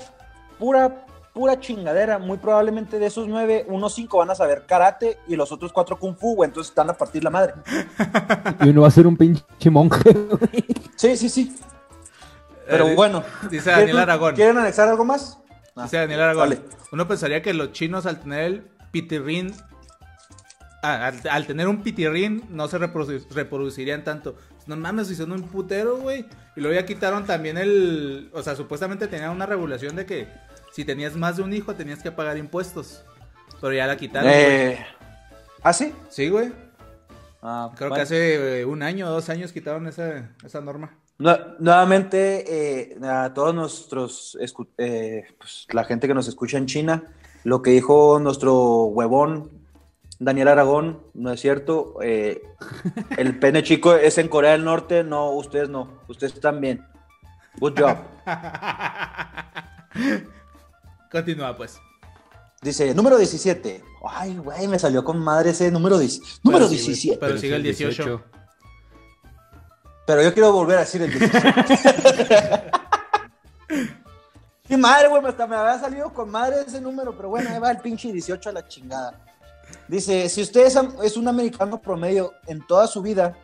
pura, 0.59 1.07
pura 1.33 1.61
chingadera. 1.61 2.19
Muy 2.19 2.39
probablemente 2.39 2.99
de 2.99 3.07
esos 3.07 3.29
nueve, 3.29 3.65
unos 3.69 3.95
cinco 3.95 4.19
van 4.19 4.31
a 4.31 4.35
saber 4.35 4.65
karate 4.67 5.19
y 5.29 5.37
los 5.37 5.53
otros 5.53 5.73
cuatro 5.73 5.99
kung 5.99 6.17
fu, 6.17 6.35
güey. 6.37 6.49
Entonces 6.49 6.71
están 6.71 6.91
a 6.91 6.95
partir 6.95 7.23
la 7.25 7.31
madre. 7.31 7.55
Y 8.61 8.69
uno 8.71 8.83
va 8.83 8.89
a 8.89 8.91
ser 8.91 9.07
un 9.07 9.17
pinche 9.17 9.71
monje, 9.71 10.13
güey. 10.13 10.65
Sí, 10.97 11.17
sí, 11.17 11.29
sí. 11.29 11.57
Pero 12.67 12.89
Eh, 12.89 12.95
bueno. 12.95 13.23
Dice 13.51 13.71
Daniel 13.71 13.91
¿Quieren- 13.91 14.03
Aragón. 14.03 14.35
¿Quieren 14.35 14.59
anexar 14.59 14.89
algo 14.89 15.05
más? 15.05 15.39
Ah, 15.77 15.85
Dice 15.85 15.99
Daniel 15.99 16.23
Aragón. 16.23 16.51
dale. 16.51 16.63
Uno 16.93 17.07
pensaría 17.09 17.43
que 17.43 17.53
los 17.55 17.73
chinos 17.73 18.07
al 18.07 18.21
tener 18.21 18.41
el 18.45 18.71
pitirrín. 18.91 19.55
Ah, 20.85 21.07
al, 21.09 21.21
al 21.31 21.47
tener 21.47 21.67
un 21.69 21.83
pitirrín 21.83 22.43
no 22.51 22.69
se 22.69 22.79
reprodu- 22.79 23.27
reproducirían 23.31 24.05
tanto. 24.05 24.37
No 24.67 24.77
mames, 24.77 25.09
son 25.17 25.33
un 25.33 25.43
putero, 25.43 25.99
güey. 25.99 26.27
Y 26.57 26.61
luego 26.61 26.75
ya 26.79 26.87
quitaron 26.87 27.25
también 27.27 27.59
el. 27.59 28.31
O 28.33 28.43
sea, 28.43 28.55
supuestamente 28.57 29.09
tenían 29.09 29.31
una 29.31 29.47
regulación 29.47 29.97
de 29.97 30.07
que 30.07 30.29
si 30.73 30.85
tenías 30.85 31.15
más 31.17 31.37
de 31.37 31.43
un 31.43 31.53
hijo 31.53 31.75
tenías 31.75 32.03
que 32.03 32.11
pagar 32.13 32.37
impuestos. 32.39 33.05
Pero 33.61 33.73
ya 33.75 33.87
la 33.87 33.97
quitaron. 33.97 34.31
Eh, 34.33 34.79
¿Ah, 35.63 35.73
sí? 35.73 35.93
Sí, 36.11 36.29
güey. 36.29 36.53
Ah, 37.43 37.71
Creo 37.77 37.91
bueno. 37.91 37.97
que 37.97 38.01
hace 38.03 38.61
eh, 38.61 38.65
un 38.65 38.83
año 38.83 39.07
o 39.07 39.11
dos 39.11 39.29
años 39.29 39.53
quitaron 39.53 39.87
esa, 39.87 40.31
esa 40.45 40.61
norma. 40.61 40.97
Nue- 41.19 41.57
nuevamente, 41.59 42.45
eh, 42.93 42.97
a 43.07 43.33
todos 43.35 43.55
nuestros, 43.55 44.37
pues, 45.39 45.67
la 45.71 45.85
gente 45.85 46.09
que 46.09 46.15
nos 46.15 46.27
escucha 46.27 46.57
en 46.59 46.67
China, 46.67 47.05
lo 47.45 47.61
que 47.63 47.71
dijo 47.71 48.19
nuestro 48.19 48.85
huevón 48.87 49.51
Daniel 50.19 50.49
Aragón, 50.49 51.03
no 51.15 51.33
es 51.33 51.41
cierto. 51.41 51.97
eh, 52.03 52.43
el 53.17 53.39
pene 53.39 53.63
chico 53.63 53.95
es 53.95 54.19
en 54.19 54.29
Corea 54.29 54.53
del 54.53 54.65
Norte, 54.65 55.05
no, 55.05 55.31
ustedes 55.31 55.69
no, 55.69 56.01
ustedes 56.09 56.39
también. 56.41 56.85
Good 57.59 57.79
job. 57.79 57.97
Continúa, 61.11 61.57
pues. 61.57 61.79
Dice, 62.61 62.95
número 62.95 63.17
17. 63.19 63.83
Ay, 64.09 64.37
güey, 64.37 64.69
me 64.69 64.79
salió 64.79 65.05
con 65.05 65.19
madre 65.19 65.51
ese 65.51 65.71
número 65.71 65.99
10. 65.99 66.41
Número 66.43 66.67
sí, 66.67 66.77
güey. 66.77 66.87
17. 66.87 67.19
Pero 67.21 67.39
sigue 67.39 67.57
el 67.57 67.63
18. 67.63 68.23
Pero 70.07 70.23
yo 70.23 70.35
quiero 70.35 70.53
volver 70.53 70.79
a 70.79 70.81
decir 70.81 71.03
el 71.03 71.13
17. 71.13 71.49
Qué 74.67 74.77
madre, 74.79 75.09
güey, 75.09 75.25
hasta 75.25 75.47
me 75.47 75.57
había 75.57 75.79
salido 75.79 76.13
con 76.13 76.31
madre 76.31 76.63
ese 76.67 76.81
número, 76.81 77.15
pero 77.15 77.29
bueno, 77.29 77.51
ahí 77.51 77.59
va 77.59 77.71
el 77.71 77.79
pinche 77.79 78.11
18 78.11 78.49
a 78.49 78.53
la 78.53 78.67
chingada. 78.67 79.34
Dice, 79.89 80.29
si 80.29 80.43
usted 80.43 80.67
es, 80.67 80.79
es 81.03 81.17
un 81.17 81.29
americano 81.29 81.81
promedio 81.81 82.33
en 82.47 82.67
toda 82.67 82.87
su 82.87 83.03
vida, 83.03 83.37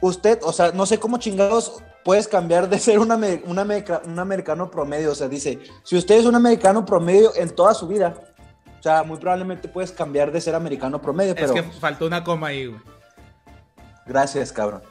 usted, 0.00 0.38
o 0.42 0.52
sea, 0.52 0.72
no 0.72 0.86
sé 0.86 0.98
cómo 0.98 1.18
chingados 1.18 1.82
puedes 2.04 2.28
cambiar 2.28 2.68
de 2.68 2.78
ser 2.86 2.98
un, 2.98 3.10
ame- 3.10 3.42
un 3.44 3.58
america- 3.58 4.02
un 4.04 4.18
americano 4.18 4.70
promedio, 4.70 5.12
o 5.12 5.14
sea, 5.14 5.28
dice, 5.28 5.58
si 5.82 5.96
usted 5.96 6.16
es 6.16 6.24
un 6.26 6.34
americano 6.34 6.84
promedio 6.84 7.32
en 7.34 7.50
toda 7.54 7.74
su 7.74 7.86
vida, 7.88 8.14
o 8.78 8.82
sea, 8.82 9.02
muy 9.02 9.18
probablemente 9.18 9.66
puedes 9.68 9.90
cambiar 9.90 10.30
de 10.30 10.40
ser 10.40 10.54
americano 10.54 11.02
promedio, 11.02 11.32
Es 11.34 11.40
pero... 11.40 11.54
que 11.54 11.62
faltó 11.64 12.06
una 12.06 12.22
coma 12.22 12.48
ahí, 12.48 12.66
güey. 12.66 12.80
Gracias, 14.06 14.52
cabrón. 14.52 14.82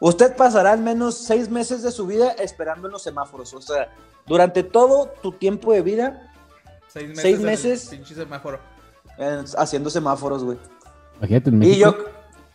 Usted 0.00 0.36
pasará 0.36 0.72
al 0.72 0.80
menos 0.80 1.16
seis 1.18 1.48
meses 1.50 1.82
de 1.82 1.90
su 1.90 2.06
vida 2.06 2.30
esperando 2.38 2.86
en 2.88 2.92
los 2.92 3.02
semáforos. 3.02 3.52
O 3.52 3.60
sea, 3.60 3.92
durante 4.26 4.62
todo 4.62 5.08
tu 5.22 5.32
tiempo 5.32 5.72
de 5.72 5.82
vida 5.82 6.32
Seis 6.86 7.08
meses. 7.08 7.22
Seis 7.22 7.38
meses. 7.40 7.86
Pinche 7.90 8.14
semáforo. 8.14 8.58
Eh, 9.18 9.42
haciendo 9.56 9.90
semáforos, 9.90 10.44
güey. 10.44 10.58
Imagínate, 11.18 11.50
en 11.50 11.56
Y 11.56 11.58
México. 11.68 11.96
yo, 11.98 12.04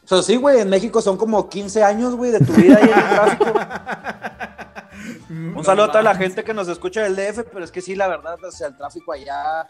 o 0.03 0.07
sea, 0.07 0.22
sí, 0.22 0.36
güey, 0.38 0.61
en 0.61 0.70
México 0.70 1.01
son 1.01 1.18
como 1.18 1.49
15 1.49 1.84
años, 1.84 2.16
güey, 2.16 2.32
de 2.32 2.39
tu 2.39 2.53
vida 2.53 2.78
ahí 2.78 2.89
en 2.89 2.99
el 2.99 3.09
tráfico. 3.09 3.53
Un 5.55 5.64
saludo 5.66 5.86
a 5.86 5.91
toda 5.91 6.03
la 6.03 6.16
gente 6.16 6.43
que 6.43 6.53
nos 6.53 6.68
escucha 6.68 7.01
del 7.03 7.16
DF, 7.16 7.43
pero 7.51 7.64
es 7.66 7.72
que 7.72 7.82
sí, 7.82 7.95
la 7.95 8.07
verdad, 8.07 8.38
o 8.43 8.51
sea, 8.51 8.68
el 8.68 8.78
tráfico 8.78 9.11
allá. 9.14 9.68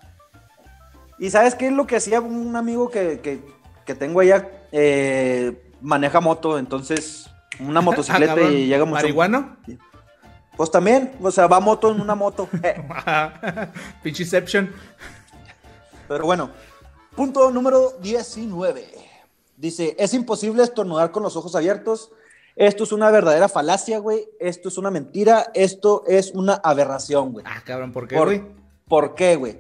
¿Y 1.20 1.30
sabes 1.30 1.56
qué 1.56 1.68
es 1.68 1.74
lo 1.74 1.86
que 1.88 1.96
hacía 1.98 2.20
un 2.22 2.56
amigo 2.56 2.90
que, 2.90 3.20
que- 3.20 3.42
que 3.86 3.96
tengo 3.96 4.20
allá? 4.20 4.50
Eh, 4.72 5.72
maneja 5.82 6.20
moto, 6.20 6.58
entonces, 6.60 7.30
una 7.60 7.82
motocicleta 7.82 8.34
Ah, 8.36 8.42
y 8.52 8.68
llega 8.68 8.86
mucho. 8.86 8.96
¿Marihuano? 9.02 9.58
Pues 10.58 10.70
también, 10.72 11.14
o 11.22 11.32
sea, 11.32 11.48
va 11.48 11.60
moto 11.60 11.92
en 11.92 12.02
una 12.02 12.16
moto. 12.16 12.48
Pincheception. 14.04 14.72
Pero 16.08 16.26
bueno, 16.26 16.50
punto 17.16 17.52
número 17.52 17.94
19. 18.02 18.86
Dice, 19.58 19.96
es 20.00 20.14
imposible 20.14 20.64
estornudar 20.64 21.12
con 21.12 21.24
los 21.24 21.36
ojos 21.36 21.56
abiertos. 21.56 22.12
Esto 22.56 22.84
es 22.84 22.92
una 22.92 23.10
verdadera 23.12 23.50
falacia, 23.50 24.00
güey. 24.00 24.28
Esto 24.40 24.70
es 24.70 24.78
una 24.78 24.92
mentira. 24.92 25.52
Esto 25.54 26.04
es 26.08 26.32
una 26.32 26.54
aberración, 26.56 27.32
güey. 27.32 27.46
Ah, 27.48 27.62
cabrón, 27.66 27.92
¿por 27.92 28.08
qué, 28.08 28.16
¿Por, 28.16 28.28
güey? 28.28 28.44
¿Por 28.88 29.16
qué, 29.16 29.36
güey? 29.36 29.60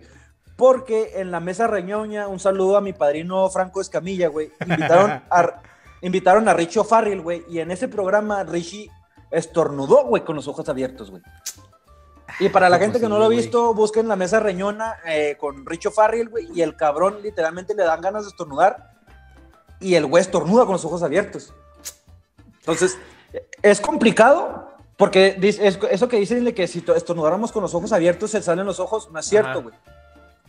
Porque 0.55 1.13
en 1.15 1.31
la 1.31 1.39
mesa 1.39 1.67
reñoña, 1.67 2.27
un 2.27 2.39
saludo 2.39 2.77
a 2.77 2.81
mi 2.81 2.93
padrino 2.93 3.49
Franco 3.49 3.81
Escamilla, 3.81 4.27
güey. 4.27 4.51
Invitaron 4.61 5.11
a, 5.29 5.61
invitaron 6.01 6.47
a 6.47 6.53
Richie 6.53 6.79
O'Farrill, 6.79 7.21
güey. 7.21 7.43
Y 7.49 7.59
en 7.59 7.71
ese 7.71 7.87
programa 7.87 8.43
Richie 8.43 8.91
estornudó, 9.31 10.05
güey, 10.05 10.23
con 10.23 10.35
los 10.35 10.47
ojos 10.47 10.67
abiertos, 10.69 11.09
güey. 11.09 11.23
Y 12.39 12.49
para 12.49 12.69
la 12.69 12.77
¿Cómo 12.77 12.85
gente 12.85 12.99
que 12.99 13.07
no 13.09 13.19
lo 13.19 13.25
ha 13.25 13.29
visto, 13.29 13.73
busquen 13.73 14.07
la 14.07 14.15
mesa 14.15 14.39
reñona 14.39 14.95
eh, 15.05 15.37
con 15.39 15.65
Richo 15.65 15.91
Farrell, 15.91 16.29
güey, 16.29 16.47
y 16.53 16.61
el 16.61 16.75
cabrón 16.75 17.19
literalmente 17.21 17.75
le 17.75 17.83
dan 17.83 18.01
ganas 18.01 18.23
de 18.23 18.29
estornudar 18.29 18.91
y 19.79 19.95
el 19.95 20.05
güey 20.05 20.21
estornuda 20.21 20.63
con 20.65 20.73
los 20.73 20.85
ojos 20.85 21.03
abiertos. 21.03 21.53
Entonces, 22.59 22.97
es 23.61 23.79
complicado 23.81 24.69
porque 24.97 25.37
eso 25.91 26.07
que 26.07 26.17
dicen 26.17 26.43
de 26.45 26.53
que 26.53 26.67
si 26.67 26.81
to- 26.81 26.95
estornudáramos 26.95 27.51
con 27.51 27.61
los 27.61 27.73
ojos 27.75 27.91
abiertos 27.91 28.31
se 28.31 28.41
salen 28.41 28.65
los 28.65 28.79
ojos, 28.79 29.09
no 29.11 29.19
es 29.19 29.25
cierto, 29.25 29.61
güey. 29.63 29.75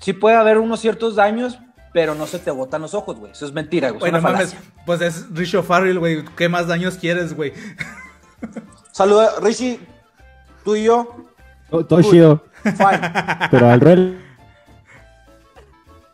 Sí 0.01 0.13
puede 0.13 0.37
haber 0.37 0.59
unos 0.59 0.81
ciertos 0.81 1.17
daños, 1.17 1.59
pero 1.93 2.15
no 2.15 2.27
se 2.27 2.39
te 2.39 2.51
botan 2.51 2.83
los 2.83 2.95
ojos, 2.95 3.17
güey. 3.17 3.33
Eso 3.33 3.47
es 3.47 3.53
mentira, 3.53 3.91
güey. 3.91 4.01
Bueno, 4.01 4.21
mames, 4.21 4.55
pues 4.87 5.01
es 5.01 5.27
Richo 5.35 5.63
Farrell, 5.63 5.99
güey. 5.99 6.25
¿Qué 6.37 6.49
más 6.49 6.67
daños 6.67 6.97
quieres, 6.97 7.35
güey? 7.35 7.53
Saluda, 8.93 9.35
Richie, 9.41 9.81
tú 10.65 10.77
y 10.77 10.85
yo, 10.85 11.17
Todo, 11.75 11.87
todo 11.87 12.03
chido. 12.03 12.43
fine. 12.63 13.01
Pero 13.51 13.69
al 13.71 13.81
real. 13.81 14.19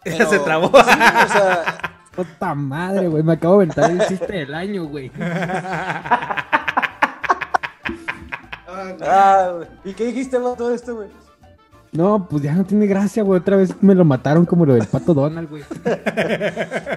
Ella 0.05 0.17
Pero- 0.19 0.31
se 0.31 0.39
trabó. 0.41 0.67
Sí, 0.69 0.75
o 0.75 1.29
sea, 1.29 1.65
Puta 2.17 2.55
madre, 2.55 3.07
güey. 3.09 3.23
Me 3.23 3.35
acabo 3.35 3.59
de 3.59 3.65
aventar 3.65 3.91
el 3.91 4.07
chiste 4.07 4.33
del 4.33 4.55
año, 4.55 4.85
güey. 4.85 5.11
ah, 9.03 9.53
güey. 9.57 9.69
¿y 9.85 9.95
qué 9.95 10.07
dijiste 10.07 10.39
de 10.39 10.43
todo 10.57 10.75
esto, 10.75 10.97
güey? 10.97 11.09
No, 11.93 12.27
pues 12.29 12.43
ya 12.43 12.53
no 12.55 12.65
tiene 12.65 12.87
gracia, 12.87 13.23
güey. 13.23 13.41
Otra 13.41 13.57
vez 13.57 13.75
me 13.83 13.95
lo 13.95 14.05
mataron 14.05 14.47
como 14.47 14.65
lo 14.65 14.75
del 14.75 14.87
pato 14.87 15.13
Donald, 15.13 15.49
güey. 15.51 15.65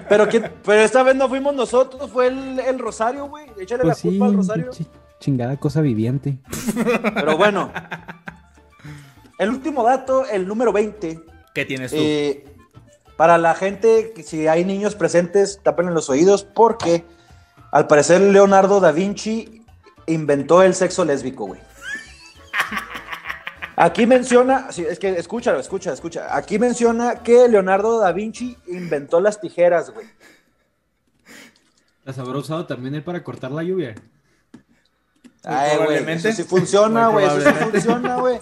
Pero, 0.07 0.27
¿quién- 0.29 0.51
pero 0.63 0.81
esta 0.81 1.01
vez 1.03 1.15
no 1.15 1.27
fuimos 1.29 1.55
nosotros, 1.55 2.11
fue 2.11 2.27
el, 2.27 2.59
el 2.59 2.77
Rosario, 2.79 3.25
güey. 3.27 3.45
Échale 3.59 3.83
Pues 3.83 3.87
la 3.89 3.95
sí, 3.95 4.09
culpa 4.09 4.25
al 4.27 4.33
Rosario. 4.35 4.69
chingada 5.19 5.57
cosa 5.57 5.81
viviente. 5.81 6.37
Pero 7.15 7.37
bueno. 7.37 7.71
El 9.37 9.49
último 9.49 9.83
dato, 9.83 10.25
el 10.27 10.47
número 10.47 10.71
20. 10.71 11.19
¿Qué 11.53 11.65
tienes 11.65 11.91
tú? 11.91 11.97
eh, 11.99 12.45
para 13.17 13.37
la 13.37 13.55
gente, 13.55 14.11
que 14.15 14.23
si 14.23 14.47
hay 14.47 14.65
niños 14.65 14.95
presentes, 14.95 15.59
tapen 15.63 15.93
los 15.93 16.09
oídos 16.09 16.43
porque 16.43 17.05
al 17.71 17.87
parecer 17.87 18.21
Leonardo 18.21 18.79
da 18.79 18.91
Vinci 18.91 19.63
inventó 20.07 20.63
el 20.63 20.75
sexo 20.75 21.05
lésbico, 21.05 21.45
güey. 21.45 21.61
Aquí 23.75 24.05
menciona, 24.05 24.71
sí, 24.71 24.85
es 24.87 24.99
que 24.99 25.09
escúchalo, 25.09 25.59
escucha, 25.59 25.93
escucha. 25.93 26.35
Aquí 26.35 26.59
menciona 26.59 27.23
que 27.23 27.47
Leonardo 27.47 27.99
da 27.99 28.11
Vinci 28.11 28.57
inventó 28.67 29.19
las 29.19 29.39
tijeras, 29.39 29.91
güey. 29.91 30.07
¿Las 32.03 32.19
habrá 32.19 32.37
usado 32.37 32.65
también 32.65 32.95
él 32.95 33.03
para 33.03 33.23
cortar 33.23 33.51
la 33.51 33.63
lluvia? 33.63 33.95
Ay, 35.45 35.77
güey, 35.77 35.97
eso 36.13 36.31
sí 36.31 36.43
funciona, 36.43 37.07
güey, 37.09 37.25
eso 37.25 37.41
sí 37.41 37.49
funciona, 37.71 38.15
güey. 38.19 38.39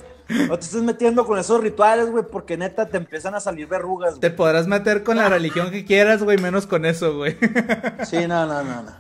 No 0.48 0.58
te 0.58 0.66
estés 0.66 0.82
metiendo 0.82 1.26
con 1.26 1.38
esos 1.40 1.60
rituales, 1.60 2.10
güey, 2.10 2.24
porque 2.24 2.56
neta 2.56 2.88
te 2.88 2.98
empiezan 2.98 3.36
a 3.36 3.40
salir 3.42 3.68
verrugas, 3.68 4.20
Te 4.20 4.30
güey. 4.30 4.36
podrás 4.38 4.66
meter 4.68 5.04
con 5.04 5.18
la 5.18 5.28
religión 5.30 5.72
que 5.72 5.84
quieras, 5.84 6.24
güey, 6.24 6.38
menos 6.38 6.68
con 6.68 6.86
eso, 6.86 7.18
güey. 7.18 7.38
Sí, 8.06 8.28
no, 8.28 8.46
no, 8.46 8.64
no, 8.64 8.84
no. 8.84 8.92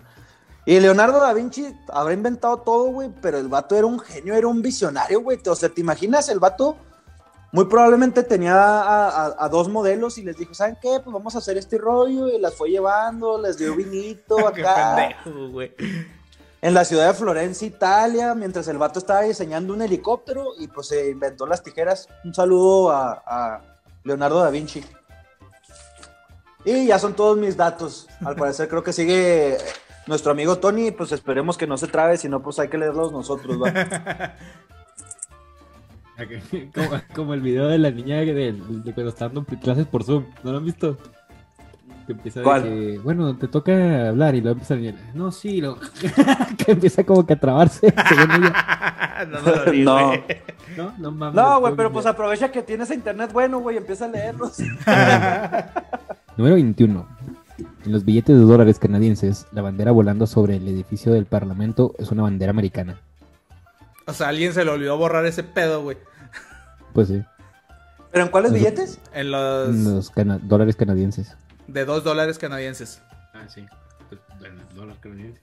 Y 0.65 0.79
Leonardo 0.79 1.19
da 1.21 1.33
Vinci 1.33 1.73
habrá 1.89 2.13
inventado 2.13 2.57
todo, 2.57 2.85
güey, 2.91 3.09
pero 3.21 3.37
el 3.39 3.47
vato 3.47 3.75
era 3.75 3.87
un 3.87 3.99
genio, 3.99 4.33
era 4.35 4.47
un 4.47 4.61
visionario, 4.61 5.21
güey. 5.21 5.39
O 5.47 5.55
sea, 5.55 5.69
¿te 5.69 5.81
imaginas? 5.81 6.27
El 6.29 6.39
vato 6.39 6.77
muy 7.51 7.65
probablemente 7.65 8.23
tenía 8.23 8.53
a, 8.55 9.09
a- 9.27 9.35
a 9.39 9.49
dos 9.49 9.69
modelos 9.69 10.17
y 10.17 10.23
les 10.23 10.37
dijo, 10.37 10.53
¿saben 10.53 10.77
qué? 10.81 10.99
Pues 11.03 11.13
vamos 11.13 11.33
a 11.35 11.39
hacer 11.39 11.57
este 11.57 11.77
rollo 11.77 12.27
y 12.27 12.39
las 12.39 12.55
fue 12.55 12.69
llevando, 12.69 13.41
les 13.41 13.57
dio 13.57 13.75
vinito 13.75 14.35
Qué 14.53 14.61
acá. 14.61 14.95
pendejo, 15.23 15.49
güey. 15.49 15.71
En 16.61 16.75
la 16.75 16.85
ciudad 16.85 17.07
de 17.07 17.13
Florencia, 17.15 17.67
Italia, 17.67 18.35
mientras 18.35 18.67
el 18.67 18.77
vato 18.77 18.99
estaba 18.99 19.21
diseñando 19.21 19.73
un 19.73 19.81
helicóptero 19.81 20.49
y 20.59 20.67
pues 20.67 20.87
se 20.87 21.09
inventó 21.09 21.47
las 21.47 21.63
tijeras. 21.63 22.07
Un 22.23 22.35
saludo 22.35 22.91
a, 22.91 23.61
Leonardo 24.03 24.39
da 24.39 24.51
Vinci. 24.51 24.83
Y 26.63 26.87
ya 26.87 26.99
son 26.99 27.15
todos 27.15 27.37
mis 27.37 27.57
datos. 27.57 28.07
Al 28.23 28.35
parecer 28.35 28.67
creo 28.69 28.83
que 28.83 28.93
sigue 28.93 29.57
nuestro 30.05 30.31
amigo 30.31 30.59
Tony, 30.59 30.91
pues 30.91 31.11
esperemos 31.11 31.57
que 31.57 31.65
no 31.65 31.77
se 31.77 31.87
trabe, 31.87 32.17
si 32.17 32.29
no 32.29 32.43
pues 32.43 32.59
hay 32.59 32.67
que 32.67 32.77
leerlos 32.77 33.11
nosotros, 33.11 33.57
¿va? 33.59 34.35
Como, 36.75 37.01
como 37.15 37.33
el 37.33 37.41
video 37.41 37.67
de 37.67 37.79
la 37.79 37.89
niña 37.89 38.17
de, 38.17 38.53
de 38.53 38.93
cuando 38.93 39.09
está 39.09 39.25
dando 39.25 39.43
clases 39.43 39.87
por 39.87 40.03
Zoom. 40.03 40.27
¿No 40.43 40.51
lo 40.51 40.59
han 40.59 40.65
visto? 40.65 40.95
Que 42.11 42.17
empieza 42.17 42.39
de 42.39 42.43
¿Cuál? 42.43 42.63
que, 42.63 42.99
bueno, 43.03 43.35
te 43.37 43.47
toca 43.47 44.09
hablar 44.09 44.35
y 44.35 44.41
luego 44.41 44.53
empieza 44.53 44.75
la 44.75 44.81
niña. 44.81 45.11
No, 45.13 45.31
sí, 45.31 45.61
lo... 45.61 45.77
que 46.57 46.71
empieza 46.73 47.03
como 47.05 47.25
que 47.25 47.33
a 47.33 47.39
trabarse. 47.39 47.93
no, 49.29 49.41
no, 49.41 49.65
lo 49.65 49.73
No. 49.73 50.07
güey. 50.07 50.23
No, 50.77 50.93
no 50.97 51.11
mames. 51.11 51.35
No, 51.35 51.59
güey, 51.61 51.75
pero 51.75 51.91
pues 51.91 52.05
aprovecha 52.05 52.51
que 52.51 52.61
tienes 52.63 52.91
internet 52.91 53.31
bueno, 53.31 53.59
güey, 53.59 53.77
empieza 53.77 54.05
a 54.05 54.07
leerlos. 54.09 54.57
Número 56.37 56.55
21. 56.55 57.07
En 57.85 57.91
los 57.91 58.05
billetes 58.05 58.35
de 58.37 58.43
dólares 58.43 58.79
canadienses, 58.79 59.47
la 59.51 59.61
bandera 59.61 59.91
volando 59.91 60.27
sobre 60.27 60.55
el 60.57 60.67
edificio 60.67 61.13
del 61.13 61.25
Parlamento 61.25 61.93
es 61.97 62.11
una 62.11 62.23
bandera 62.23 62.49
americana. 62.51 62.97
O 64.07 64.13
sea, 64.13 64.29
alguien 64.29 64.53
se 64.53 64.65
le 64.65 64.71
olvidó 64.71 64.97
borrar 64.97 65.25
ese 65.25 65.43
pedo, 65.43 65.83
güey. 65.83 65.97
Pues 66.93 67.07
sí, 67.07 67.21
¿Pero 68.11 68.25
en 68.25 68.31
cuáles 68.31 68.51
billetes? 68.51 68.99
En 69.13 69.31
los 69.31 69.73
los 69.75 70.09
cana- 70.09 70.39
dólares 70.41 70.75
canadienses. 70.75 71.35
De 71.71 71.85
dos 71.85 72.03
dólares 72.03 72.37
canadienses. 72.37 73.01
Ah, 73.33 73.47
sí. 73.47 73.65
Pues, 74.09 74.51
no 74.75 74.95
creo 74.99 75.15
ni. 75.15 75.33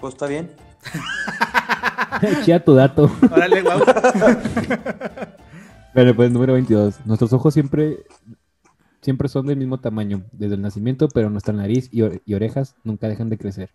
Pues 0.00 0.14
está 0.14 0.26
bien. 0.26 0.50
Chía 2.44 2.64
tu 2.64 2.74
dato. 2.74 3.10
Órale, 3.30 3.62
guau. 3.62 3.80
Bueno, 5.92 6.14
pues 6.14 6.30
número 6.30 6.52
22. 6.52 7.04
Nuestros 7.04 7.32
ojos 7.32 7.52
siempre, 7.52 8.04
siempre 9.02 9.28
son 9.28 9.46
del 9.46 9.56
mismo 9.56 9.80
tamaño 9.80 10.22
desde 10.30 10.54
el 10.54 10.62
nacimiento, 10.62 11.08
pero 11.08 11.30
nuestra 11.30 11.52
nariz 11.52 11.88
y, 11.90 12.02
ore- 12.02 12.22
y 12.24 12.34
orejas 12.34 12.76
nunca 12.84 13.08
dejan 13.08 13.28
de 13.28 13.36
crecer. 13.38 13.70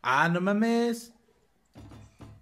Ah, 0.00 0.30
no 0.30 0.40
mames. 0.40 1.12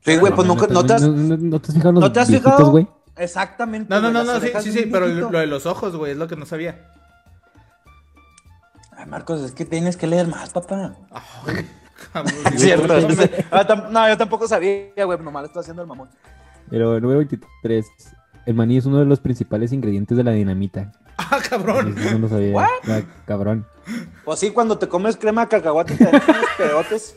Sí, 0.05 0.17
güey, 0.19 0.33
pues 0.33 0.47
nunca, 0.47 0.69
¿No, 0.69 0.75
no 0.75 0.87
te 0.87 0.93
has, 0.93 1.03
no- 1.03 1.09
no- 1.17 1.37
no 1.37 1.61
te 1.61 1.67
has 1.67 1.75
fijado 1.75 1.89
en 1.91 1.95
los 1.97 2.05
¿no 2.05 2.13
te 2.13 2.21
has 2.21 2.29
viejitos, 2.29 2.53
fijado? 2.53 2.71
güey? 2.71 2.89
Exactamente. 3.17 3.89
No, 3.93 3.97
no, 4.01 4.13
güey, 4.13 4.25
no, 4.25 4.35
no, 4.35 4.41
sí, 4.41 4.51
sí, 4.63 4.73
sí, 4.73 4.89
pero 4.91 5.09
lo 5.09 5.31
de 5.41 5.47
los 5.49 5.67
ojos, 5.67 5.97
güey, 5.97 6.13
es 6.13 6.19
lo 6.19 6.29
que 6.29 6.37
no 6.37 6.47
sabía. 6.47 6.93
Ay, 9.07 9.11
Marcos, 9.11 9.41
es 9.43 9.53
que 9.53 9.65
tienes 9.65 9.97
que 9.97 10.09
leer 10.09 10.27
más, 10.27 10.51
papá. 10.51 10.95
Cabrón, 12.13 12.35
Cierto. 12.57 12.93
Ah, 13.53 13.89
no, 13.91 14.09
yo 14.09 14.17
tampoco 14.19 14.49
sabía, 14.49 14.91
güey, 15.05 15.17
nomás 15.21 15.43
le 15.45 15.47
estoy 15.47 15.61
haciendo 15.61 15.83
el 15.83 15.89
mamón. 15.89 16.09
Pero 16.69 16.99
número 17.01 17.19
23. 17.21 17.87
El 18.47 18.55
maní 18.55 18.77
es 18.79 18.85
uno 18.87 18.99
de 18.99 19.05
los 19.05 19.21
principales 19.21 19.73
ingredientes 19.73 20.17
de 20.17 20.25
la 20.25 20.33
dinamita. 20.33 20.91
Ah, 21.19 21.39
cabrón. 21.49 21.95
No 22.13 22.19
lo 22.19 22.29
sabía. 22.29 22.53
What? 22.53 22.69
Ah, 22.89 23.01
cabrón. 23.27 23.65
Pues 24.25 24.41
sí, 24.41 24.51
cuando 24.51 24.77
te 24.77 24.89
comes 24.89 25.17
crema 25.17 25.43
de 25.43 25.49
cacahuate 25.49 25.95
te 25.97 26.05
dan 26.05 26.15
unos 26.29 26.47
pedotes. 26.59 27.17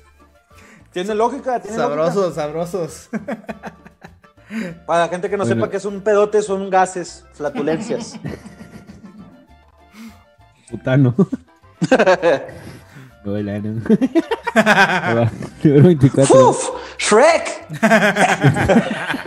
Tiene 0.92 1.16
lógica, 1.16 1.60
tiene 1.60 1.76
Sabrosos, 1.78 2.36
sabrosos. 2.36 3.10
lógica. 3.12 3.74
Para 4.86 5.02
la 5.06 5.08
gente 5.10 5.30
que 5.30 5.38
no 5.38 5.44
Bueno. 5.44 5.56
sepa 5.62 5.70
qué 5.72 5.78
es 5.78 5.86
un 5.86 6.02
pedote, 6.02 6.42
son 6.44 6.70
gases, 6.70 7.26
flatulencias. 7.34 8.20
Putano. 10.70 11.16
Hola, 13.26 13.60
no. 13.64 13.82
Ahí 14.54 15.16
va. 15.16 15.32
Número 15.64 15.88
24. 15.88 16.50
¡Uf! 16.50 16.70
¡Shrek! 16.98 17.68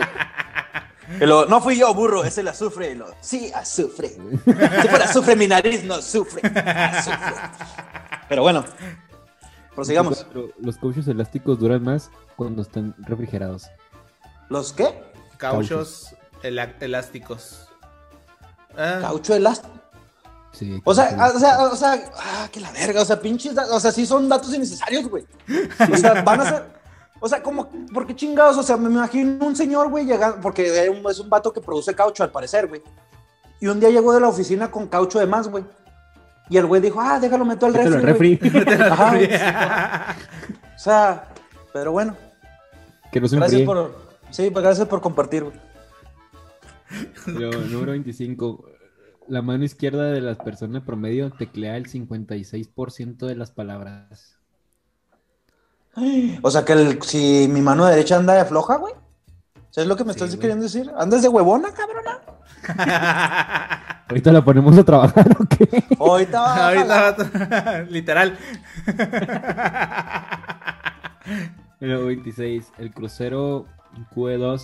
No 1.19 1.61
fui 1.61 1.77
yo, 1.77 1.93
burro, 1.93 2.23
es 2.23 2.37
el 2.37 2.47
azufre. 2.47 2.97
Sí, 3.21 3.51
azufre. 3.53 4.09
Si 4.09 4.87
fuera 4.87 5.05
azufre, 5.05 5.35
mi 5.35 5.47
nariz 5.47 5.83
no 5.83 6.01
sufre. 6.01 6.41
Azufre. 6.47 7.33
Pero 8.27 8.41
bueno, 8.41 8.65
prosigamos. 9.75 10.25
24. 10.33 10.55
Los 10.65 10.77
cauchos 10.77 11.07
elásticos 11.07 11.59
duran 11.59 11.83
más 11.83 12.09
cuando 12.35 12.61
están 12.63 12.95
refrigerados. 12.97 13.69
¿Los 14.49 14.73
qué? 14.73 15.03
Cauchos 15.37 16.15
elásticos. 16.41 17.69
Ah, 18.77 18.99
Caucho 19.01 19.35
elástico. 19.35 19.82
Sí, 20.53 20.79
O 20.83 20.93
sea, 20.93 21.17
cauchos 21.17 21.35
o 21.35 21.39
sea, 21.39 21.63
o 21.63 21.75
sea, 21.75 22.11
ah, 22.15 22.47
que 22.51 22.59
la 22.59 22.71
verga, 22.71 23.01
o 23.01 23.05
sea, 23.05 23.19
pinches, 23.19 23.57
o 23.57 23.79
sea, 23.79 23.91
sí 23.91 24.05
son 24.05 24.29
datos 24.29 24.53
innecesarios, 24.53 25.09
güey. 25.09 25.25
O 25.91 25.97
sea, 25.97 26.21
van 26.21 26.41
a 26.41 26.45
ser, 26.45 26.63
o 27.19 27.27
sea, 27.27 27.41
como, 27.41 27.69
¿por 27.91 28.05
qué 28.05 28.15
chingados? 28.15 28.57
O 28.57 28.63
sea, 28.63 28.77
me 28.77 28.89
imagino 28.89 29.45
un 29.45 29.55
señor, 29.55 29.89
güey, 29.89 30.05
llegando, 30.05 30.39
porque 30.41 30.85
es 30.85 31.19
un, 31.19 31.29
vato 31.29 31.51
que 31.51 31.59
produce 31.59 31.95
caucho, 31.95 32.23
al 32.23 32.31
parecer, 32.31 32.67
güey. 32.67 32.83
Y 33.59 33.67
un 33.67 33.79
día 33.79 33.89
llegó 33.89 34.13
de 34.13 34.19
la 34.19 34.27
oficina 34.27 34.69
con 34.69 34.87
caucho 34.87 35.19
de 35.19 35.25
más, 35.25 35.47
güey. 35.47 35.63
Y 36.49 36.57
el 36.57 36.67
güey 36.67 36.81
dijo, 36.81 37.01
ah, 37.01 37.19
déjalo, 37.19 37.45
meto 37.45 37.65
al 37.65 37.73
refri, 37.73 38.35
refri. 38.37 39.29
O 40.75 40.79
sea, 40.79 41.29
pero 41.71 41.91
bueno, 41.93 42.15
que 43.13 43.21
no 43.21 43.27
se 43.27 43.37
gracias 43.37 43.61
por, 43.61 43.95
sí, 44.31 44.49
pues, 44.49 44.63
gracias 44.63 44.87
por 44.87 44.99
compartir, 44.99 45.43
güey. 45.43 45.55
Pero, 47.25 47.51
número 47.51 47.91
25. 47.91 48.65
La 49.27 49.41
mano 49.41 49.63
izquierda 49.63 50.11
de 50.11 50.21
las 50.21 50.37
personas 50.37 50.83
promedio 50.83 51.31
teclea 51.31 51.77
el 51.77 51.87
56% 51.87 53.25
de 53.25 53.35
las 53.35 53.51
palabras. 53.51 54.37
O 56.41 56.51
sea, 56.51 56.65
que 56.65 56.73
el- 56.73 57.01
si 57.03 57.47
mi 57.49 57.61
mano 57.61 57.85
derecha 57.85 58.17
anda 58.17 58.33
de 58.33 58.45
floja, 58.45 58.77
güey. 58.77 58.93
¿Sabes 59.69 59.87
lo 59.87 59.95
que 59.95 60.03
me 60.03 60.13
Sí, 60.13 60.17
estás 60.17 60.29
güey. 60.31 60.41
queriendo 60.41 60.63
decir? 60.63 60.91
¿Andas 60.97 61.21
de 61.21 61.29
huevona, 61.29 61.69
cabrona? 61.71 62.19
Ahorita 64.09 64.31
la 64.31 64.43
ponemos 64.43 64.77
a 64.77 64.83
trabajar, 64.83 65.27
¿o 65.39 65.45
qué? 65.45 65.83
Ahorita 65.99 66.41
va 66.41 66.55
a. 66.55 66.67
Ahorita, 66.69 67.83
literal. 67.89 68.37
Número 71.79 72.05
26. 72.05 72.71
El 72.77 72.93
crucero 72.93 73.65
QE2 74.15 74.61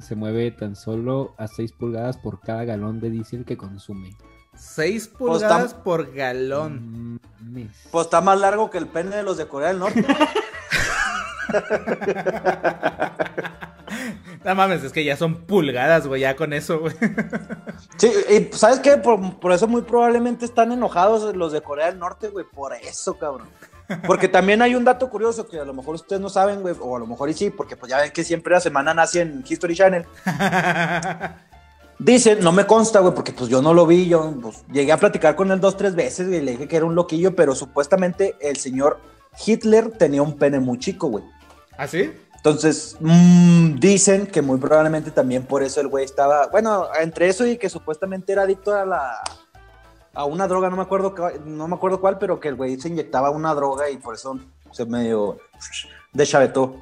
se 0.00 0.16
mueve 0.16 0.50
tan 0.50 0.76
solo 0.76 1.34
a 1.38 1.48
6 1.48 1.72
pulgadas 1.72 2.18
por 2.18 2.40
cada 2.40 2.64
galón 2.64 3.00
de 3.00 3.10
diésel 3.10 3.44
que 3.44 3.56
consume. 3.56 4.16
6 4.54 5.08
Pues, 5.08 5.18
pulgadas 5.18 5.74
por 5.74 6.12
galón. 6.12 7.20
Mames. 7.40 7.72
Pues 7.90 8.06
está 8.06 8.20
más 8.20 8.38
largo 8.38 8.70
que 8.70 8.78
el 8.78 8.86
pene 8.86 9.16
de 9.16 9.22
los 9.22 9.36
de 9.36 9.48
Corea 9.48 9.68
del 9.68 9.78
Norte. 9.78 10.04
No 14.44 14.54
mames, 14.54 14.84
es 14.84 14.92
que 14.92 15.04
ya 15.04 15.16
son 15.16 15.42
pulgadas, 15.42 16.06
güey, 16.06 16.22
ya 16.22 16.36
con 16.36 16.52
eso, 16.52 16.80
güey. 16.80 16.94
Sí, 17.98 18.10
y 18.30 18.56
¿sabes 18.56 18.80
qué? 18.80 18.96
Por, 18.96 19.38
por 19.38 19.52
eso 19.52 19.68
muy 19.68 19.82
probablemente 19.82 20.46
están 20.46 20.72
enojados 20.72 21.36
los 21.36 21.52
de 21.52 21.60
Corea 21.60 21.86
del 21.86 21.98
Norte, 21.98 22.28
güey. 22.28 22.46
Por 22.46 22.72
eso, 22.74 23.18
cabrón. 23.18 23.48
Porque 24.06 24.28
también 24.28 24.62
hay 24.62 24.74
un 24.74 24.84
dato 24.84 25.08
curioso 25.10 25.46
que 25.46 25.58
a 25.58 25.64
lo 25.64 25.74
mejor 25.74 25.96
ustedes 25.96 26.20
no 26.20 26.28
saben, 26.28 26.62
güey, 26.62 26.74
o 26.80 26.96
a 26.96 26.98
lo 26.98 27.06
mejor 27.06 27.28
y 27.30 27.34
sí, 27.34 27.50
porque 27.50 27.76
pues 27.76 27.90
ya 27.90 28.00
ven 28.00 28.12
que 28.12 28.24
siempre 28.24 28.52
la 28.52 28.60
semana 28.60 28.94
nace 28.94 29.22
en 29.22 29.44
History 29.46 29.74
Channel. 29.74 30.06
Dicen, 31.98 32.40
no 32.40 32.52
me 32.52 32.66
consta, 32.66 33.00
güey, 33.00 33.14
porque 33.14 33.32
pues 33.32 33.50
yo 33.50 33.60
no 33.60 33.74
lo 33.74 33.86
vi, 33.86 34.08
yo 34.08 34.32
pues, 34.40 34.64
llegué 34.72 34.92
a 34.92 34.96
platicar 34.96 35.36
con 35.36 35.50
él 35.50 35.60
dos, 35.60 35.76
tres 35.76 35.94
veces, 35.94 36.28
y 36.28 36.40
le 36.40 36.52
dije 36.52 36.66
que 36.66 36.76
era 36.76 36.86
un 36.86 36.94
loquillo, 36.94 37.36
pero 37.36 37.54
supuestamente 37.54 38.36
el 38.40 38.56
señor 38.56 39.00
Hitler 39.44 39.90
tenía 39.90 40.22
un 40.22 40.38
pene 40.38 40.60
muy 40.60 40.78
chico, 40.78 41.08
güey. 41.08 41.24
¿Ah, 41.76 41.86
sí? 41.86 42.10
Entonces, 42.36 42.96
mm, 43.00 43.78
dicen 43.78 44.26
que 44.26 44.40
muy 44.40 44.58
probablemente 44.58 45.10
también 45.10 45.42
por 45.42 45.62
eso 45.62 45.82
el 45.82 45.88
güey 45.88 46.06
estaba, 46.06 46.46
bueno, 46.46 46.86
entre 46.98 47.28
eso 47.28 47.46
y 47.46 47.58
que 47.58 47.68
supuestamente 47.68 48.32
era 48.32 48.42
adicto 48.42 48.74
a 48.74 48.86
la 48.86 49.22
a 50.14 50.24
una 50.24 50.48
droga, 50.48 50.70
no 50.70 50.76
me 50.76 50.82
acuerdo 50.82 51.14
no 51.44 51.68
me 51.68 51.74
acuerdo 51.76 52.00
cuál, 52.00 52.18
pero 52.18 52.40
que 52.40 52.48
el 52.48 52.56
güey 52.56 52.80
se 52.80 52.88
inyectaba 52.88 53.30
una 53.30 53.54
droga 53.54 53.90
y 53.90 53.96
por 53.96 54.14
eso 54.14 54.38
se 54.72 54.84
medio 54.86 55.38
deschavetó. 56.12 56.76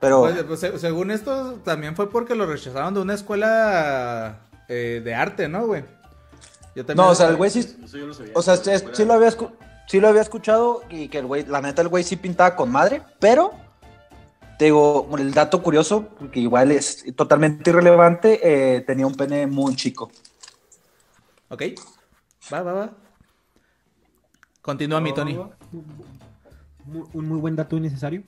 Pero- 0.00 0.20
pues, 0.22 0.42
pues, 0.44 0.60
se- 0.60 0.78
según 0.78 1.10
esto, 1.10 1.60
también 1.64 1.94
fue 1.94 2.08
porque 2.10 2.34
lo 2.34 2.46
rechazaron 2.46 2.94
de 2.94 3.00
una 3.00 3.14
escuela 3.14 4.38
eh, 4.68 5.00
de 5.04 5.14
arte, 5.14 5.46
¿no, 5.48 5.66
güey? 5.66 5.82
Yo 6.74 6.84
también. 6.86 6.96
No, 7.06 7.12
o 7.12 7.14
sea, 7.14 7.28
el 7.28 7.36
güey 7.36 7.50
sí, 7.50 7.60
Eso 7.84 7.98
yo 7.98 8.06
lo 8.06 8.14
sabía. 8.14 8.32
o 8.34 8.42
sea, 8.42 8.56
sí, 8.56 8.70
sí 8.92 9.04
lo 9.04 9.12
había 9.14 9.30
sí 9.86 10.00
lo 10.00 10.08
había 10.08 10.22
escuchado 10.22 10.82
y 10.90 11.08
que 11.08 11.18
el 11.18 11.26
güey, 11.26 11.44
la 11.46 11.60
neta 11.60 11.82
el 11.82 11.88
güey 11.88 12.02
sí 12.04 12.16
pintaba 12.16 12.54
con 12.56 12.70
madre, 12.70 13.02
pero 13.18 13.52
te 14.58 14.66
digo, 14.66 15.08
el 15.18 15.32
dato 15.32 15.62
curioso, 15.62 16.08
que 16.32 16.40
igual 16.40 16.72
es 16.72 17.04
totalmente 17.14 17.70
irrelevante, 17.70 18.40
eh, 18.76 18.80
tenía 18.82 19.06
un 19.06 19.14
pene 19.14 19.46
muy 19.46 19.76
chico. 19.76 20.10
Ok. 21.48 21.62
Va, 22.52 22.62
va, 22.62 22.72
va. 22.72 22.92
Continúa 24.62 25.00
mi 25.00 25.14
Tony. 25.14 25.38
Muy- 26.84 27.04
Un 27.12 27.28
muy 27.28 27.38
buen 27.40 27.56
dato 27.56 27.76
innecesario. 27.76 28.22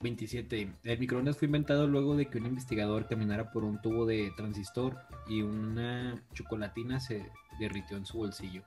27. 0.00 0.72
El 0.84 0.98
microondas 0.98 1.36
fue 1.36 1.46
inventado 1.46 1.86
luego 1.86 2.16
de 2.16 2.26
que 2.26 2.38
un 2.38 2.46
investigador 2.46 3.06
caminara 3.06 3.50
por 3.52 3.64
un 3.64 3.80
tubo 3.82 4.06
de 4.06 4.32
transistor 4.36 4.96
y 5.28 5.42
una 5.42 6.22
chocolatina 6.32 7.00
se 7.00 7.28
derritió 7.58 7.96
en 7.98 8.06
su 8.06 8.18
bolsillo. 8.18 8.62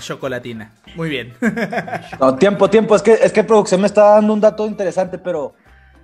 Chocolatina. 0.00 0.72
Muy 0.96 1.08
bien. 1.10 1.34
No, 2.20 2.34
tiempo, 2.36 2.68
tiempo. 2.70 2.96
Es 2.96 3.02
que, 3.02 3.12
es 3.12 3.32
que 3.32 3.44
producción 3.44 3.80
me 3.80 3.86
está 3.86 4.14
dando 4.14 4.32
un 4.32 4.40
dato 4.40 4.66
interesante, 4.66 5.18
pero. 5.18 5.54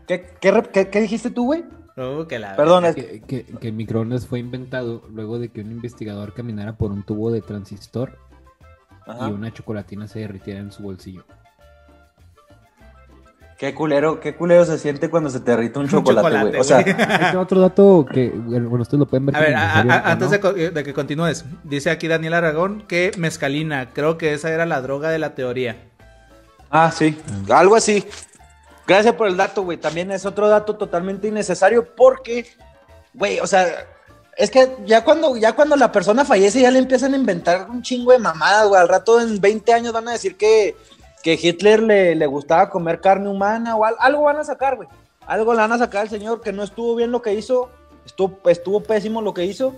¿Qué, 0.06 0.34
qué, 0.40 0.62
qué- 0.72 0.90
qué 0.90 1.00
dijiste 1.00 1.30
tú, 1.30 1.46
güey? 1.46 1.64
Oh, 1.96 2.26
que 2.26 2.38
la 2.38 2.56
Perdón, 2.56 2.86
es- 2.86 2.94
Que, 2.94 3.20
que- 3.20 3.44
que 3.44 3.68
el 3.68 3.74
microondas 3.74 4.26
fue 4.26 4.38
inventado 4.38 5.02
luego 5.12 5.38
de 5.38 5.50
que 5.50 5.60
un 5.60 5.70
investigador 5.72 6.32
caminara 6.32 6.72
por 6.76 6.90
un 6.90 7.02
tubo 7.02 7.30
de 7.30 7.42
transistor 7.42 8.18
Ajá. 9.06 9.28
y 9.28 9.32
una 9.32 9.52
chocolatina 9.52 10.08
se 10.08 10.20
derritiera 10.20 10.60
en 10.60 10.72
su 10.72 10.82
bolsillo. 10.82 11.24
Qué 13.58 13.74
culero, 13.74 14.18
qué 14.18 14.34
culero 14.34 14.64
se 14.64 14.76
siente 14.76 15.08
cuando 15.08 15.30
se 15.30 15.38
te 15.38 15.52
derrite 15.52 15.78
un 15.78 15.88
chocolate, 15.88 16.28
chocolate, 16.28 16.48
güey. 16.48 16.60
O 16.60 16.64
sea, 16.64 16.80
está 16.80 17.38
otro 17.38 17.60
dato 17.60 18.04
que, 18.12 18.30
bueno, 18.30 18.82
ustedes 18.82 18.98
lo 18.98 19.06
pueden 19.06 19.26
ver. 19.26 19.36
A 19.36 19.40
ver, 19.40 19.54
a- 19.54 19.80
a- 19.80 20.12
antes 20.12 20.30
no. 20.42 20.52
de, 20.52 20.64
eh, 20.66 20.70
de 20.70 20.82
que 20.82 20.92
continúes, 20.92 21.44
dice 21.62 21.90
aquí 21.90 22.08
Daniel 22.08 22.34
Aragón 22.34 22.82
que 22.88 23.12
mezcalina, 23.18 23.90
creo 23.92 24.18
que 24.18 24.32
esa 24.32 24.50
era 24.50 24.66
la 24.66 24.80
droga 24.80 25.10
de 25.10 25.18
la 25.20 25.34
teoría. 25.36 25.76
ah, 26.70 26.90
sí, 26.90 27.16
algo 27.50 27.76
así. 27.76 28.04
Gracias 28.92 29.14
por 29.14 29.26
el 29.26 29.38
dato, 29.38 29.62
güey. 29.62 29.78
También 29.78 30.10
es 30.10 30.26
otro 30.26 30.48
dato 30.48 30.76
totalmente 30.76 31.28
innecesario 31.28 31.94
porque, 31.96 32.46
güey, 33.14 33.40
o 33.40 33.46
sea, 33.46 33.86
es 34.36 34.50
que 34.50 34.76
ya 34.84 35.02
cuando, 35.02 35.34
ya 35.36 35.54
cuando 35.54 35.76
la 35.76 35.90
persona 35.90 36.26
fallece 36.26 36.60
ya 36.60 36.70
le 36.70 36.78
empiezan 36.78 37.14
a 37.14 37.16
inventar 37.16 37.70
un 37.70 37.80
chingo 37.82 38.12
de 38.12 38.18
mamadas, 38.18 38.68
güey. 38.68 38.78
Al 38.80 38.88
rato 38.88 39.18
en 39.18 39.40
20 39.40 39.72
años 39.72 39.94
van 39.94 40.08
a 40.08 40.12
decir 40.12 40.36
que, 40.36 40.76
que 41.22 41.38
Hitler 41.40 41.82
le, 41.82 42.14
le 42.14 42.26
gustaba 42.26 42.68
comer 42.68 43.00
carne 43.00 43.30
humana 43.30 43.76
o 43.76 43.84
al- 43.86 43.96
algo 43.98 44.24
van 44.24 44.36
a 44.36 44.44
sacar, 44.44 44.76
güey. 44.76 44.88
Algo 45.26 45.54
le 45.54 45.60
van 45.60 45.72
a 45.72 45.78
sacar 45.78 46.02
al 46.02 46.10
señor 46.10 46.42
que 46.42 46.52
no 46.52 46.62
estuvo 46.62 46.94
bien 46.94 47.12
lo 47.12 47.22
que 47.22 47.32
hizo, 47.32 47.70
estuvo, 48.04 48.38
estuvo 48.50 48.82
pésimo 48.82 49.22
lo 49.22 49.32
que 49.32 49.46
hizo, 49.46 49.72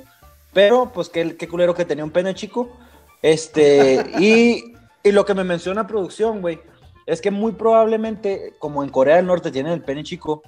pero 0.52 0.90
pues 0.92 1.08
qué, 1.08 1.36
qué 1.36 1.46
culero 1.46 1.72
que 1.74 1.84
tenía 1.84 2.02
un 2.02 2.10
pene 2.10 2.34
chico. 2.34 2.68
Este, 3.22 4.04
y, 4.18 4.74
y 5.02 5.12
lo 5.12 5.24
que 5.24 5.34
me 5.34 5.44
menciona 5.44 5.86
producción, 5.86 6.40
güey, 6.40 6.60
es 7.06 7.20
que 7.20 7.30
muy 7.30 7.52
probablemente, 7.52 8.54
como 8.58 8.82
en 8.82 8.90
Corea 8.90 9.16
del 9.16 9.26
Norte 9.26 9.50
tienen 9.50 9.72
el 9.72 9.82
pene 9.82 10.04
chico, 10.04 10.42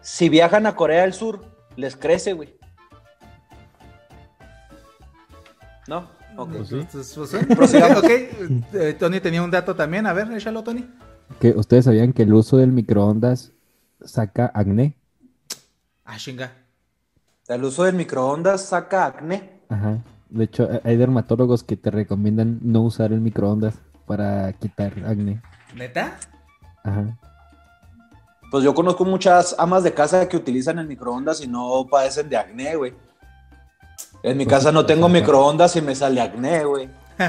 si 0.00 0.28
viajan 0.28 0.66
a 0.66 0.74
Corea 0.74 1.02
del 1.02 1.12
Sur, 1.12 1.44
les 1.76 1.96
crece, 1.96 2.32
güey. 2.32 2.56
¿No? 5.86 6.08
Ok. 6.36 6.50
Pues 6.56 6.68
sí. 6.68 6.86
Pues, 6.90 7.30
sí. 7.30 7.36
Prosigamos. 7.54 7.98
ok, 7.98 8.10
eh, 8.10 8.96
Tony 8.98 9.20
tenía 9.20 9.42
un 9.42 9.50
dato 9.50 9.74
también, 9.74 10.06
a 10.06 10.12
ver, 10.12 10.30
échalo, 10.32 10.62
Tony. 10.62 10.88
Que 11.40 11.50
ustedes 11.50 11.84
sabían 11.84 12.12
que 12.12 12.24
el 12.24 12.34
uso 12.34 12.56
del 12.56 12.72
microondas 12.72 13.52
saca 14.04 14.50
acné. 14.54 14.96
Ah, 16.04 16.16
chinga. 16.18 16.52
El 17.48 17.64
uso 17.64 17.84
del 17.84 17.94
microondas 17.94 18.64
saca 18.66 19.06
acné. 19.06 19.60
Ajá. 19.68 19.98
De 20.28 20.44
hecho, 20.44 20.68
hay 20.84 20.96
dermatólogos 20.96 21.62
que 21.62 21.76
te 21.76 21.90
recomiendan 21.90 22.58
no 22.62 22.82
usar 22.82 23.12
el 23.12 23.20
microondas 23.20 23.74
para 24.06 24.52
quitar 24.54 24.92
acné. 25.06 25.40
¿Neta? 25.74 26.16
Ajá. 26.84 27.16
Pues 28.50 28.64
yo 28.64 28.74
conozco 28.74 29.04
muchas 29.04 29.54
amas 29.58 29.82
de 29.82 29.94
casa 29.94 30.28
que 30.28 30.36
utilizan 30.36 30.78
el 30.78 30.86
microondas 30.86 31.40
y 31.40 31.46
no 31.46 31.86
padecen 31.90 32.28
de 32.28 32.36
acné, 32.36 32.76
güey. 32.76 32.92
En 34.22 34.36
mi 34.36 34.44
Pues 34.44 34.56
casa 34.58 34.70
no 34.72 34.80
pues, 34.80 34.88
tengo 34.94 35.08
microondas 35.08 35.74
y 35.76 35.82
me 35.82 35.94
sale 35.94 36.20
acné, 36.20 36.64
güey. 36.64 36.88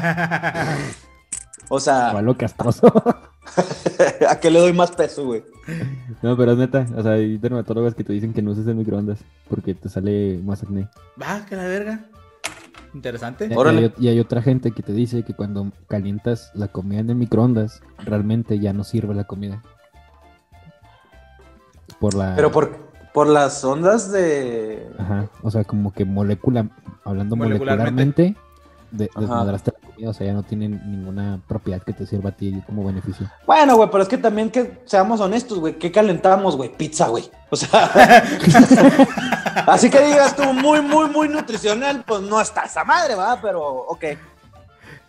O 1.69 1.79
sea, 1.79 2.11
O 2.11 2.17
algo 2.17 2.35
castroso. 2.37 2.87
¿a 4.29 4.39
qué 4.39 4.51
le 4.51 4.59
doy 4.59 4.73
más 4.73 4.91
peso, 4.91 5.25
güey? 5.25 5.43
no, 6.21 6.35
pero 6.37 6.51
es 6.51 6.57
neta. 6.57 6.85
O 6.95 7.01
sea, 7.01 7.13
hay 7.13 7.37
dermatólogos 7.37 7.95
que 7.95 8.03
te 8.03 8.13
dicen 8.13 8.33
que 8.33 8.41
no 8.41 8.51
uses 8.51 8.67
el 8.67 8.75
microondas 8.75 9.19
porque 9.49 9.73
te 9.73 9.89
sale 9.89 10.39
más 10.43 10.61
acné. 10.61 10.87
Va, 11.19 11.45
que 11.45 11.55
la 11.55 11.63
verga. 11.63 12.05
Interesante. 12.93 13.47
Y- 13.47 13.53
hay, 13.67 13.93
y 13.99 14.07
hay 14.09 14.19
otra 14.19 14.41
gente 14.41 14.71
que 14.71 14.83
te 14.83 14.93
dice 14.93 15.23
que 15.23 15.33
cuando 15.33 15.71
calientas 15.87 16.51
la 16.53 16.67
comida 16.67 16.99
en 16.99 17.09
el 17.09 17.15
microondas, 17.15 17.81
realmente 18.05 18.59
ya 18.59 18.73
no 18.73 18.83
sirve 18.83 19.15
la 19.15 19.23
comida. 19.23 19.61
Por 21.99 22.13
la... 22.13 22.35
Pero 22.35 22.51
por, 22.51 22.77
por 23.13 23.27
las 23.27 23.63
ondas 23.63 24.11
de... 24.11 24.87
Ajá, 24.97 25.29
o 25.41 25.51
sea, 25.51 25.63
como 25.63 25.93
que 25.93 26.05
molécula, 26.05 26.69
hablando 27.03 27.35
Molecularmente. 27.35 28.23
molecularmente, 28.31 28.35
de, 28.91 29.09
desmadraste 29.19 29.71
la 29.71 29.82
comida, 29.93 30.09
o 30.09 30.13
sea, 30.13 30.27
ya 30.27 30.33
no 30.33 30.43
tienen 30.43 30.81
ninguna 30.89 31.39
propiedad 31.47 31.81
que 31.81 31.93
te 31.93 32.05
sirva 32.05 32.29
a 32.31 32.33
ti 32.33 32.61
como 32.65 32.83
beneficio. 32.85 33.29
Bueno, 33.45 33.75
güey, 33.75 33.89
pero 33.91 34.03
es 34.03 34.09
que 34.09 34.17
también 34.17 34.49
que 34.49 34.81
seamos 34.85 35.19
honestos, 35.19 35.59
güey. 35.59 35.77
¿Qué 35.77 35.91
calentamos, 35.91 36.55
güey? 36.55 36.71
Pizza, 36.75 37.07
güey. 37.07 37.29
O 37.49 37.55
sea... 37.55 37.91
así 39.67 39.89
que 39.89 40.01
digas 40.01 40.35
tú, 40.35 40.43
muy, 40.53 40.81
muy, 40.81 41.09
muy 41.09 41.29
nutricional, 41.29 42.03
pues 42.05 42.21
no 42.21 42.41
está 42.41 42.63
esa 42.63 42.83
madre, 42.83 43.15
va, 43.15 43.39
pero 43.41 43.61
ok. 43.61 44.05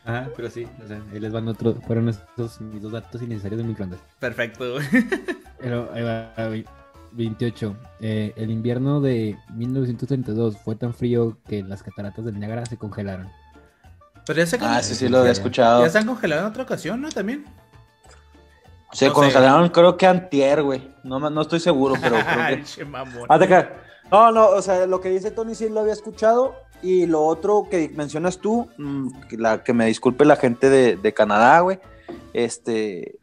Ajá, 0.04 0.28
pero 0.36 0.50
sí, 0.50 0.66
o 0.84 0.86
sea, 0.86 1.00
ahí 1.12 1.18
les 1.18 1.32
van 1.32 1.48
otros, 1.48 1.76
fueron 1.86 2.10
estos 2.10 2.60
mis 2.60 2.82
dos 2.82 2.92
datos 2.92 3.22
innecesarios 3.22 3.58
del 3.58 3.68
microondas. 3.68 4.00
Perfecto. 4.18 4.76
Pero 5.58 5.88
ahí 5.94 6.02
va, 6.02 6.30
ve- 6.36 6.66
28. 7.12 7.74
Eh, 8.00 8.34
el 8.36 8.50
invierno 8.50 9.00
de 9.00 9.38
1932 9.54 10.58
fue 10.58 10.76
tan 10.76 10.92
frío 10.92 11.38
que 11.48 11.62
las 11.62 11.82
cataratas 11.82 12.24
del 12.26 12.38
Niágara 12.38 12.66
se 12.66 12.76
congelaron. 12.76 13.30
Pero 14.26 14.38
ya 14.38 14.46
se, 14.46 14.58
Ah, 14.60 14.82
sí, 14.82 14.94
sí, 14.94 15.08
lo 15.08 15.18
había 15.18 15.28
ya 15.28 15.32
escuchado. 15.32 15.88
se 15.88 15.98
han 15.98 16.06
congelado 16.06 16.42
en 16.42 16.48
otra 16.48 16.62
ocasión, 16.62 17.00
¿no? 17.00 17.08
También. 17.10 17.44
Se 18.92 19.06
no 19.06 19.10
sé. 19.10 19.14
congelaron, 19.14 19.68
creo 19.70 19.96
que 19.96 20.06
antier, 20.06 20.62
güey. 20.62 20.94
No, 21.02 21.18
no 21.18 21.40
estoy 21.42 21.60
seguro, 21.60 21.94
pero 22.00 22.16
creo 22.16 22.56
que... 22.58 22.64
Che, 22.64 22.84
mamón. 22.84 23.26
Ah, 23.28 23.38
cae. 23.38 23.68
No, 24.10 24.30
no, 24.30 24.48
o 24.48 24.62
sea, 24.62 24.86
lo 24.86 25.00
que 25.00 25.08
dice 25.10 25.30
Tony 25.30 25.54
sí 25.54 25.68
lo 25.68 25.80
había 25.80 25.92
escuchado. 25.92 26.54
Y 26.82 27.06
lo 27.06 27.24
otro 27.24 27.66
que 27.70 27.90
mencionas 27.94 28.38
tú, 28.38 28.68
mm, 28.76 29.22
que, 29.28 29.36
la, 29.38 29.64
que 29.64 29.72
me 29.72 29.86
disculpe 29.86 30.24
la 30.24 30.36
gente 30.36 30.68
de, 30.68 30.96
de 30.96 31.14
Canadá, 31.14 31.60
güey. 31.60 31.80
Este. 32.34 33.18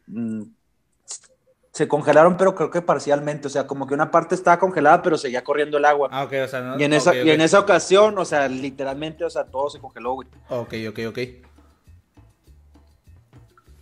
Se 1.72 1.88
congelaron, 1.88 2.36
pero 2.36 2.54
creo 2.54 2.70
que 2.70 2.82
parcialmente. 2.82 3.46
O 3.46 3.50
sea, 3.50 3.66
como 3.66 3.86
que 3.86 3.94
una 3.94 4.10
parte 4.10 4.34
estaba 4.34 4.58
congelada, 4.58 5.02
pero 5.02 5.16
seguía 5.16 5.42
corriendo 5.42 5.78
el 5.78 5.84
agua. 5.86 6.08
Ah, 6.12 6.24
ok, 6.24 6.32
o 6.44 6.48
sea, 6.48 6.60
no. 6.60 6.78
y, 6.78 6.84
en 6.84 6.92
esa, 6.92 7.16
y 7.16 7.30
en 7.30 7.40
esa 7.40 7.58
ocasión, 7.58 8.16
o 8.18 8.24
sea, 8.24 8.46
literalmente, 8.46 9.24
o 9.24 9.30
sea, 9.30 9.44
todo 9.44 9.70
se 9.70 9.80
congeló, 9.80 10.12
güey. 10.12 10.28
Ok, 10.50 10.74
ok, 10.90 10.98
ok. 11.08 11.18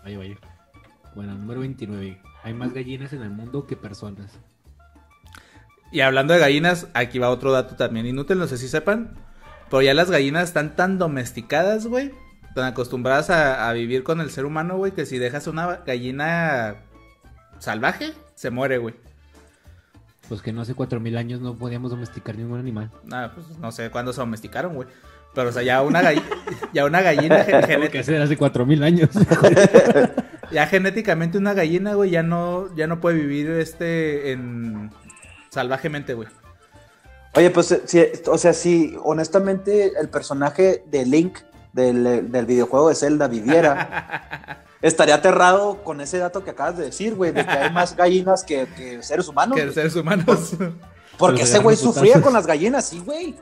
Vaya, 0.05 0.19
vaya. 0.19 0.37
Bueno, 1.17 1.35
número 1.35 1.61
29. 1.61 2.23
Hay 2.45 2.55
más 2.55 2.73
gallinas 2.73 3.13
en 3.13 3.23
el 3.23 3.31
mundo 3.31 3.67
que 3.67 3.77
personas. 3.77 4.39
Y 5.91 6.01
hablando 6.01 6.33
de 6.33 6.39
gallinas, 6.39 6.87
aquí 6.95 7.19
va 7.19 7.29
otro 7.29 7.51
dato 7.51 7.75
también 7.75 8.07
inútil, 8.07 8.39
no 8.39 8.47
sé 8.47 8.57
si 8.57 8.69
sepan. 8.69 9.19
Pero 9.69 9.83
ya 9.83 9.95
las 9.95 10.13
gallinas 10.13 10.45
están 10.45 10.77
tan 10.77 10.99
domesticadas, 10.99 11.89
güey. 11.89 12.13
Tan 12.55 12.67
acostumbradas 12.67 13.31
a, 13.31 13.69
a 13.69 13.73
vivir 13.73 14.05
con 14.05 14.21
el 14.21 14.31
ser 14.31 14.45
humano, 14.45 14.77
güey, 14.77 14.93
que 14.93 15.07
si 15.07 15.19
dejas 15.19 15.49
una 15.49 15.79
gallina 15.85 16.85
salvaje, 17.61 18.13
se 18.35 18.51
muere, 18.51 18.79
güey. 18.79 18.95
Pues 20.29 20.43
que 20.43 20.53
no 20.53 20.63
hace 20.63 20.75
4000 20.75 21.17
años 21.17 21.41
no 21.41 21.57
podíamos 21.57 21.91
domesticar 21.93 22.37
ningún 22.37 22.59
animal. 22.61 22.91
Nada, 23.05 23.33
pues 23.35 23.47
no 23.59 23.71
sé 23.73 23.91
cuándo 23.91 24.13
se 24.13 24.21
domesticaron, 24.21 24.75
güey. 24.75 24.89
Pero, 25.35 25.51
o 25.51 25.53
sea, 25.53 25.63
ya 25.63 25.83
una, 25.83 26.03
galli- 26.03 26.23
ya 26.73 26.85
una 26.85 27.03
gallina 27.03 27.45
gen- 27.45 27.61
Tengo 27.61 27.67
genet- 27.85 27.91
que 27.91 27.99
hacer 28.01 28.21
hace 28.21 28.37
4000 28.37 28.83
años. 28.83 29.11
ya 30.51 30.67
genéticamente 30.67 31.39
una 31.39 31.55
gallina, 31.55 31.95
güey, 31.95 32.11
ya 32.11 32.23
no, 32.23 32.75
ya 32.77 32.87
no 32.87 33.01
puede 33.01 33.17
vivir 33.19 33.49
este 33.51 34.33
en 34.33 34.91
salvajemente, 35.51 36.15
güey. 36.15 36.29
Oye, 37.35 37.51
pues, 37.51 37.71
eh, 37.73 37.83
sí, 37.87 38.05
o 38.27 38.39
sea, 38.39 38.53
si 38.53 38.97
honestamente 39.05 39.93
el 40.01 40.09
personaje 40.09 40.83
de 40.91 41.07
Link 41.07 41.39
del, 41.73 42.31
del 42.33 42.47
videojuego 42.47 42.89
de 42.89 42.97
Zelda 42.97 43.29
viviera, 43.29 44.65
estaría 44.83 45.17
aterrado 45.17 45.83
con 45.85 46.01
ese 46.01 46.19
dato 46.19 46.45
que 46.45 46.51
acabas 46.51 46.77
de 46.79 46.85
decir, 46.85 47.15
güey, 47.15 47.33
de 47.33 47.45
que 47.45 47.51
hay 47.51 47.73
más 47.73 47.97
gallinas 47.97 48.45
que, 48.45 48.67
que 48.77 49.03
seres 49.03 49.29
humanos. 49.29 49.59
que 49.59 49.73
seres 49.73 49.95
humanos. 49.97 50.55
Porque 51.19 51.43
ese 51.43 51.53
se 51.53 51.59
güey 51.59 51.77
sufría 51.77 52.21
con 52.23 52.33
las 52.33 52.47
gallinas, 52.47 52.87
sí, 52.87 53.01
güey. 53.01 53.35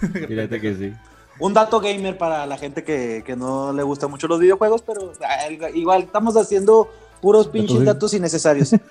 Fíjate 0.00 0.60
que 0.60 0.74
sí. 0.74 0.92
Un 1.40 1.54
dato 1.54 1.80
gamer 1.80 2.18
para 2.18 2.46
la 2.46 2.58
gente 2.58 2.82
que, 2.82 3.22
que 3.24 3.36
no 3.36 3.72
le 3.72 3.82
gustan 3.84 4.10
mucho 4.10 4.26
los 4.26 4.40
videojuegos, 4.40 4.82
pero 4.82 5.12
ah, 5.24 5.48
igual 5.74 6.02
estamos 6.02 6.36
haciendo 6.36 6.90
puros 7.20 7.48
pinches 7.48 7.84
Datos- 7.84 8.14
innecesarios. 8.14 8.74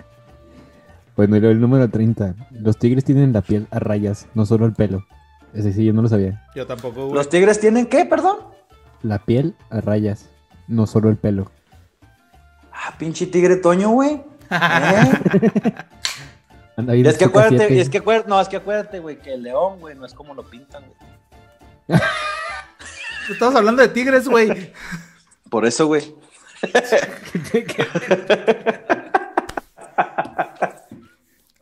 Bueno, 1.18 1.36
el 1.36 1.60
número 1.60 1.90
30. 1.90 2.36
Los 2.52 2.78
tigres 2.78 3.04
tienen 3.04 3.34
la 3.34 3.42
piel 3.42 3.66
a 3.72 3.80
rayas, 3.80 4.28
no 4.36 4.46
solo 4.46 4.68
el 4.68 4.74
pelo. 4.74 5.04
Ese 5.52 5.74
sí, 5.74 5.84
yo 5.84 5.92
no 5.92 6.04
lo 6.04 6.08
sabía. 6.10 6.46
Yo 6.56 6.68
tampoco, 6.68 7.06
güey. 7.06 7.16
¿Los 7.16 7.28
tigres 7.28 7.60
tienen 7.60 7.88
qué, 7.88 8.06
perdón? 8.06 8.38
La 9.02 9.18
piel 9.26 9.56
a 9.72 9.82
rayas, 9.82 10.30
no 10.68 10.88
solo 10.88 11.10
el 11.10 11.18
pelo. 11.18 11.52
Ah, 12.72 12.94
pinche 12.98 13.28
tigre 13.28 13.58
Toño, 13.58 13.90
güey. 13.90 14.22
¿Eh? 14.52 15.12
Y 16.78 17.08
es 17.08 17.18
que 17.18 17.26
acuérdate, 17.26 17.58
siete. 17.58 17.82
es 17.82 17.90
que 17.90 17.98
acuérdate, 17.98 18.30
no, 18.30 18.40
es 18.40 18.48
que 18.48 18.58
acuérdate, 18.58 19.00
güey, 19.00 19.20
que 19.20 19.34
el 19.34 19.44
león, 19.44 19.80
güey, 19.80 19.96
no 19.96 20.06
es 20.06 20.14
como 20.14 20.36
lo 20.36 20.44
pintan, 20.44 20.84
güey. 20.86 22.00
Estamos 23.32 23.56
hablando 23.56 23.82
de 23.82 23.88
tigres, 23.90 24.28
güey. 24.28 24.72
Por 25.50 25.66
eso, 25.66 25.88
güey. 25.88 26.16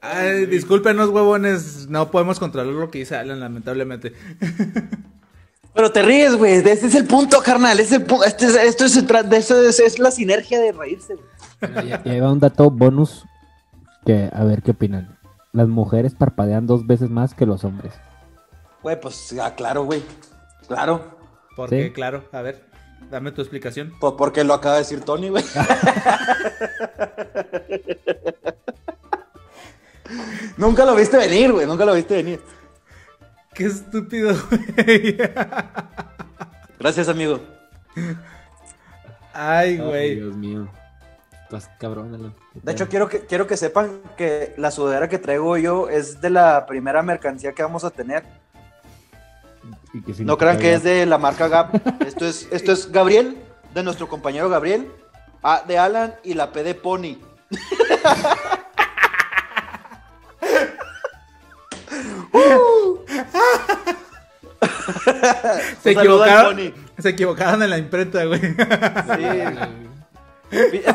Ay, 0.02 0.46
discúlpenos, 0.46 1.10
huevones. 1.10 1.88
No 1.90 2.12
podemos 2.12 2.40
controlar 2.40 2.74
lo 2.74 2.92
que 2.92 3.00
dice 3.00 3.16
Alan, 3.16 3.40
lamentablemente. 3.40 4.14
Pero 5.76 5.92
te 5.92 6.02
ríes, 6.02 6.36
güey. 6.36 6.54
Ese 6.54 6.88
es 6.88 6.96
el 6.96 7.06
punto, 7.06 7.42
carnal. 7.44 7.80
Es 7.80 7.92
el 7.92 8.08
pu- 8.08 8.24
este 8.26 8.46
es- 8.46 8.56
esto 8.56 8.86
es, 8.86 9.06
tra- 9.06 9.24
de 9.24 9.38
eso 9.38 9.62
es, 9.62 9.80
es 9.80 10.00
la 10.00 10.10
sinergia 10.10 10.60
de 10.60 10.72
reírse, 10.72 11.16
güey. 11.16 11.90
Y 12.06 12.10
ahí 12.10 12.20
va 12.22 12.32
un 12.32 12.40
dato 12.40 12.72
bonus 12.72 13.26
que, 14.06 14.30
a 14.34 14.44
ver 14.46 14.62
qué 14.62 14.72
opinan. 14.72 15.18
Las 15.52 15.68
mujeres 15.68 16.16
parpadean 16.16 16.66
dos 16.66 16.88
veces 16.88 17.10
más 17.10 17.34
que 17.34 17.46
los 17.46 17.64
hombres. 17.66 17.94
Güey, 18.84 19.00
pues, 19.00 19.36
ah, 19.42 19.54
claro, 19.56 19.84
güey. 19.84 20.02
Claro. 20.68 21.18
Porque, 21.56 21.86
Sí. 21.86 21.92
claro, 21.92 22.24
a 22.32 22.42
ver, 22.42 22.66
dame 23.12 23.32
tu 23.32 23.42
explicación. 23.42 23.94
Pues 24.00 24.14
porque 24.18 24.44
lo 24.44 24.54
acaba 24.54 24.76
de 24.76 24.82
decir 24.82 25.02
Tony, 25.02 25.30
güey. 25.30 25.44
Nunca 30.58 30.86
lo 30.86 30.96
viste 30.96 31.18
venir, 31.18 31.52
güey. 31.52 31.66
Nunca 31.66 31.86
lo 31.86 31.94
viste 31.94 32.16
venir. 32.16 32.42
Qué 33.56 33.66
estúpido, 33.68 34.36
güey. 34.50 35.18
Gracias, 36.80 37.08
amigo. 37.08 37.40
Ay, 39.34 39.70
Ay, 39.72 39.78
güey. 39.78 40.16
Dios 40.16 40.36
mío. 40.36 40.68
Estás 41.44 41.70
cabrón, 41.80 42.14
Alan. 42.14 42.36
De 42.54 42.72
hecho, 42.74 42.90
quiero 42.90 43.08
que, 43.08 43.22
quiero 43.22 43.48
que 43.48 43.56
sepan 43.56 44.02
que 44.18 44.54
la 44.58 44.72
sudadera 44.72 45.08
que 45.08 45.20
traigo 45.20 45.56
yo 45.58 45.88
es 45.88 46.20
de 46.20 46.32
la 46.32 46.66
primera 46.66 47.02
mercancía 47.02 47.54
que 47.54 47.64
vamos 47.64 47.86
a 47.86 47.92
tener. 47.92 48.24
Y 49.94 50.02
que 50.02 50.26
No 50.26 50.38
crean 50.38 50.60
que 50.60 50.74
es 50.74 50.84
de 50.84 51.06
la 51.06 51.18
marca 51.18 51.48
Gap. 51.48 51.76
Esto 52.06 52.26
es, 52.26 52.50
esto 52.52 52.74
es 52.74 52.92
Gabriel, 52.92 53.38
de 53.74 53.84
nuestro 53.84 54.10
compañero 54.10 54.50
Gabriel, 54.50 54.92
A 55.42 55.64
de 55.66 55.78
Alan 55.78 56.16
y 56.24 56.34
la 56.34 56.52
P 56.52 56.62
de 56.62 56.76
Pony. 56.76 57.20
Se 65.84 65.92
equivocaron. 65.92 66.74
Se 67.00 67.10
equivocaron 67.10 67.64
en 67.64 67.70
la 67.70 67.78
imprenta, 67.78 68.26
güey. 68.26 68.42
Sí. 68.42 68.56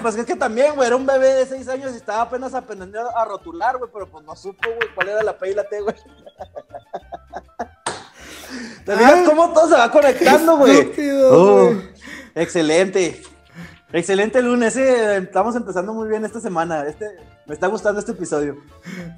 Pues 0.01 0.17
es 0.17 0.27
que 0.27 0.37
también, 0.37 0.75
güey, 0.75 0.87
era 0.87 0.97
un 0.97 1.07
bebé 1.07 1.35
de 1.35 1.47
6 1.47 1.69
años 1.69 1.93
y 1.93 1.97
estaba 1.97 2.23
apenas 2.23 2.55
aprendiendo 2.55 3.17
a 3.17 3.25
rotular, 3.25 3.79
güey, 3.79 3.91
pero 3.93 4.07
pues 4.07 4.25
no 4.25 4.37
supo, 4.37 4.69
güey, 4.69 4.89
cuál 4.95 5.09
era 5.09 5.23
la 5.23 5.37
P 5.37 5.51
y 5.51 5.55
la 5.55 5.65
T, 5.65 5.81
güey. 5.81 5.97
¿Te 8.85 8.97
fijas 8.97 9.29
cómo 9.29 9.53
todo 9.53 9.69
se 9.69 9.75
va 9.75 9.91
conectando, 9.91 10.57
güey? 10.57 10.93
Oh, 11.31 11.73
excelente. 12.35 13.23
Excelente 13.93 14.41
lunes, 14.41 14.77
eh. 14.77 15.19
Estamos 15.19 15.57
empezando 15.57 15.93
muy 15.93 16.09
bien 16.09 16.25
esta 16.25 16.41
semana. 16.41 16.87
Este, 16.87 17.07
me 17.47 17.55
está 17.55 17.67
gustando 17.67 18.01
este 18.01 18.13
episodio. 18.13 18.57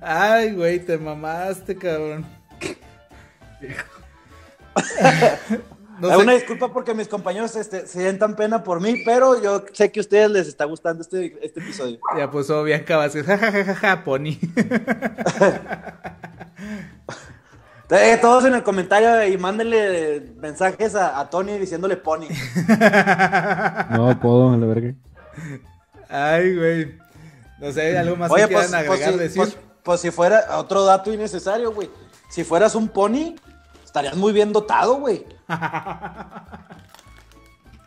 Ay, 0.01 0.55
güey, 0.55 0.81
te 0.81 0.99
mamaste, 0.99 1.77
cabrón. 1.77 2.27
No 6.01 6.09
sé- 6.11 6.17
Una 6.17 6.33
disculpa 6.33 6.73
porque 6.73 6.95
mis 6.95 7.07
compañeros 7.07 7.55
este, 7.55 7.87
se 7.87 8.01
sientan 8.01 8.35
pena 8.35 8.65
por 8.65 8.81
mí, 8.81 9.03
pero 9.05 9.41
yo 9.41 9.63
sé 9.73 9.93
que 9.93 10.01
a 10.01 10.03
ustedes 10.03 10.31
les 10.31 10.49
está 10.49 10.65
gustando 10.65 11.03
este, 11.03 11.39
este 11.43 11.61
episodio. 11.61 12.01
Ya 12.17 12.29
puso 12.29 12.65
Bianca 12.65 12.97
Vázquez. 12.97 13.25
Ja, 13.25 13.39
ja, 13.39 13.53
ja, 13.53 13.65
ja, 13.65 13.75
ja, 13.77 14.05
pony. 14.05 14.37
Eh, 17.91 18.17
todos 18.23 18.47
en 18.47 18.55
el 18.55 18.63
comentario 18.63 19.23
y 19.27 19.37
mándenle 19.37 20.33
mensajes 20.39 20.95
a, 20.95 21.21
a 21.21 21.29
Tony 21.29 21.59
diciéndole 21.59 21.99
Pony. 21.99 22.27
No 23.91 24.19
puedo, 24.19 24.57
la 24.57 24.67
verga. 24.67 24.95
Ay, 26.09 26.57
güey. 26.57 26.99
No 27.61 27.71
sé, 27.71 27.99
algo 27.99 28.17
más 28.17 28.31
Oye, 28.31 28.49
que 28.49 28.55
pues, 28.55 28.69
quieran 28.69 28.87
pues, 28.87 29.01
agregar, 29.03 29.21
decir. 29.21 29.37
pues- 29.43 29.57
pues 29.83 30.01
si 30.01 30.11
fuera 30.11 30.57
otro 30.59 30.85
dato 30.87 31.13
innecesario, 31.13 31.73
güey. 31.73 31.91
Si 32.31 32.45
fueras 32.45 32.75
un 32.77 32.89
pony, 32.89 33.35
estarías 33.93 34.17
muy 34.17 34.33
bien 34.33 34.55
dotado, 34.55 34.95
güey. 34.95 35.27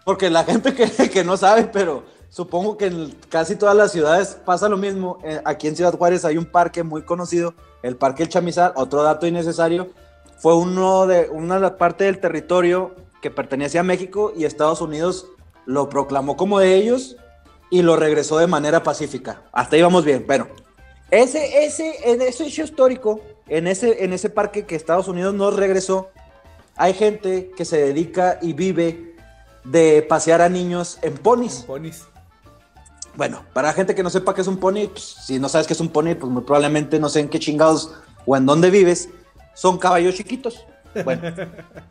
Porque 0.05 0.29
la 0.29 0.43
gente 0.43 0.75
que, 0.75 1.09
que 1.09 1.23
no 1.23 1.35
sabe, 1.35 1.63
pero 1.63 2.03
supongo 2.29 2.77
que 2.77 2.85
en 2.85 3.17
casi 3.27 3.55
todas 3.55 3.75
las 3.75 3.91
ciudades 3.91 4.37
pasa 4.45 4.69
lo 4.69 4.77
mismo. 4.77 5.17
Eh, 5.23 5.41
aquí 5.45 5.67
en 5.67 5.75
Ciudad 5.75 5.97
Juárez 5.97 6.23
hay 6.23 6.37
un 6.37 6.45
parque 6.45 6.83
muy 6.83 7.01
conocido, 7.01 7.55
el 7.81 7.95
Parque 7.95 8.21
El 8.21 8.29
Chamizal. 8.29 8.71
Otro 8.75 9.01
dato 9.01 9.25
innecesario, 9.25 9.89
fue 10.37 10.55
uno 10.55 11.07
de 11.07 11.27
una 11.31 11.75
parte 11.75 12.03
del 12.03 12.19
territorio 12.19 12.93
que 13.19 13.31
pertenecía 13.31 13.79
a 13.79 13.83
México 13.83 14.31
y 14.37 14.45
Estados 14.45 14.81
Unidos 14.81 15.25
lo 15.65 15.89
proclamó 15.89 16.37
como 16.37 16.59
de 16.59 16.75
ellos 16.75 17.17
y 17.71 17.81
lo 17.81 17.95
regresó 17.95 18.37
de 18.37 18.45
manera 18.45 18.83
pacífica. 18.83 19.41
Hasta 19.51 19.75
ahí 19.75 19.81
vamos 19.81 20.05
bien. 20.05 20.23
Bueno, 20.27 20.49
ese, 21.09 21.65
ese, 21.65 21.95
ese 22.03 22.45
hecho 22.45 22.61
histórico, 22.61 23.21
en 23.47 23.67
ese, 23.67 24.03
en 24.03 24.13
ese 24.13 24.29
parque 24.29 24.65
que 24.65 24.75
Estados 24.75 25.07
Unidos 25.07 25.33
nos 25.33 25.55
regresó, 25.55 26.09
hay 26.75 26.93
gente 26.93 27.51
que 27.55 27.65
se 27.65 27.77
dedica 27.77 28.39
y 28.41 28.53
vive 28.53 29.15
de 29.63 30.01
pasear 30.07 30.41
a 30.41 30.49
niños 30.49 30.99
en 31.01 31.13
ponis. 31.13 31.63
Ponis. 31.67 32.05
Bueno, 33.15 33.43
para 33.53 33.69
la 33.69 33.73
gente 33.73 33.95
que 33.95 34.03
no 34.03 34.09
sepa 34.09 34.33
qué 34.33 34.41
es 34.41 34.47
un 34.47 34.57
pony, 34.57 34.87
pues, 34.91 35.03
si 35.03 35.39
no 35.39 35.47
sabes 35.47 35.67
qué 35.67 35.73
es 35.73 35.79
un 35.79 35.89
pony, 35.89 36.15
pues 36.19 36.31
muy 36.31 36.41
probablemente 36.41 36.99
no 36.99 37.07
sé 37.07 37.21
en 37.21 37.29
qué 37.29 37.39
chingados 37.39 37.93
o 38.25 38.35
en 38.35 38.45
dónde 38.45 38.69
vives, 38.69 39.09
son 39.53 39.77
caballos 39.77 40.15
chiquitos. 40.15 40.65
Bueno, 41.03 41.21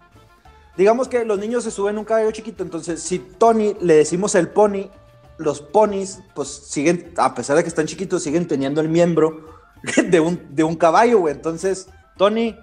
digamos 0.76 1.08
que 1.08 1.24
los 1.24 1.38
niños 1.38 1.64
se 1.64 1.70
suben 1.70 1.96
a 1.96 2.00
un 2.00 2.04
caballo 2.04 2.30
chiquito, 2.30 2.62
entonces 2.62 3.00
si 3.02 3.18
Tony 3.18 3.74
le 3.80 3.94
decimos 3.94 4.34
el 4.34 4.48
pony, 4.48 4.90
los 5.38 5.60
ponis, 5.60 6.20
pues 6.34 6.48
siguen, 6.48 7.12
a 7.16 7.34
pesar 7.34 7.56
de 7.56 7.62
que 7.62 7.68
están 7.68 7.86
chiquitos, 7.86 8.22
siguen 8.22 8.46
teniendo 8.46 8.82
el 8.82 8.88
miembro 8.88 9.53
de 10.08 10.20
un, 10.20 10.40
de 10.54 10.64
un 10.64 10.76
caballo, 10.76 11.20
güey. 11.20 11.34
Entonces, 11.34 11.88
Tony, 12.16 12.56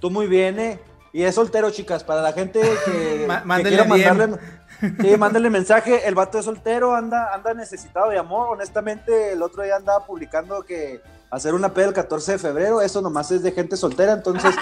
tú 0.00 0.10
muy 0.10 0.26
bien, 0.26 0.58
¿eh? 0.58 0.80
Y 1.12 1.22
es 1.22 1.36
soltero, 1.36 1.70
chicas, 1.70 2.02
para 2.02 2.22
la 2.22 2.32
gente 2.32 2.60
que, 2.60 3.28
que 3.56 3.62
quiera 3.62 3.84
mandarle, 3.84 4.38
Sí, 5.00 5.16
mándale 5.16 5.48
mensaje. 5.50 6.06
El 6.06 6.14
vato 6.14 6.38
es 6.38 6.44
soltero, 6.44 6.94
anda, 6.94 7.32
anda 7.32 7.54
necesitado 7.54 8.10
de 8.10 8.18
amor. 8.18 8.48
Honestamente, 8.50 9.32
el 9.32 9.42
otro 9.42 9.62
día 9.62 9.76
andaba 9.76 10.04
publicando 10.04 10.62
que 10.62 11.00
hacer 11.30 11.54
una 11.54 11.72
peda 11.72 11.86
el 11.86 11.94
14 11.94 12.32
de 12.32 12.38
febrero, 12.38 12.80
eso 12.80 13.00
nomás 13.00 13.30
es 13.30 13.42
de 13.42 13.52
gente 13.52 13.76
soltera. 13.76 14.12
Entonces, 14.12 14.54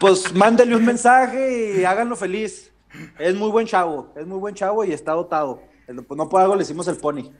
pues 0.00 0.34
mándele 0.34 0.74
un 0.76 0.84
mensaje 0.84 1.78
y 1.78 1.84
háganlo 1.84 2.16
feliz. 2.16 2.72
Es 3.18 3.34
muy 3.34 3.50
buen 3.50 3.66
chavo, 3.66 4.12
es 4.16 4.26
muy 4.26 4.38
buen 4.38 4.54
chavo 4.54 4.84
y 4.84 4.92
está 4.92 5.12
dotado. 5.12 5.62
No 5.88 6.28
por 6.28 6.40
algo 6.40 6.56
le 6.56 6.62
hicimos 6.62 6.88
el 6.88 6.96
pony. 6.96 7.30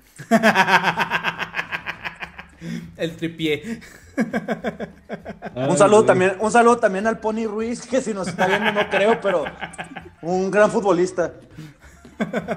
El 2.96 3.16
tripié. 3.16 3.80
Un 5.54 5.76
saludo 5.76 6.04
también, 6.04 6.36
un 6.40 6.50
saludo 6.50 6.78
también 6.78 7.06
al 7.06 7.18
Pony 7.18 7.46
Ruiz, 7.46 7.86
que 7.86 8.00
si 8.00 8.14
nos 8.14 8.28
está 8.28 8.46
viendo 8.46 8.72
no 8.72 8.88
creo, 8.88 9.20
pero 9.20 9.44
un 10.22 10.50
gran 10.50 10.70
futbolista. 10.70 11.32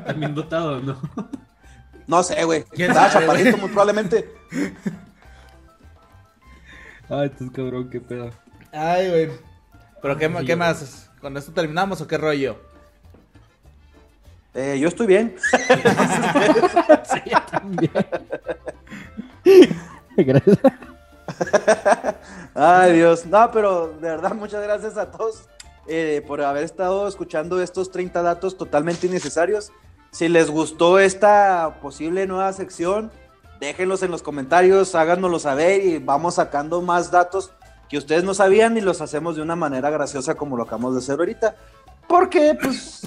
También 0.05 0.33
dotado, 0.33 0.79
¿no? 0.79 1.01
No 2.07 2.23
sé, 2.23 2.43
güey. 2.43 2.63
¿Quién 2.63 2.91
Estaba 2.91 3.11
chaparrito, 3.11 3.57
muy 3.57 3.69
probablemente. 3.69 4.33
Ay, 7.09 7.27
estás 7.27 7.51
cabrón, 7.51 7.89
qué 7.89 7.99
pedo. 7.99 8.29
Ay, 8.71 9.09
güey. 9.09 9.29
¿Pero 10.01 10.17
qué, 10.17 10.33
qué 10.45 10.55
más? 10.55 11.09
¿Con 11.19 11.35
esto 11.35 11.51
terminamos 11.51 11.99
o 12.01 12.07
qué 12.07 12.17
rollo? 12.17 12.57
Eh, 14.53 14.79
yo 14.79 14.87
estoy 14.87 15.07
bien. 15.07 15.35
Sí, 17.03 17.21
yo 17.31 17.41
también. 17.49 17.91
Gracias. 20.23 20.57
Ay, 22.53 22.93
Dios. 22.93 23.25
No, 23.25 23.49
pero 23.51 23.93
de 23.99 24.09
verdad, 24.09 24.33
muchas 24.33 24.63
gracias 24.63 24.97
a 24.97 25.11
todos 25.11 25.43
eh, 25.87 26.23
por 26.27 26.41
haber 26.41 26.63
estado 26.63 27.07
escuchando 27.07 27.61
estos 27.61 27.91
30 27.91 28.21
datos 28.21 28.57
totalmente 28.57 29.07
innecesarios. 29.07 29.71
Si 30.11 30.27
les 30.27 30.49
gustó 30.49 30.99
esta 30.99 31.77
posible 31.81 32.25
nueva 32.25 32.51
sección, 32.53 33.11
déjenlos 33.59 34.01
en 34.03 34.11
los 34.11 34.23
comentarios, 34.23 34.95
háganoslo 34.95 35.39
saber 35.39 35.85
y 35.85 35.99
vamos 35.99 36.35
sacando 36.35 36.81
más 36.81 37.11
datos 37.11 37.51
que 37.89 37.97
ustedes 37.97 38.23
no 38.23 38.33
sabían 38.33 38.77
y 38.77 38.81
los 38.81 39.01
hacemos 39.01 39.35
de 39.35 39.41
una 39.41 39.55
manera 39.55 39.89
graciosa 39.89 40.35
como 40.35 40.55
lo 40.55 40.63
acabamos 40.63 40.93
de 40.93 40.99
hacer 40.99 41.19
ahorita. 41.19 41.55
Porque, 42.09 42.57
pues, 42.59 43.03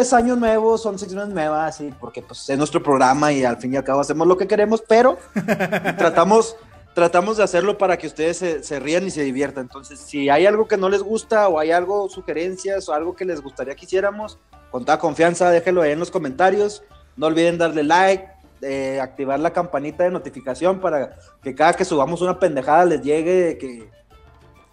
es 0.00 0.12
año 0.12 0.36
nuevo, 0.36 0.78
son 0.78 0.96
secciones 0.96 1.28
nuevas 1.28 1.80
y 1.80 1.90
porque, 1.90 2.22
pues, 2.22 2.48
es 2.48 2.56
nuestro 2.56 2.80
programa 2.80 3.32
y 3.32 3.44
al 3.44 3.56
fin 3.56 3.74
y 3.74 3.76
al 3.76 3.82
cabo 3.82 4.00
hacemos 4.00 4.28
lo 4.28 4.36
que 4.36 4.46
queremos, 4.46 4.80
pero 4.80 5.18
tratamos, 5.98 6.56
tratamos 6.94 7.38
de 7.38 7.42
hacerlo 7.42 7.76
para 7.76 7.96
que 7.96 8.06
ustedes 8.06 8.36
se, 8.36 8.62
se 8.62 8.78
rían 8.78 9.08
y 9.08 9.10
se 9.10 9.24
diviertan. 9.24 9.64
Entonces, 9.64 9.98
si 9.98 10.30
hay 10.30 10.46
algo 10.46 10.68
que 10.68 10.76
no 10.76 10.88
les 10.88 11.02
gusta 11.02 11.48
o 11.48 11.58
hay 11.58 11.72
algo, 11.72 12.08
sugerencias 12.08 12.88
o 12.88 12.94
algo 12.94 13.16
que 13.16 13.24
les 13.24 13.42
gustaría 13.42 13.74
que 13.74 13.86
hiciéramos, 13.86 14.38
con 14.70 14.84
toda 14.84 15.00
confianza, 15.00 15.50
déjenlo 15.50 15.82
ahí 15.82 15.90
en 15.90 15.98
los 15.98 16.12
comentarios. 16.12 16.84
No 17.16 17.26
olviden 17.26 17.58
darle 17.58 17.82
like, 17.82 18.28
eh, 18.62 19.00
activar 19.00 19.40
la 19.40 19.52
campanita 19.52 20.04
de 20.04 20.10
notificación 20.10 20.78
para 20.78 21.16
que 21.42 21.56
cada 21.56 21.72
que 21.72 21.84
subamos 21.84 22.22
una 22.22 22.38
pendejada 22.38 22.84
les 22.84 23.02
llegue 23.02 23.58
que 23.58 23.90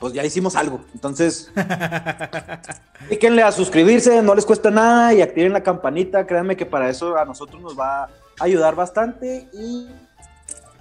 pues 0.02 0.14
ya 0.14 0.26
hicimos 0.26 0.56
algo. 0.56 0.82
Entonces, 0.95 1.52
píquenle 3.10 3.43
a 3.43 3.52
suscribirse, 3.52 4.24
no 4.24 4.34
les 4.34 4.47
cuesta 4.47 4.72
nada 4.72 5.14
y 5.14 5.22
activen 5.22 5.54
la 5.54 5.62
campanita. 5.62 6.26
Créanme 6.26 6.58
que 6.58 6.66
para 6.66 6.89
eso 6.89 7.16
a 7.16 7.24
nosotros 7.24 7.62
nos 7.62 7.80
va 7.80 8.06
a 8.06 8.10
ayudar 8.39 8.76
bastante 8.76 9.47
y 9.54 9.88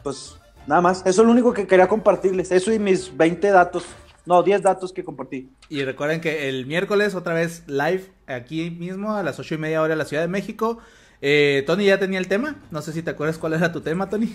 pues 0.03 0.37
nada 0.67 0.81
más. 0.81 1.01
Eso 1.01 1.21
es 1.21 1.27
lo 1.27 1.31
único 1.31 1.53
que 1.53 1.67
quería 1.67 1.87
compartirles. 1.87 2.51
Eso 2.51 2.73
y 2.73 2.79
mis 2.79 3.15
20 3.15 3.51
datos, 3.51 3.85
no, 4.25 4.43
10 4.43 4.63
datos 4.63 4.91
que 4.91 5.05
compartí. 5.05 5.51
Y 5.69 5.85
recuerden 5.85 6.23
que 6.23 6.49
el 6.49 6.65
miércoles 6.65 7.15
otra 7.15 7.35
vez 7.35 7.63
live 7.67 8.11
aquí 8.27 8.71
mismo 8.71 9.15
a 9.15 9.23
las 9.23 9.39
ocho 9.39 9.55
y 9.55 9.59
media 9.59 9.83
hora 9.83 9.93
en 9.93 9.99
la 9.99 10.07
Ciudad 10.07 10.23
de 10.23 10.29
México. 10.29 10.79
Eh, 11.21 11.63
Tony 11.67 11.85
ya 11.85 11.99
tenía 11.99 12.19
el 12.19 12.27
tema. 12.27 12.57
No 12.71 12.81
sé 12.81 12.95
si 12.95 13.03
te 13.03 13.11
acuerdas 13.11 13.37
cuál 13.37 13.53
era 13.53 13.71
tu 13.71 13.83
tema, 13.83 14.09
Tony. 14.09 14.35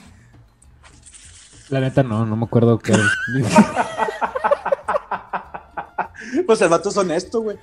La 1.70 1.80
neta, 1.80 2.04
no, 2.04 2.24
no 2.28 2.36
me 2.36 2.46
acuerdo 2.46 2.78
qué. 2.78 2.94
Pues 6.46 6.62
el 6.62 6.70
vato 6.70 6.90
es 6.90 6.98
honesto, 6.98 7.42
güey. 7.42 7.58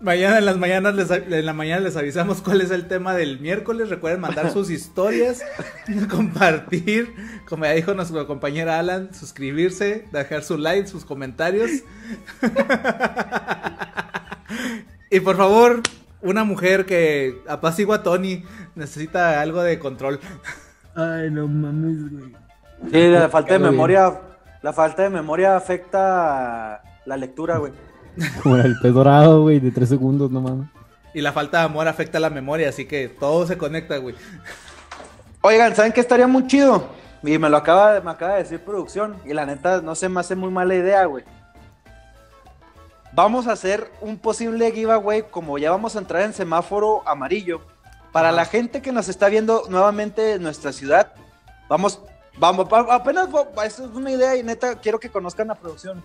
Mañana 0.00 0.38
en 0.38 0.44
las 0.44 0.58
mañanas 0.58 0.94
les, 0.94 1.10
en 1.10 1.46
la 1.46 1.52
mañana 1.52 1.80
les 1.80 1.96
avisamos 1.96 2.42
cuál 2.42 2.60
es 2.60 2.70
el 2.70 2.88
tema 2.88 3.14
del 3.14 3.40
miércoles. 3.40 3.88
Recuerden 3.88 4.20
mandar 4.20 4.52
sus 4.52 4.70
historias, 4.70 5.42
compartir, 6.10 7.14
como 7.48 7.64
ya 7.64 7.72
dijo 7.72 7.94
nuestra 7.94 8.26
compañera 8.26 8.78
Alan, 8.78 9.14
suscribirse, 9.14 10.06
dejar 10.12 10.42
su 10.42 10.58
like, 10.58 10.88
sus 10.88 11.04
comentarios. 11.04 11.70
y 15.10 15.20
por 15.20 15.36
favor, 15.36 15.82
una 16.22 16.44
mujer 16.44 16.86
que 16.86 17.42
apacigua 17.48 17.96
a 17.96 18.02
Tony 18.02 18.44
necesita 18.74 19.40
algo 19.40 19.62
de 19.62 19.78
control. 19.78 20.20
Ay, 20.94 21.30
no 21.30 21.48
mames, 21.48 22.10
güey. 22.10 22.46
Sí, 22.90 23.08
la 23.08 23.28
falta 23.28 23.54
de 23.54 23.58
memoria, 23.58 24.20
la 24.62 24.72
falta 24.72 25.02
de 25.02 25.10
memoria 25.10 25.56
afecta 25.56 26.82
la 27.06 27.16
lectura, 27.16 27.58
güey. 27.58 27.72
Como 28.42 28.56
el 28.56 28.78
pez 28.80 28.92
dorado, 28.92 29.42
güey, 29.42 29.60
de 29.60 29.70
tres 29.70 29.88
segundos, 29.88 30.30
no 30.30 30.40
mames. 30.40 30.68
Y 31.14 31.22
la 31.22 31.32
falta 31.32 31.60
de 31.60 31.64
amor 31.64 31.88
afecta 31.88 32.20
la 32.20 32.28
memoria, 32.28 32.68
así 32.68 32.84
que 32.84 33.08
todo 33.08 33.46
se 33.46 33.56
conecta, 33.56 33.96
güey. 33.96 34.14
Oigan, 35.40 35.74
¿saben 35.74 35.92
qué 35.92 36.00
estaría 36.00 36.26
muy 36.26 36.46
chido? 36.46 36.88
Y 37.22 37.38
me 37.38 37.48
lo 37.48 37.56
acaba, 37.56 38.00
me 38.00 38.10
acaba 38.10 38.34
de 38.34 38.42
decir 38.42 38.60
producción. 38.60 39.16
Y 39.24 39.32
la 39.32 39.46
neta, 39.46 39.80
no 39.80 39.94
se 39.94 40.08
me 40.08 40.20
hace 40.20 40.34
muy 40.34 40.50
mala 40.50 40.74
idea, 40.74 41.06
güey. 41.06 41.24
Vamos 43.12 43.46
a 43.46 43.52
hacer 43.52 43.90
un 44.02 44.18
posible 44.18 44.70
giveaway, 44.72 45.22
como 45.30 45.56
ya 45.56 45.70
vamos 45.70 45.96
a 45.96 46.00
entrar 46.00 46.22
en 46.22 46.34
semáforo 46.34 47.02
amarillo. 47.08 47.62
Para 48.12 48.30
la 48.30 48.44
gente 48.44 48.82
que 48.82 48.92
nos 48.92 49.08
está 49.08 49.28
viendo 49.28 49.64
nuevamente 49.70 50.34
en 50.34 50.42
nuestra 50.42 50.72
ciudad, 50.72 51.14
vamos, 51.68 52.02
vamos, 52.38 52.66
apenas, 52.90 53.28
esto 53.64 53.84
es 53.84 53.90
una 53.94 54.10
idea 54.10 54.36
y 54.36 54.42
neta, 54.42 54.74
quiero 54.80 55.00
que 55.00 55.08
conozcan 55.08 55.50
a 55.50 55.54
producción. 55.54 56.04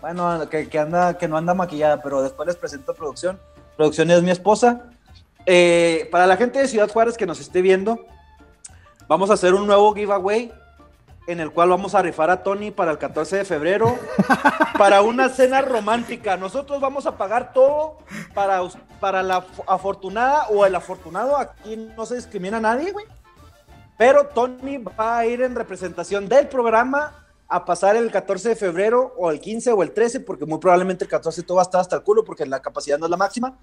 Bueno, 0.00 0.48
que, 0.48 0.68
que 0.68 0.78
anda, 0.78 1.18
que 1.18 1.28
no 1.28 1.36
anda 1.36 1.52
maquillada, 1.54 2.00
pero 2.02 2.22
después 2.22 2.46
les 2.46 2.56
presento 2.56 2.94
producción. 2.94 3.38
Producción 3.76 4.10
es 4.10 4.22
mi 4.22 4.30
esposa. 4.30 4.82
Eh, 5.46 6.08
para 6.10 6.26
la 6.26 6.36
gente 6.36 6.58
de 6.58 6.68
Ciudad 6.68 6.88
Juárez 6.90 7.16
que 7.16 7.26
nos 7.26 7.40
esté 7.40 7.60
viendo, 7.62 8.06
vamos 9.08 9.30
a 9.30 9.34
hacer 9.34 9.54
un 9.54 9.66
nuevo 9.66 9.94
giveaway 9.94 10.52
en 11.26 11.38
el 11.40 11.52
cual 11.52 11.68
vamos 11.68 11.94
a 11.94 12.02
rifar 12.02 12.30
a 12.30 12.42
Tony 12.42 12.70
para 12.70 12.90
el 12.92 12.98
14 12.98 13.36
de 13.38 13.44
febrero 13.44 13.96
para 14.78 15.02
una 15.02 15.28
cena 15.28 15.60
romántica. 15.62 16.36
Nosotros 16.36 16.80
vamos 16.80 17.06
a 17.06 17.16
pagar 17.16 17.52
todo 17.52 17.98
para, 18.34 18.60
para 19.00 19.22
la 19.22 19.38
af- 19.42 19.64
afortunada 19.66 20.46
o 20.48 20.64
el 20.66 20.74
afortunado. 20.74 21.36
Aquí 21.36 21.76
no 21.96 22.06
se 22.06 22.16
discrimina 22.16 22.56
a 22.56 22.60
nadie, 22.60 22.92
güey. 22.92 23.06
Pero 23.98 24.26
Tony 24.28 24.78
va 24.78 25.18
a 25.18 25.26
ir 25.26 25.42
en 25.42 25.54
representación 25.54 26.26
del 26.28 26.48
programa 26.48 27.12
a 27.50 27.64
pasar 27.64 27.96
el 27.96 28.10
14 28.10 28.50
de 28.50 28.56
febrero 28.56 29.14
o 29.18 29.30
el 29.30 29.40
15 29.40 29.72
o 29.72 29.82
el 29.82 29.92
13, 29.92 30.20
porque 30.20 30.46
muy 30.46 30.58
probablemente 30.58 31.04
el 31.04 31.10
14 31.10 31.42
todo 31.42 31.56
va 31.56 31.62
a 31.62 31.64
estar 31.64 31.80
hasta 31.80 31.96
el 31.96 32.02
culo 32.02 32.24
porque 32.24 32.46
la 32.46 32.60
capacidad 32.62 32.98
no 32.98 33.06
es 33.06 33.10
la 33.10 33.16
máxima. 33.16 33.58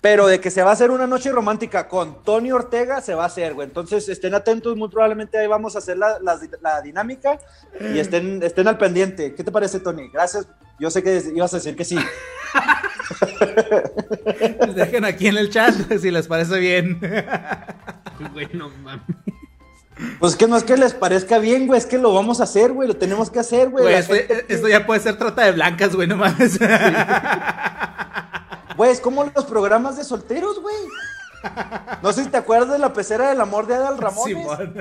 Pero 0.00 0.26
de 0.26 0.40
que 0.40 0.50
se 0.50 0.62
va 0.62 0.70
a 0.70 0.72
hacer 0.72 0.90
una 0.90 1.06
noche 1.06 1.30
romántica 1.30 1.86
con 1.86 2.24
Tony 2.24 2.50
Ortega, 2.52 3.02
se 3.02 3.14
va 3.14 3.24
a 3.24 3.26
hacer, 3.26 3.52
güey. 3.52 3.68
Entonces 3.68 4.08
estén 4.08 4.34
atentos, 4.34 4.74
muy 4.74 4.88
probablemente 4.88 5.36
ahí 5.36 5.46
vamos 5.46 5.76
a 5.76 5.80
hacer 5.80 5.98
la, 5.98 6.18
la- 6.20 6.40
la 6.62 6.80
dinámica 6.80 7.38
y 7.78 7.98
estén, 7.98 8.42
estén 8.42 8.66
al 8.66 8.78
pendiente. 8.78 9.34
¿Qué 9.34 9.44
te 9.44 9.52
parece, 9.52 9.78
Tony? 9.80 10.08
Gracias. 10.08 10.48
Yo 10.78 10.90
sé 10.90 11.02
que 11.02 11.22
ibas 11.34 11.52
a 11.52 11.58
decir 11.58 11.76
que 11.76 11.84
sí. 11.84 11.98
Dejen 14.74 15.04
aquí 15.04 15.26
en 15.28 15.36
el 15.36 15.50
chat 15.50 15.74
si 16.00 16.10
les 16.10 16.26
parece 16.26 16.58
bien. 16.58 16.98
Güey, 18.32 18.48
no 18.54 18.70
mames. 18.82 19.02
Pues 20.18 20.36
que 20.36 20.46
no 20.46 20.56
es 20.56 20.64
que 20.64 20.76
les 20.76 20.94
parezca 20.94 21.38
bien, 21.38 21.66
güey, 21.66 21.78
es 21.78 21.86
que 21.86 21.98
lo 21.98 22.12
vamos 22.14 22.40
a 22.40 22.44
hacer, 22.44 22.72
güey. 22.72 22.88
Lo 22.88 22.96
tenemos 22.96 23.30
que 23.30 23.38
hacer, 23.40 23.68
güey. 23.70 23.82
Güey, 23.84 23.94
La 23.94 24.00
esto, 24.00 24.14
gente- 24.14 24.46
esto 24.48 24.68
ya 24.68 24.86
puede 24.86 25.00
ser 25.00 25.16
trata 25.18 25.42
de 25.44 25.52
blancas, 25.52 25.94
güey, 25.94 26.08
no 26.08 26.16
mames. 26.16 26.58
Güey, 28.76 28.92
es 28.92 29.00
como 29.00 29.24
los 29.24 29.44
programas 29.44 29.96
de 29.98 30.04
solteros, 30.04 30.60
güey. 30.62 30.74
No 32.02 32.12
sé 32.12 32.24
si 32.24 32.30
te 32.30 32.36
acuerdas 32.38 32.70
de 32.70 32.78
la 32.78 32.92
pecera 32.94 33.28
del 33.28 33.40
amor 33.40 33.66
de 33.66 33.74
Adal 33.74 33.98
Ramones. 33.98 34.36
Simón. 34.36 34.74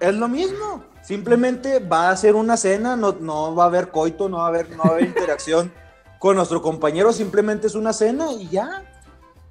Es 0.00 0.14
lo 0.14 0.28
mismo. 0.28 0.84
Simplemente 1.02 1.80
va 1.80 2.08
a 2.10 2.16
ser 2.16 2.34
una 2.34 2.56
cena, 2.56 2.96
no, 2.96 3.14
no 3.20 3.54
va 3.54 3.64
a 3.64 3.66
haber 3.66 3.88
coito, 3.90 4.28
no 4.30 4.38
va 4.38 4.44
a 4.46 4.48
haber, 4.48 4.70
no 4.70 4.78
va 4.84 4.90
a 4.90 4.92
haber 4.92 5.04
interacción 5.08 5.70
con 6.18 6.36
nuestro 6.36 6.62
compañero, 6.62 7.12
simplemente 7.12 7.66
es 7.66 7.74
una 7.74 7.92
cena 7.92 8.32
y 8.32 8.48
ya. 8.48 8.82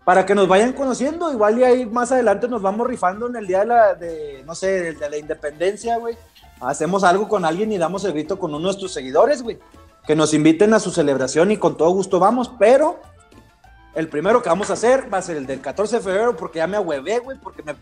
Para 0.06 0.26
que 0.26 0.36
nos 0.36 0.47
vayan 0.47 0.74
conociendo, 0.74 1.32
igual 1.32 1.60
y 1.60 1.64
ahí 1.64 1.86
más 1.86 2.12
adelante 2.12 2.47
nos 2.47 2.62
vamos 2.62 2.88
rifando 2.88 3.28
en 3.28 3.38
el 3.38 3.47
día 3.47 3.60
de 3.60 3.66
la, 3.66 3.93
de, 3.93 4.43
no 4.45 4.54
sé, 4.54 4.68
de, 4.68 4.93
de 4.93 5.10
la 5.10 5.18
independencia, 5.18 5.97
güey. 5.97 6.18
Hacemos 6.60 7.04
algo 7.04 7.28
con 7.28 7.45
alguien 7.45 7.72
y 7.72 7.78
damos 7.78 8.04
el 8.06 8.14
grito 8.14 8.38
con 8.38 8.51
uno 8.51 8.60
de 8.60 8.64
nuestros 8.66 8.93
seguidores, 8.93 9.41
güey. 9.41 9.60
Que 10.06 10.16
nos 10.16 10.34
inviten 10.34 10.74
a 10.74 10.80
su 10.80 10.91
celebración 10.91 11.51
y 11.51 11.58
con 11.58 11.78
todo 11.78 11.89
gusto 11.91 12.20
vamos, 12.20 12.51
pero 12.60 12.99
el 13.95 14.10
primero 14.10 14.41
que 14.41 14.49
vamos 14.49 14.70
a 14.70 14.74
hacer 14.74 15.14
va 15.14 15.20
a 15.20 15.22
ser 15.22 15.38
el 15.38 15.45
del 15.45 15.62
14 15.62 15.97
de 15.97 16.01
febrero 16.01 16.36
porque 16.36 16.58
ya 16.58 16.68
me 16.68 16.78
ahuevé, 16.78 17.20
güey, 17.20 17.38
porque 17.38 17.64
me... 17.64 17.76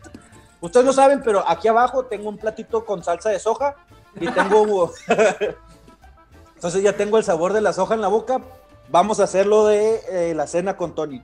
Ustedes 0.60 0.86
no 0.86 0.94
saben, 0.94 1.22
pero 1.24 1.44
aquí 1.48 1.68
abajo 1.68 2.06
tengo 2.06 2.30
un 2.30 2.38
platito 2.38 2.86
con 2.86 3.04
salsa 3.04 3.30
de 3.30 3.40
soja 3.40 3.76
y 4.20 4.28
tengo... 4.28 4.92
Entonces 6.56 6.84
ya 6.84 6.94
tengo 6.94 7.18
el 7.18 7.24
sabor 7.24 7.54
de 7.54 7.62
la 7.62 7.74
soja 7.74 7.96
en 7.96 8.02
la 8.02 8.08
boca. 8.08 8.42
Vamos 8.90 9.20
a 9.20 9.24
hacerlo 9.24 9.66
de 9.66 10.02
eh, 10.10 10.34
la 10.36 10.46
cena 10.46 10.78
con 10.78 10.94
Tony. 10.94 11.24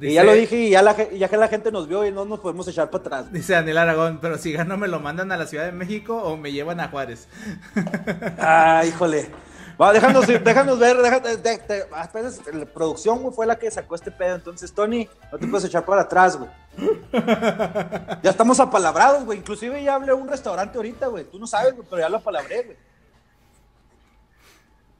Y 0.00 0.14
ya 0.14 0.24
lo 0.24 0.32
dije 0.32 0.56
y 0.56 0.70
ya, 0.70 0.82
la, 0.82 0.96
ya 1.10 1.28
que 1.28 1.36
la 1.36 1.48
gente 1.48 1.72
nos 1.72 1.88
vio 1.88 2.04
y 2.06 2.12
no 2.12 2.24
nos 2.24 2.40
podemos 2.40 2.66
echar 2.68 2.90
para 2.90 3.02
atrás. 3.02 3.32
Dice 3.32 3.54
Daniel 3.54 3.78
Aragón, 3.78 4.18
pero 4.20 4.38
si 4.38 4.52
gano 4.52 4.76
me 4.76 4.88
lo 4.88 5.00
mandan 5.00 5.32
a 5.32 5.36
la 5.36 5.46
Ciudad 5.46 5.64
de 5.64 5.72
México 5.72 6.16
o 6.16 6.36
me 6.36 6.52
llevan 6.52 6.80
a 6.80 6.88
Juárez. 6.88 7.28
Ah, 8.38 8.82
híjole. 8.86 9.30
Va, 9.80 9.92
déjanos, 9.94 10.26
déjanos 10.26 10.78
ver, 10.78 10.96
apenas 11.92 12.40
la 12.52 12.66
producción 12.66 13.32
fue 13.32 13.46
la 13.46 13.58
que 13.58 13.70
sacó 13.70 13.94
este 13.94 14.10
pedo, 14.10 14.34
entonces 14.34 14.72
Tony, 14.72 15.08
no 15.32 15.38
te 15.38 15.46
puedes 15.46 15.66
echar 15.66 15.86
para 15.86 16.02
atrás, 16.02 16.36
güey. 16.36 16.50
ya 18.22 18.30
estamos 18.30 18.60
apalabrados, 18.60 19.24
güey, 19.24 19.38
inclusive 19.38 19.82
ya 19.82 19.94
hablé 19.94 20.08
de 20.08 20.14
un 20.14 20.28
restaurante 20.28 20.76
ahorita, 20.76 21.06
güey, 21.06 21.24
tú 21.24 21.38
no 21.38 21.46
sabes, 21.46 21.74
güey, 21.74 21.86
pero 21.88 22.02
ya 22.02 22.10
lo 22.10 22.18
apalabré, 22.18 22.62
güey. 22.62 22.76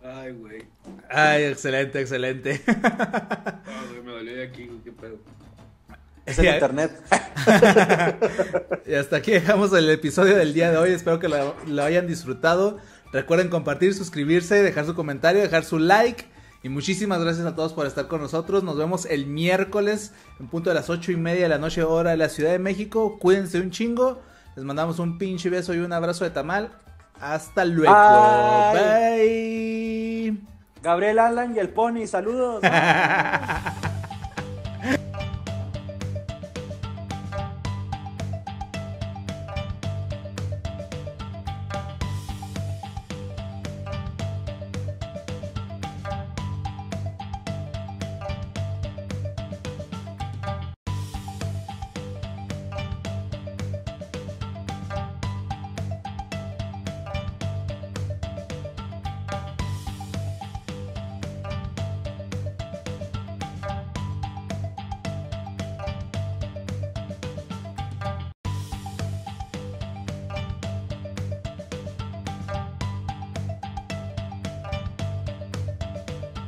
Ay, 0.03 0.32
güey. 0.32 0.64
Ay, 1.09 1.44
excelente, 1.44 2.01
excelente. 2.01 2.62
Ay, 2.66 4.01
me 4.05 4.12
dolió 4.12 4.36
de 4.36 4.44
aquí, 4.44 4.66
güey, 4.66 4.80
qué 4.80 4.92
pedo. 4.92 5.18
Es 6.26 6.38
el 6.38 6.46
internet. 6.46 6.92
y 8.86 8.94
hasta 8.94 9.16
aquí 9.16 9.32
dejamos 9.32 9.72
el 9.72 9.90
episodio 9.90 10.36
del 10.36 10.55
día 10.55 10.70
de 10.70 10.78
hoy. 10.78 10.90
Espero 10.90 11.18
que 11.18 11.28
lo, 11.28 11.57
lo 11.66 11.82
hayan 11.82 12.07
disfrutado. 12.07 12.78
Recuerden 13.12 13.48
compartir, 13.48 13.94
suscribirse, 13.94 14.62
dejar 14.62 14.86
su 14.86 14.94
comentario, 14.94 15.42
dejar 15.42 15.64
su 15.64 15.78
like. 15.78 16.24
Y 16.62 16.68
muchísimas 16.68 17.20
gracias 17.22 17.46
a 17.46 17.57
todos 17.57 17.72
por 17.72 17.86
estar 17.86 18.07
con 18.07 18.20
nosotros. 18.20 18.62
Nos 18.62 18.76
vemos 18.76 19.07
el 19.07 19.26
miércoles 19.26 20.12
en 20.38 20.48
punto 20.48 20.70
de 20.70 20.74
las 20.74 20.90
ocho 20.90 21.11
y 21.11 21.16
media 21.16 21.42
de 21.42 21.48
la 21.48 21.59
noche, 21.59 21.82
hora 21.82 22.11
de 22.11 22.16
la 22.16 22.28
Ciudad 22.28 22.53
de 22.53 22.59
México. 22.59 23.18
Cuídense 23.18 23.59
un 23.59 23.70
chingo. 23.70 24.22
Les 24.57 24.64
mandamos 24.64 24.98
un 24.98 25.18
pinche 25.18 25.48
beso 25.48 25.74
y 25.74 25.78
un 25.78 25.92
abrazo 25.92 26.24
de 26.24 26.30
tamal. 26.30 26.70
Hasta 27.21 27.64
luego. 27.64 27.93
Bye. 28.73 30.35
Gabriel 30.83 31.18
Alan 31.18 31.55
y 31.55 31.59
el 31.59 31.68
Pony, 31.68 32.07
saludos. 32.07 32.62